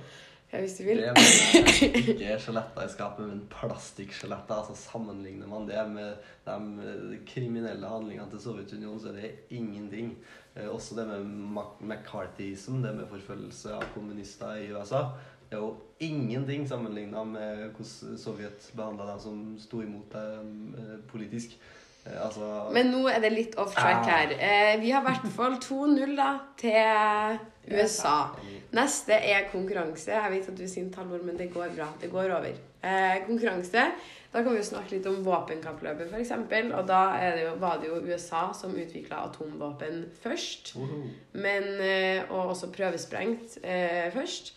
ja, 0.52 0.60
hvis 0.64 0.74
du 0.78 0.84
vil. 0.86 1.02
Det 1.04 1.12
med 1.12 2.08
ikke 2.16 2.28
er 2.32 2.38
skjeletter 2.40 2.86
i 2.86 2.92
skapet, 2.92 3.26
men 3.28 3.42
plastikkskjeletter. 3.52 4.62
Altså 4.62 4.76
Sammenligner 4.80 5.46
man 5.50 5.66
det 5.68 5.82
med 5.92 6.14
de 6.46 6.54
eh, 6.88 7.16
kriminelle 7.28 7.90
handlingene 7.90 8.30
til 8.32 8.40
Sovjetunionen, 8.40 9.00
så 9.02 9.10
er 9.12 9.18
det 9.20 9.32
ingenting. 9.50 10.14
Eh, 10.56 10.68
også 10.72 10.96
det 10.96 11.04
med 11.10 11.26
McCarthyism, 11.84 12.80
det 12.82 12.94
med 12.96 13.10
forfølgelse 13.10 13.74
av 13.76 13.84
kommunister 13.94 14.56
i 14.62 14.70
USA. 14.72 15.02
Det 15.50 15.56
er 15.56 15.62
jo 15.64 15.74
ingenting 16.04 16.66
sammenligna 16.68 17.24
med 17.24 17.68
hvordan 17.76 18.18
Sovjet 18.20 18.70
behandla 18.76 19.06
dem 19.12 19.20
som 19.20 19.44
sto 19.60 19.80
imot 19.84 20.12
dem 20.16 20.74
eh, 20.78 20.96
politisk. 21.12 21.58
Altså 22.08 22.70
Men 22.72 22.88
nå 22.92 23.02
er 23.10 23.20
det 23.20 23.30
litt 23.34 23.56
off 23.60 23.74
track 23.76 24.06
Ah. 24.06 24.08
her. 24.08 24.30
Eh, 24.32 24.80
vi 24.80 24.90
har 24.94 25.02
i 25.02 25.10
hvert 25.10 25.28
fall 25.36 25.58
2-0 25.60 26.20
til 26.56 27.38
USA. 27.70 28.30
Neste 28.72 29.12
er 29.12 29.48
konkurranse. 29.52 30.12
Jeg 30.12 30.30
vet 30.34 30.48
at 30.48 30.56
du 30.58 30.62
er 30.64 30.68
sint, 30.72 30.94
Halvor, 30.96 31.22
men 31.24 31.36
det 31.36 31.50
går 31.54 31.74
bra. 31.76 31.88
Det 32.00 32.10
går 32.12 32.30
over. 32.36 32.54
Eh, 32.82 33.26
konkurranse. 33.26 33.86
Da 34.32 34.42
kan 34.44 34.52
vi 34.52 34.58
jo 34.60 34.66
snakke 34.68 34.92
litt 34.92 35.06
om 35.08 35.22
våpenkappløpet, 35.24 36.10
f.eks. 36.12 36.32
Og 36.76 36.86
da 36.86 36.98
er 37.16 37.36
det 37.36 37.44
jo, 37.46 37.54
var 37.62 37.78
det 37.80 37.88
jo 37.88 38.00
USA 38.04 38.52
som 38.52 38.74
utvikla 38.76 39.22
atomvåpen 39.30 40.02
først. 40.22 40.74
Men, 41.32 41.68
eh, 41.80 42.24
og 42.28 42.52
også 42.52 42.68
prøvesprengt 42.74 43.56
eh, 43.64 44.10
først. 44.12 44.52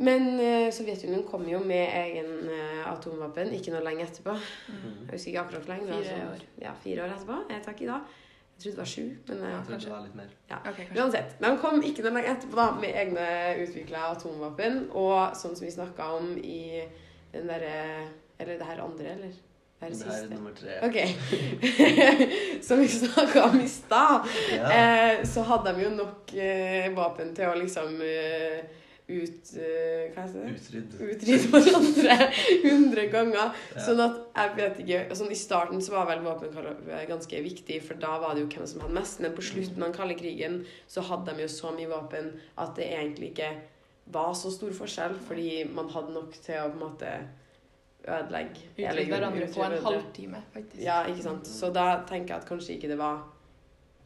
Men 0.00 0.40
eh, 0.40 0.70
Sovjetunionen 0.72 1.26
kom 1.28 1.44
jo 1.48 1.58
med 1.60 1.86
egen 1.92 2.48
eh, 2.50 2.82
atomvåpen 2.90 3.52
ikke 3.54 3.74
noe 3.74 3.84
lenge 3.84 4.06
etterpå. 4.08 4.32
Mhm. 4.72 4.94
Jeg 5.06 5.12
husker 5.12 5.30
ikke 5.34 5.42
akkurat 5.44 5.66
hvor 5.68 5.74
lenge. 5.76 5.92
Fire 5.92 6.10
sånn- 6.16 6.30
år. 6.34 6.44
Ja, 6.66 6.72
fire 6.82 7.04
år 7.04 7.14
etterpå. 7.14 7.38
Jeg 7.52 7.62
takk 7.66 7.82
i 7.84 7.90
da. 7.92 8.00
Jeg 8.60 8.74
trodde 8.74 8.76
det 8.76 8.82
var 8.82 8.90
sju. 8.92 9.04
Men 9.28 9.42
eh, 9.42 9.50
Jeg 9.50 9.66
kanskje. 9.70 9.88
det 9.88 9.92
var 9.96 10.02
litt 10.04 10.14
mer. 10.18 10.32
Ja. 10.50 10.56
kanskje. 10.64 10.88
Uansett. 11.00 11.36
De 11.40 11.52
kom 11.62 11.82
ikke 11.82 12.02
noe 12.04 12.12
lenge 12.18 12.32
etterpå 12.34 12.56
da, 12.60 12.66
med 12.82 12.98
egne 13.02 13.28
utvikla 13.64 14.02
atomvåpen. 14.12 14.82
Og 14.92 15.36
sånn 15.40 15.56
som 15.56 15.64
vi 15.64 15.70
snakka 15.72 16.10
om 16.18 16.34
i 16.36 16.82
den 17.32 17.46
derre 17.48 18.08
Eller 18.40 18.58
det 18.58 18.66
her 18.68 18.82
andre, 18.84 19.06
eller? 19.16 19.32
Det 19.80 19.88
her 19.88 19.90
Det 19.90 20.12
her 20.12 20.24
er 20.24 20.28
nummer 20.28 20.52
tre. 20.52 20.76
Ok. 20.84 20.98
som 22.68 22.78
vi 22.80 22.88
snakka 22.88 23.44
om 23.44 23.60
i 23.60 23.68
stad, 23.68 24.28
Ja. 24.52 24.70
eh, 24.72 25.24
så 25.24 25.42
hadde 25.42 25.72
de 25.72 25.82
jo 25.84 25.90
nok 25.90 26.32
eh, 26.34 26.90
våpen 26.96 27.34
til 27.36 27.48
å 27.48 27.54
liksom 27.56 27.96
eh, 28.04 28.60
ut... 29.10 29.50
Eh, 29.58 30.10
hva 30.14 30.24
heter 30.24 30.44
det? 30.44 30.52
Utrydd. 30.54 30.94
Utrydde 31.06 31.48
hverandre 31.52 32.16
hundre 32.64 33.06
ganger. 33.12 33.58
Ja. 33.74 33.82
Sånn 33.86 34.04
at, 34.04 34.20
jeg 34.36 34.54
vet 34.60 34.80
ikke, 34.84 35.00
sånn 35.18 35.34
I 35.34 35.40
starten 35.40 35.82
så 35.84 35.96
var 35.96 36.08
vel 36.10 36.22
våpenkappløpet 36.26 37.10
ganske 37.10 37.42
viktig, 37.46 37.80
for 37.86 38.00
da 38.02 38.14
var 38.22 38.36
det 38.36 38.44
jo 38.44 38.52
hvem 38.54 38.70
som 38.70 38.84
hadde 38.84 38.98
mest. 39.00 39.20
Men 39.24 39.34
på 39.36 39.44
slutten 39.50 39.82
av 39.82 39.88
den 39.88 39.98
kalde 39.98 40.16
krigen 40.20 40.62
så 40.90 41.04
hadde 41.10 41.34
de 41.34 41.46
jo 41.46 41.50
så 41.52 41.74
mye 41.76 41.90
våpen 41.90 42.32
at 42.60 42.72
det 42.78 42.88
egentlig 42.92 43.34
ikke 43.34 43.52
var 44.10 44.32
så 44.34 44.50
stor 44.54 44.72
forskjell, 44.74 45.18
fordi 45.26 45.50
man 45.70 45.90
hadde 45.92 46.14
nok 46.14 46.34
til 46.42 46.58
å 46.58 46.70
på 46.70 46.78
en 46.78 46.84
måte 46.84 47.12
ødelegge 48.00 48.64
Utrydde 48.72 49.10
hverandre 49.10 49.50
på 49.52 49.66
en 49.66 49.76
halvtime, 49.84 50.40
faktisk. 50.54 50.80
Ja, 50.82 51.02
ikke 51.10 51.26
sant. 51.26 51.50
Så 51.50 51.68
da 51.74 51.90
tenker 52.08 52.34
jeg 52.34 52.42
at 52.42 52.48
kanskje 52.48 52.78
ikke 52.78 52.90
det 52.90 52.98
var 53.00 53.20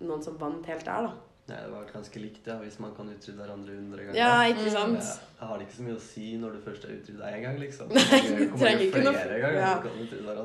noen 0.03 0.25
som 0.25 0.37
vant 0.41 0.67
helt 0.69 0.87
der, 0.87 1.09
da. 1.09 1.34
Nei, 1.47 1.59
det 1.61 1.71
var 1.75 1.85
ganske 1.93 2.21
likt, 2.23 2.47
ja, 2.49 2.55
hvis 2.57 2.79
man 2.81 2.95
kan 2.97 3.09
utrydde 3.13 3.37
hverandre 3.37 3.75
hundre 3.77 4.05
ganger. 4.07 4.17
Ja, 4.17 4.31
ikke 4.49 4.71
sant? 4.73 4.97
Mm. 4.97 5.33
Jeg 5.41 5.49
har 5.51 5.59
det 5.61 5.67
ikke 5.67 5.77
så 5.77 5.83
mye 5.85 5.97
å 5.99 6.01
si 6.01 6.29
når 6.41 6.55
du 6.57 6.61
først 6.65 6.87
er 6.89 6.95
utrydda 6.97 7.33
én 7.37 7.43
gang, 7.45 7.59
liksom. 7.61 7.91
Nei, 7.93 8.21
du 8.25 8.45
kommer 8.49 8.63
trenger 8.63 8.85
ikke 8.87 9.03
noe- 9.05 9.13
ganger, 9.13 9.59
ja. 9.59 9.75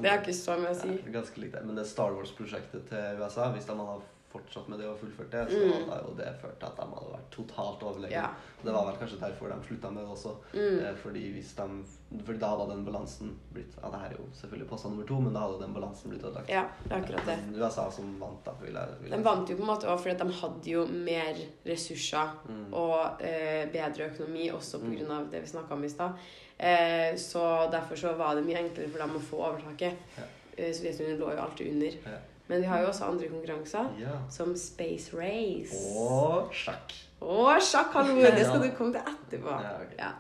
Det 0.04 0.12
har 0.12 0.20
ikke 0.20 0.36
så 0.36 0.58
mye 0.60 0.74
å 0.74 0.80
si. 0.82 0.90
Ja, 0.98 1.06
det 1.06 1.14
ganske 1.16 1.40
likt 1.46 1.56
det. 1.56 1.62
Men 1.70 1.80
det 1.80 1.86
Star 1.88 2.12
Wars-prosjektet 2.18 2.90
til 2.92 3.22
USA, 3.24 3.48
hvis 3.56 3.68
man 3.72 3.80
hadde 3.94 4.02
fortsatt 4.32 4.68
med 4.70 4.80
det 4.80 4.86
og 4.88 4.98
fullført 5.00 5.32
det, 5.32 5.48
så 5.52 5.58
Mm. 5.58 5.90
hadde 5.90 6.04
jo 6.08 6.14
det 6.18 6.34
ført 6.42 6.60
til 6.60 6.68
at 6.68 6.76
de 6.78 6.82
hadde 6.86 7.14
vært 7.16 7.30
totalt 7.32 7.82
overlegne. 7.84 8.12
Ja. 8.14 8.28
Det 8.64 8.74
var 8.74 8.86
vel 8.86 8.96
kanskje 9.00 9.20
derfor 9.20 9.48
de 9.50 9.56
slutta 9.68 9.90
med 9.92 10.04
det 10.04 10.12
også. 10.12 10.36
Mm. 10.54 10.80
Eh, 10.86 10.96
Fordi, 10.96 11.24
de, 11.34 12.22
fordi 12.26 12.40
da 12.40 12.48
hadde 12.48 12.70
den 12.76 12.86
balansen 12.86 13.36
blitt 13.54 13.74
Ja, 13.82 13.90
det 13.90 14.00
her 14.00 14.10
er 14.10 14.18
jo 14.20 14.26
selvfølgelig 14.34 14.70
påstand 14.70 14.94
nummer 14.94 15.08
to, 15.08 15.20
men 15.20 15.34
da 15.34 15.40
hadde 15.40 15.62
den 15.62 15.74
balansen 15.74 16.10
blitt 16.12 16.24
ødelagt. 16.24 16.50
Ja, 16.50 16.64
det 16.84 16.92
er 16.92 17.02
akkurat 17.02 17.26
det. 17.26 17.38
Men 17.46 17.62
USA 17.62 17.90
som 17.92 18.20
vant, 18.20 18.44
da, 18.46 18.52
vil 18.62 18.74
jeg, 18.74 18.88
vil 19.02 19.12
De 19.12 19.24
vant 19.24 19.50
jo 19.50 19.56
på 19.56 19.62
en 19.62 19.68
måte 19.74 19.88
også 19.88 20.04
fordi 20.04 20.18
de 20.18 20.32
hadde 20.42 20.70
jo 20.72 20.86
mer 20.86 21.36
ressurser 21.66 22.30
Mm. 22.50 22.74
og 22.74 23.22
eh, 23.22 23.66
bedre 23.72 24.10
økonomi, 24.12 24.50
også 24.52 24.78
Mm. 24.80 24.96
pga. 24.98 25.30
det 25.32 25.42
vi 25.42 25.48
snakka 25.48 25.72
om 25.74 25.84
i 25.84 25.90
stad. 25.90 26.12
Eh, 26.60 27.16
så 27.16 27.70
derfor 27.72 27.96
så 27.96 28.14
var 28.18 28.36
det 28.36 28.46
mye 28.46 28.58
enklere 28.58 28.90
for 28.92 29.00
dem 29.00 29.16
å 29.16 29.20
få 29.22 29.38
overtaket. 29.50 29.94
Ja. 30.18 30.24
Eh, 30.58 30.74
Sovjetunionen 30.74 31.20
lå 31.20 31.32
jo 31.36 31.42
alltid 31.42 31.72
under. 31.72 31.88
Ja. 32.12 32.18
Men 32.50 32.64
de 32.64 32.68
har 32.68 32.82
jo 32.82 32.88
også 32.90 33.06
andre 33.06 33.28
konkurranser, 33.30 33.88
Ja. 34.02 34.16
som 34.34 34.56
Space 34.58 35.14
Race. 35.14 35.76
Og 36.00 36.50
sjakk. 36.56 36.94
Og 37.22 37.62
sjakk, 37.62 37.94
hallo! 37.94 38.16
Det 38.38 38.46
skal 38.48 38.64
du 38.64 38.70
komme 38.78 38.94
til 38.96 39.02
etterpå. 39.14 39.50
Ja, 39.62 39.76
okay. 39.84 39.98
Ja. 40.00 40.12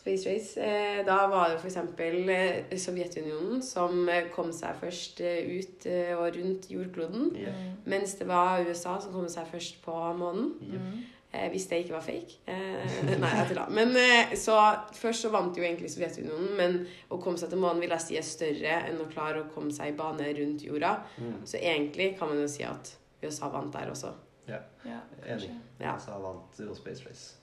Space 0.00 0.28
Race. 0.30 0.60
Eh, 0.60 1.00
da 1.06 1.16
var 1.28 1.50
det 1.50 1.58
f.eks. 1.60 1.76
Eh, 2.00 2.78
Sovjetunionen 2.80 3.62
som 3.62 4.08
eh, 4.08 4.28
kom 4.32 4.48
seg 4.52 4.76
først 4.80 5.20
ut 5.20 5.86
og 6.16 6.36
rundt 6.36 6.70
jordkloden. 6.72 7.30
Yeah. 7.36 7.66
Mens 7.84 8.14
det 8.20 8.28
var 8.28 8.62
USA 8.64 8.98
som 9.00 9.12
kom 9.12 9.28
seg 9.28 9.48
først 9.52 9.82
på 9.84 9.96
månen. 10.16 10.54
Jep. 10.72 11.16
Eh, 11.32 11.46
hvis 11.52 11.68
det 11.70 11.84
ikke 11.84 11.94
var 11.94 12.02
fake. 12.02 12.40
Eh, 12.50 13.10
nei, 13.22 13.28
jeg 13.38 13.50
tulla. 13.52 13.68
Men 13.70 13.94
eh, 13.94 14.32
så 14.38 14.56
først 14.98 15.26
så 15.26 15.30
vant 15.30 15.54
jo 15.54 15.62
egentlig 15.62 15.92
Sovjetunionen, 15.92 16.56
men 16.58 16.78
å 17.06 17.20
komme 17.22 17.38
seg 17.38 17.52
til 17.52 17.62
månen 17.62 17.82
vil 17.84 17.94
jeg 17.94 18.02
si 18.02 18.18
er 18.18 18.26
større 18.26 18.80
enn 18.88 18.98
å 18.98 19.06
klare 19.12 19.44
å 19.44 19.50
komme 19.54 19.70
seg 19.74 19.92
i 19.92 19.96
bane 19.98 20.26
rundt 20.40 20.66
jorda. 20.66 20.96
Mm. 21.22 21.38
Så 21.46 21.62
egentlig 21.62 22.16
kan 22.18 22.32
man 22.32 22.42
jo 22.42 22.50
si 22.50 22.66
at 22.66 22.96
USA 23.22 23.50
vant 23.52 23.70
der 23.76 23.92
også. 23.92 24.10
Ja, 24.50 24.58
Enig. 24.82 25.22
kanskje. 25.22 25.56
Ja. 25.78 25.94
USA 25.94 26.18
vant 26.18 26.58
jo 26.58 26.74
Space 26.74 27.06
Race. 27.06 27.36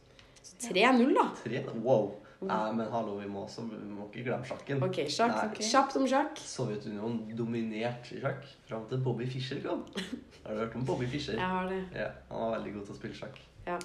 Så 0.44 0.60
3-0, 0.68 1.14
da. 1.16 1.30
Tre? 1.46 1.64
Wow. 1.80 2.12
Nei, 2.44 2.74
men 2.78 2.92
hallo, 2.92 3.16
vi 3.18 3.26
må, 3.32 3.48
også, 3.48 3.64
vi 3.72 3.80
må 3.90 4.12
ikke 4.12 4.28
glemme 4.28 4.46
sjakken. 4.46 4.84
Ok, 4.86 5.00
sjakk. 5.10 5.34
Nei. 5.34 5.48
Ok. 5.48 5.64
Kjapt 5.66 5.96
om 5.98 6.06
sjakk. 6.12 6.42
Sovjetunionen 6.44 7.32
dominerte 7.40 8.20
i 8.20 8.22
sjakk 8.22 8.44
fram 8.68 8.86
til 8.92 9.02
Bobby 9.06 9.26
Fischer 9.32 9.64
kom. 9.64 9.88
Har 10.44 10.54
du 10.54 10.66
hørt 10.66 10.76
om 10.78 10.86
Bobby 10.86 11.08
Fischer? 11.10 11.40
Jeg 11.40 11.56
har 11.56 11.72
det. 11.72 11.86
Ja, 11.96 12.12
Han 12.30 12.44
var 12.44 12.58
veldig 12.60 12.76
god 12.76 12.90
til 12.90 12.94
å 12.94 13.00
spille 13.00 13.18
sjakk. 13.18 13.40
Ja. 13.68 13.78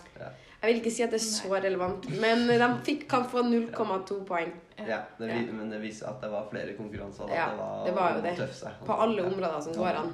Jeg 0.63 0.71
vil 0.71 0.79
ikke 0.79 0.91
si 0.95 1.03
at 1.03 1.11
det 1.11 1.19
er 1.19 1.25
så 1.27 1.57
relevant, 1.59 2.05
men 2.23 2.45
de 2.47 2.67
fikk, 2.87 3.09
kan 3.11 3.25
få 3.27 3.43
0,2 3.43 4.21
poeng 4.29 4.53
Ja, 4.79 5.01
det, 5.19 5.29
Ja. 5.29 5.41
Men 5.53 5.71
det 5.73 5.81
viser 5.83 6.07
at 6.13 6.21
det 6.23 6.31
var 6.31 6.47
flere 6.51 6.77
konkurranser. 6.79 7.27
Da. 7.27 7.35
Ja, 7.35 7.49
det, 7.51 7.59
var, 7.59 7.87
det 7.87 7.95
var 7.97 8.13
jo 8.15 8.23
det. 8.23 8.37
tøffe 8.39 8.71
på 8.87 8.99
alle 9.07 9.25
områder 9.27 9.61
som 9.61 9.75
går 9.75 9.99
an. 10.05 10.13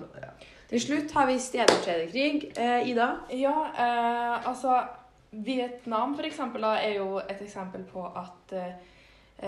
Til 0.68 0.80
slutt 0.80 1.12
har 1.16 1.26
vi 1.28 1.38
stedfortrederkrig. 1.40 2.52
Eh, 2.56 2.88
Ida? 2.90 3.10
Ja, 3.32 3.54
eh, 3.72 4.48
altså 4.48 4.82
Vietnam 5.30 6.14
for 6.16 6.24
eksempel 6.28 6.64
da, 6.64 6.74
er 6.80 6.96
jo 6.98 7.18
et 7.20 7.40
eksempel 7.44 7.84
på 7.88 8.04
at 8.16 8.52
eh, 8.56 8.72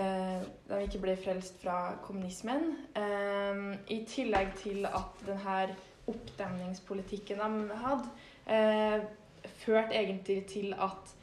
eh, 0.01 0.41
de 0.69 0.81
ikke 0.85 1.01
ble 1.01 1.15
frelst 1.17 1.61
fra 1.61 1.95
kommunismen. 2.05 2.75
Eh, 2.97 3.63
I 3.93 4.03
tillegg 4.09 4.53
til 4.61 4.85
at 4.85 5.25
denne 5.25 5.75
oppdemningspolitikken 6.11 7.41
de 7.41 7.81
hadde, 7.85 8.09
eh, 8.45 9.01
førte 9.61 9.97
egentlig 9.97 10.43
til 10.49 10.75
at 10.77 11.17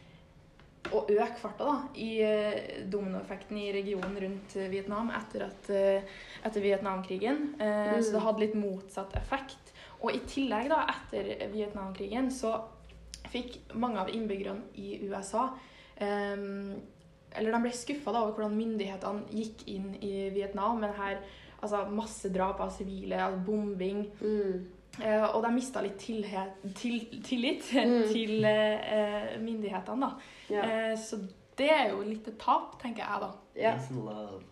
å 0.95 1.03
øke 1.11 1.37
farta 1.41 1.67
da, 1.67 1.77
i 2.01 2.11
eh, 2.25 2.85
dominoeffekten 2.91 3.59
i 3.61 3.71
regionen 3.75 4.17
rundt 4.23 4.57
eh, 4.57 4.69
Vietnam 4.73 5.11
etter, 5.15 5.45
at, 5.49 5.71
eh, 5.75 6.21
etter 6.47 6.65
Vietnamkrigen. 6.65 7.43
Mm. 7.59 7.99
Så 8.03 8.15
det 8.15 8.25
hadde 8.25 8.45
litt 8.45 8.57
motsatt 8.59 9.17
effekt. 9.19 9.73
Og 9.99 10.15
i 10.15 10.23
tillegg, 10.31 10.71
da, 10.73 10.85
etter 10.95 11.49
Vietnamkrigen, 11.53 12.31
så 12.33 12.55
fikk 13.29 13.59
mange 13.77 14.01
av 14.01 14.13
innbyggerne 14.15 14.71
i 14.81 15.03
USA 15.05 15.51
um, 16.01 16.79
Eller 17.37 17.53
de 17.53 17.59
ble 17.61 17.73
skuffa 17.77 18.15
over 18.15 18.31
hvordan 18.39 18.55
myndighetene 18.57 19.27
gikk 19.35 19.67
inn 19.69 19.91
i 20.01 20.31
Vietnam 20.33 20.79
med 20.81 20.95
her, 20.97 21.19
altså 21.59 21.83
masse 21.93 22.31
drap 22.33 22.63
av 22.65 22.71
sivile, 22.73 23.19
altså 23.21 23.43
bombing. 23.45 24.07
Mm. 24.23 24.78
Eh, 25.05 25.25
og 25.35 25.43
de 25.45 25.51
mista 25.55 25.81
litt 25.85 25.99
til, 26.01 26.25
tillit 27.25 27.73
Mm. 27.87 28.03
til 28.13 28.45
uh, 28.45 29.43
myndighetene, 29.43 30.07
da. 30.07 30.11
Yeah. 30.51 30.93
Uh, 30.93 30.99
så 30.99 31.19
det 31.59 31.71
er 31.75 31.91
jo 31.91 32.03
litt 32.07 32.29
et 32.29 32.39
tap, 32.39 32.79
tenker 32.83 33.03
jeg, 33.05 33.21
da. 33.23 33.31
Yeah. 33.57 33.79
Peace 33.79 33.91
and 33.91 34.05
love. 34.05 34.43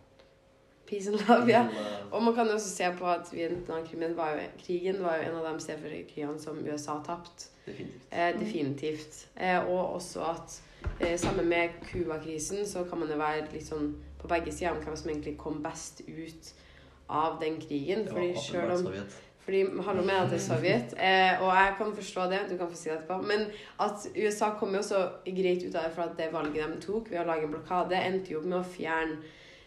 Peace 0.86 1.08
and 1.10 1.18
love, 1.28 1.50
ja. 1.50 1.64
Og 2.12 2.22
man 2.22 2.34
kan 2.34 2.46
jo 2.46 2.52
også 2.54 2.70
se 2.70 2.90
på 2.98 3.06
at 3.10 3.32
Vietnamkrigen 3.32 4.16
var 4.16 4.32
jo, 4.36 4.38
krigen 4.66 5.02
var 5.02 5.16
jo 5.16 5.30
en 5.30 5.38
av 5.40 5.48
de 5.54 5.60
stedfortrederkrigene 5.64 6.38
som 6.42 6.58
USA 6.66 6.98
tapte. 7.06 7.48
Definitivt. 7.66 8.12
Eh, 8.12 8.40
definitivt. 8.40 9.28
Eh, 9.40 9.68
og 9.68 9.94
også 9.94 10.20
at 10.30 10.62
eh, 11.00 11.18
sammen 11.18 11.48
med 11.48 11.68
Cuba-krisen 11.92 12.66
så 12.66 12.84
kan 12.84 12.98
man 12.98 13.10
jo 13.10 13.16
være 13.18 13.48
litt 13.52 13.66
sånn 13.66 13.96
på 14.20 14.28
begge 14.30 14.52
sider 14.54 14.70
om 14.76 14.82
hvem 14.84 14.96
som 14.96 15.10
egentlig 15.10 15.34
kom 15.38 15.58
best 15.64 16.02
ut 16.06 16.52
av 17.10 17.40
den 17.42 17.58
krigen. 17.60 18.04
Det 18.06 18.14
var 18.14 18.20
Fordi 18.20 18.46
selv 18.46 18.72
om 18.76 18.84
Sovjet. 18.86 19.18
Fordi 19.46 19.60
hallo 19.86 20.02
med 20.02 20.16
at 20.18 20.32
det 20.32 20.40
er 20.40 20.42
Sovjet, 20.42 20.94
eh, 20.98 21.38
og 21.38 21.52
jeg 21.54 21.74
kan 21.78 21.92
forstå 21.94 22.24
det, 22.32 22.40
du 22.50 22.56
kan 22.58 22.70
få 22.70 22.74
si 22.74 22.88
det 22.88 22.96
etterpå, 22.96 23.20
men 23.22 23.44
at 23.84 24.06
USA 24.16 24.48
kom 24.58 24.74
jo 24.74 24.80
så 24.82 25.04
greit 25.22 25.62
ut 25.62 25.76
av 25.78 25.86
det 25.86 25.92
for 25.94 26.02
at 26.02 26.16
det 26.18 26.32
valget 26.32 26.72
de 26.72 26.80
tok 26.82 27.12
ved 27.12 27.20
å 27.22 27.26
lage 27.28 27.46
en 27.46 27.52
blokade, 27.54 28.00
endte 28.08 28.34
jo 28.34 28.40
med 28.42 28.58
å 28.58 28.64
fjerne 28.66 29.20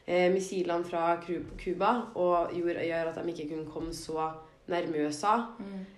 eh, 0.04 0.28
missilene 0.34 0.84
fra 0.84 1.14
Cuba, 1.24 1.94
og 2.20 2.52
gjorde, 2.58 2.84
gjør 2.90 3.14
at 3.14 3.22
de 3.22 3.32
ikke 3.32 3.48
kunne 3.54 3.72
komme 3.72 3.96
så 3.96 4.28
nærme 4.68 5.08
USA. 5.08 5.38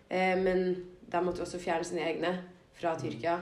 Eh, 0.10 0.38
men 0.38 0.64
de 1.12 1.26
måtte 1.26 1.42
jo 1.42 1.50
også 1.50 1.66
fjerne 1.66 1.90
sine 1.90 2.06
egne 2.06 2.36
fra 2.78 2.94
Tyrkia. 3.02 3.40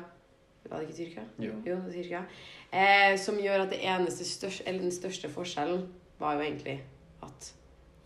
Var 0.70 0.80
det 0.80 0.88
ikke 0.88 0.98
Tyrkia? 1.04 1.28
Jo. 1.50 1.60
Jo, 1.68 1.78
Tyrkia. 1.92 2.24
Eh, 2.72 3.20
som 3.20 3.44
gjør 3.44 3.68
at 3.68 3.76
det 3.76 3.84
eneste 3.84 4.24
største, 4.24 4.64
eller 4.68 4.88
den 4.88 4.96
største 4.96 5.30
forskjellen 5.36 5.88
var 6.20 6.40
jo 6.40 6.48
egentlig 6.48 6.80
at 7.26 7.54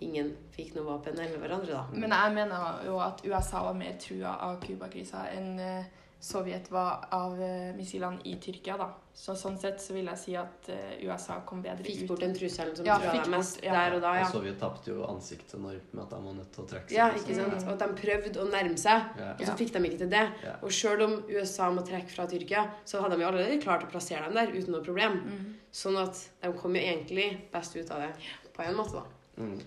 ingen 0.04 0.32
fikk 0.56 0.76
noe 0.78 0.86
våpen 0.92 1.18
eller 1.20 1.40
hverandre, 1.42 1.74
da. 1.74 1.84
Men 1.94 2.14
jeg 2.16 2.38
mener 2.38 2.86
jo 2.88 3.00
at 3.04 3.24
USA 3.26 3.64
var 3.70 3.74
mer 3.80 3.98
trua 4.02 4.38
av 4.50 4.60
Cuba-krisa 4.64 5.28
enn 5.34 5.54
eh, 5.60 5.92
Sovjet 6.24 6.70
var 6.72 7.02
av 7.12 7.34
eh, 7.44 7.74
missilene 7.76 8.22
i 8.32 8.38
Tyrkia, 8.40 8.78
da. 8.80 8.86
Så 9.14 9.34
sånn 9.38 9.58
sett 9.60 9.82
så 9.84 9.92
vil 9.94 10.08
jeg 10.08 10.18
si 10.22 10.36
at 10.40 10.70
eh, 10.72 10.94
USA 11.04 11.36
kom 11.46 11.60
bedre 11.62 11.84
Fikk 11.84 12.06
ut. 12.06 12.14
bort 12.14 12.22
den 12.24 12.32
trusselen 12.38 12.78
som 12.78 12.88
Ja, 12.88 12.96
trua 13.02 13.18
dem 13.26 13.34
mest 13.36 13.60
ja. 13.62 13.74
der 13.76 13.98
og 13.98 14.06
da, 14.06 14.14
ja. 14.22 14.30
Og 14.30 14.38
Sovjet 14.38 14.56
tapte 14.62 14.94
jo 14.94 15.04
ansiktet 15.04 15.60
når, 15.60 15.82
med 15.92 16.02
at 16.06 16.14
de 16.16 16.22
var 16.30 16.38
nødt 16.38 16.54
til 16.56 16.64
å 16.64 16.70
trekke 16.72 16.88
seg. 16.88 16.96
Ja, 16.96 17.10
ikke 17.20 17.36
sant? 17.42 17.66
Og 17.68 17.74
at 17.74 17.84
de 17.84 18.00
prøvde 18.00 18.40
å 18.40 18.48
nærme 18.54 18.80
seg, 18.80 19.12
Ja. 19.20 19.34
og 19.36 19.44
så 19.50 19.58
fikk 19.60 19.74
de 19.76 19.84
ikke 19.90 20.00
til 20.06 20.14
det. 20.16 20.24
Ja. 20.48 20.56
Og 20.64 20.72
sjøl 20.80 21.04
om 21.10 21.18
USA 21.28 21.68
må 21.76 21.84
trekke 21.92 22.16
fra 22.16 22.30
Tyrkia, 22.32 22.64
så 22.88 23.04
hadde 23.04 23.20
de 23.20 23.26
jo 23.28 23.32
allerede 23.34 23.60
klart 23.68 23.84
å 23.84 23.92
plassere 23.92 24.24
dem 24.32 24.40
der 24.40 24.56
uten 24.56 24.72
noe 24.78 24.88
problem. 24.88 25.20
Mm. 25.28 25.46
Sånn 25.76 26.00
at 26.08 26.24
de 26.40 26.56
kom 26.64 26.80
jo 26.80 26.88
egentlig 26.88 27.28
best 27.52 27.76
ut 27.76 27.92
av 27.92 28.08
det 28.08 28.14
på 28.56 28.64
en 28.64 28.80
måte, 28.80 29.04
da. 29.04 29.44
Mm. 29.44 29.58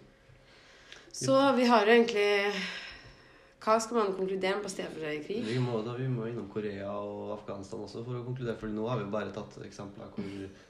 Så 1.16 1.36
vi 1.56 1.64
har 1.70 1.86
jo 1.86 1.92
egentlig 1.96 2.26
Hva 3.66 3.80
skal 3.82 3.96
man 3.98 4.12
konkludere 4.14 4.58
med 4.58 4.62
på 4.62 4.70
stedfortrederkrig? 4.70 5.40
Vi 5.42 5.56
må, 5.58 5.80
da, 5.82 5.94
vi 5.98 6.06
må 6.12 6.28
innom 6.28 6.44
Korea 6.52 6.90
og 7.02 7.32
Afghanistan 7.34 7.80
også 7.82 8.02
for 8.06 8.14
å 8.20 8.22
konkludere, 8.22 8.54
for 8.60 8.70
nå 8.70 8.84
har 8.86 9.00
vi 9.00 9.06
bare 9.10 9.32
tatt 9.34 9.56
eksempler 9.66 10.12
hvor 10.14 10.28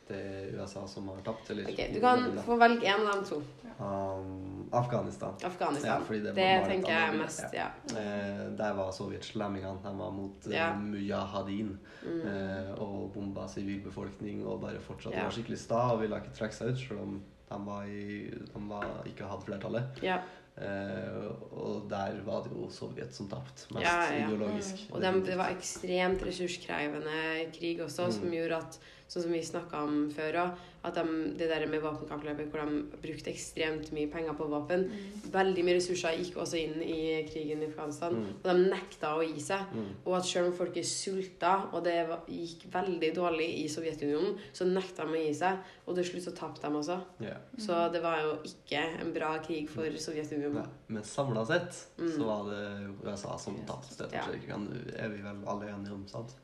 det 0.08 0.16
er 0.16 0.54
USA 0.56 0.86
som 0.88 1.10
har 1.12 1.18
tapt. 1.26 1.50
Eller, 1.52 1.68
Ok, 1.68 1.82
Du 1.92 1.98
kan 2.00 2.24
få 2.46 2.56
velge 2.62 2.86
en 2.94 3.04
av 3.10 3.18
de 3.20 3.28
to. 3.28 3.42
um, 3.82 4.64
Afghanistan. 4.72 5.34
Afghanistan. 5.44 6.06
Ja, 6.08 6.22
det 6.22 6.34
det 6.38 6.48
tenker 6.70 6.94
jeg 6.94 7.10
er 7.10 7.18
mest, 7.20 7.44
ja. 7.52 7.66
ja. 7.92 8.00
Eh, 8.00 8.42
der 8.62 8.72
var 8.80 8.92
sovjetslemmingene. 8.96 9.82
De 9.84 9.92
var 9.98 10.10
mot 10.22 10.46
eh, 10.46 10.56
Ja. 10.56 10.72
mujahadin 10.74 11.76
Mm. 12.06 12.20
eh, 12.32 12.72
og 12.80 13.12
bomba 13.12 13.44
sivilbefolkning 13.48 14.46
og 14.46 14.60
bare 14.62 14.78
fortsatt 14.80 15.12
Ja. 15.12 15.24
var 15.24 15.30
skikkelig 15.36 15.58
sta 15.58 15.90
og 15.92 16.00
ville 16.00 16.16
ikke 16.16 16.32
trekke 16.38 16.54
seg 16.54 16.68
ut, 16.72 16.78
selv 16.78 17.00
om 17.02 17.20
de, 17.50 17.58
var 17.66 17.84
i, 17.84 18.30
de 18.30 18.62
var, 18.70 19.02
ikke 19.06 19.28
hadde 19.30 19.46
flertallet. 19.46 20.02
ja. 20.02 20.18
Eh, 20.56 21.26
og 21.52 21.82
der 22.14 22.20
var 22.26 22.42
det 22.44 22.52
jo 22.52 22.68
Sovjet 22.70 23.12
som 23.14 23.28
tapte, 23.28 23.66
mest 23.74 23.84
Ja, 23.84 23.96
ja. 24.12 24.26
ideologisk. 24.28 24.86
Og 24.92 25.00
de, 25.02 25.12
det 25.26 25.36
var 25.38 25.50
ekstremt 25.54 26.22
ressurskrevende 26.22 27.50
krig 27.52 27.80
også, 27.80 28.10
som 28.12 28.24
Mm. 28.28 28.32
gjorde 28.40 28.56
at 28.64 28.78
Sånn 29.08 29.22
som 29.22 29.30
vi 29.30 29.38
snakka 29.38 29.84
om 29.86 30.10
før 30.10 30.34
òg, 30.34 30.56
at 30.82 30.94
de, 30.94 31.02
det 31.38 31.46
der 31.48 31.64
med 31.70 31.78
våpenkappløpet 31.80 32.48
hvor 32.50 32.64
de 32.66 32.80
brukte 33.04 33.30
ekstremt 33.30 33.92
mye 33.94 34.08
penger 34.10 34.34
på 34.34 34.48
våpen 34.50 34.88
Veldig 35.30 35.62
mye 35.64 35.76
ressurser 35.76 36.16
gikk 36.18 36.34
også 36.42 36.58
inn 36.58 36.82
i 36.82 37.22
krigen 37.30 37.62
i 37.62 37.68
Afghanistan, 37.70 38.16
Mm. 38.16 38.32
og 38.42 38.42
de 38.42 38.64
nekta 38.68 39.12
å 39.14 39.22
gi 39.22 39.38
seg. 39.40 39.60
Mm. 39.72 39.92
Og 40.06 40.16
at 40.16 40.24
selv 40.24 40.46
om 40.48 40.52
folk 40.58 40.76
er 40.76 40.82
sulta, 40.82 41.72
og 41.72 41.84
det 41.84 41.94
gikk 42.28 42.66
veldig 42.72 43.14
dårlig 43.14 43.46
i 43.64 43.68
Sovjetunionen, 43.68 44.40
så 44.52 44.64
nekta 44.66 45.06
de 45.06 45.12
å 45.14 45.22
gi 45.28 45.34
seg. 45.34 45.58
Og 45.86 45.94
til 45.94 46.04
slutt 46.04 46.24
så 46.24 46.34
tapte 46.34 46.62
de 46.62 46.74
også. 46.74 47.00
Yeah. 47.20 47.38
Så 47.58 47.92
det 47.92 48.02
var 48.02 48.18
jo 48.22 48.38
ikke 48.42 49.00
en 49.00 49.12
bra 49.14 49.38
krig 49.38 49.68
for 49.70 49.84
Sovjetunionen. 49.84 50.54
Nei, 50.54 50.66
Men 50.88 51.02
samla 51.04 51.46
sett 51.46 51.86
Mm. 51.98 52.10
så 52.12 52.24
var 52.24 52.50
det 52.50 52.88
USA 53.04 53.38
som 53.38 53.56
tapte. 53.66 54.04
Ja. 54.12 54.22
Det 54.30 54.94
er 54.98 55.08
vi 55.08 55.22
vel 55.22 55.38
alle 55.48 55.68
enige 55.70 55.92
om, 55.94 56.06
sant? 56.08 56.36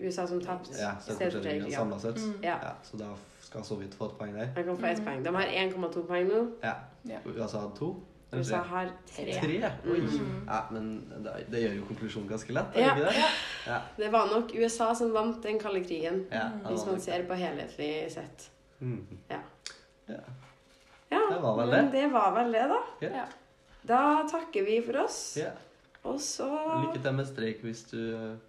USA 0.00 0.26
som 0.26 0.40
tapte. 0.40 0.70
Ja, 0.78 0.92
ja. 1.06 1.70
samla 1.70 1.98
sett. 1.98 2.16
Mm. 2.16 2.34
Ja. 2.42 2.56
Ja, 2.62 2.72
så 2.82 2.96
da 2.96 3.14
skal 3.40 3.64
Sovjet 3.64 3.94
få 3.94 4.04
et 4.04 4.18
poeng 4.18 4.34
der. 4.34 4.48
Jeg 4.56 4.64
kan 4.64 4.76
få 4.78 4.86
ett 4.86 5.02
poeng. 5.04 5.24
De 5.24 5.34
har 5.34 5.42
1,2 5.42 6.06
poeng 6.06 6.28
nå. 6.28 6.44
Ja. 6.62 6.74
Ja. 7.04 7.18
USA 7.26 7.58
hadde 7.60 7.76
to? 7.78 7.92
USA 8.32 8.56
har 8.56 8.90
tre. 9.08 9.32
Tre? 9.40 9.70
Oi. 9.90 10.00
Mm. 10.00 10.42
Ja, 10.46 10.58
men 10.70 10.88
det, 11.24 11.32
det 11.50 11.62
gjør 11.62 11.74
jo 11.78 11.84
konklusjonen 11.88 12.28
ganske 12.28 12.52
lett, 12.52 12.76
Ja. 12.76 12.90
er 12.90 12.94
det 12.94 13.06
ikke 13.06 13.14
det? 13.14 13.24
Ja. 13.66 13.78
Det 13.96 14.10
var 14.12 14.26
nok 14.34 14.52
USA 14.54 14.90
som 14.94 15.12
vant 15.14 15.42
den 15.42 15.58
kalde 15.58 15.80
krigen, 15.84 16.26
ja 16.32 16.48
Mm. 16.48 16.60
hvis 16.66 16.84
man 16.86 16.94
nok- 16.94 17.02
ser 17.02 17.24
på 17.26 17.34
helhetlig 17.34 18.12
sett. 18.12 18.50
Mm. 18.80 19.06
Ja. 19.30 19.38
Ja. 20.08 20.20
Ja, 21.10 21.20
Det 21.34 21.42
var 21.42 21.56
vel 21.56 21.70
men 21.70 21.84
det. 21.84 21.92
det 22.02 22.12
var 22.12 22.34
vel 22.42 22.52
det, 22.52 22.68
da. 22.68 23.24
Da 23.88 24.02
takker 24.28 24.66
vi 24.66 24.82
for 24.84 25.04
oss. 25.04 25.20
Ja. 25.40 25.54
Og 26.08 26.20
så 26.22 26.46
Lykke 26.84 27.00
til 27.02 27.14
med 27.16 27.26
streik 27.28 27.64
hvis 27.66 27.82
du 27.90 27.98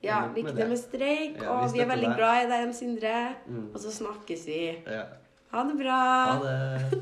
Ja, 0.05 0.19
lykke 0.35 0.53
til 0.55 0.69
med 0.69 0.77
streik, 0.79 1.39
Ja, 1.41 1.55
og 1.55 1.73
vi 1.73 1.81
er 1.83 1.89
veldig 1.89 2.11
glad 2.15 2.43
i 2.45 2.49
deg, 2.51 2.75
Sindre. 2.77 3.15
Mm. 3.47 3.71
Og 3.73 3.79
så 3.83 3.91
snakkes 3.91 4.45
vi. 4.47 4.61
Ja. 4.85 5.07
Ha 5.51 5.63
det 5.65 5.79
bra. 5.79 6.01
Ha 6.29 6.43
det. 6.45 6.99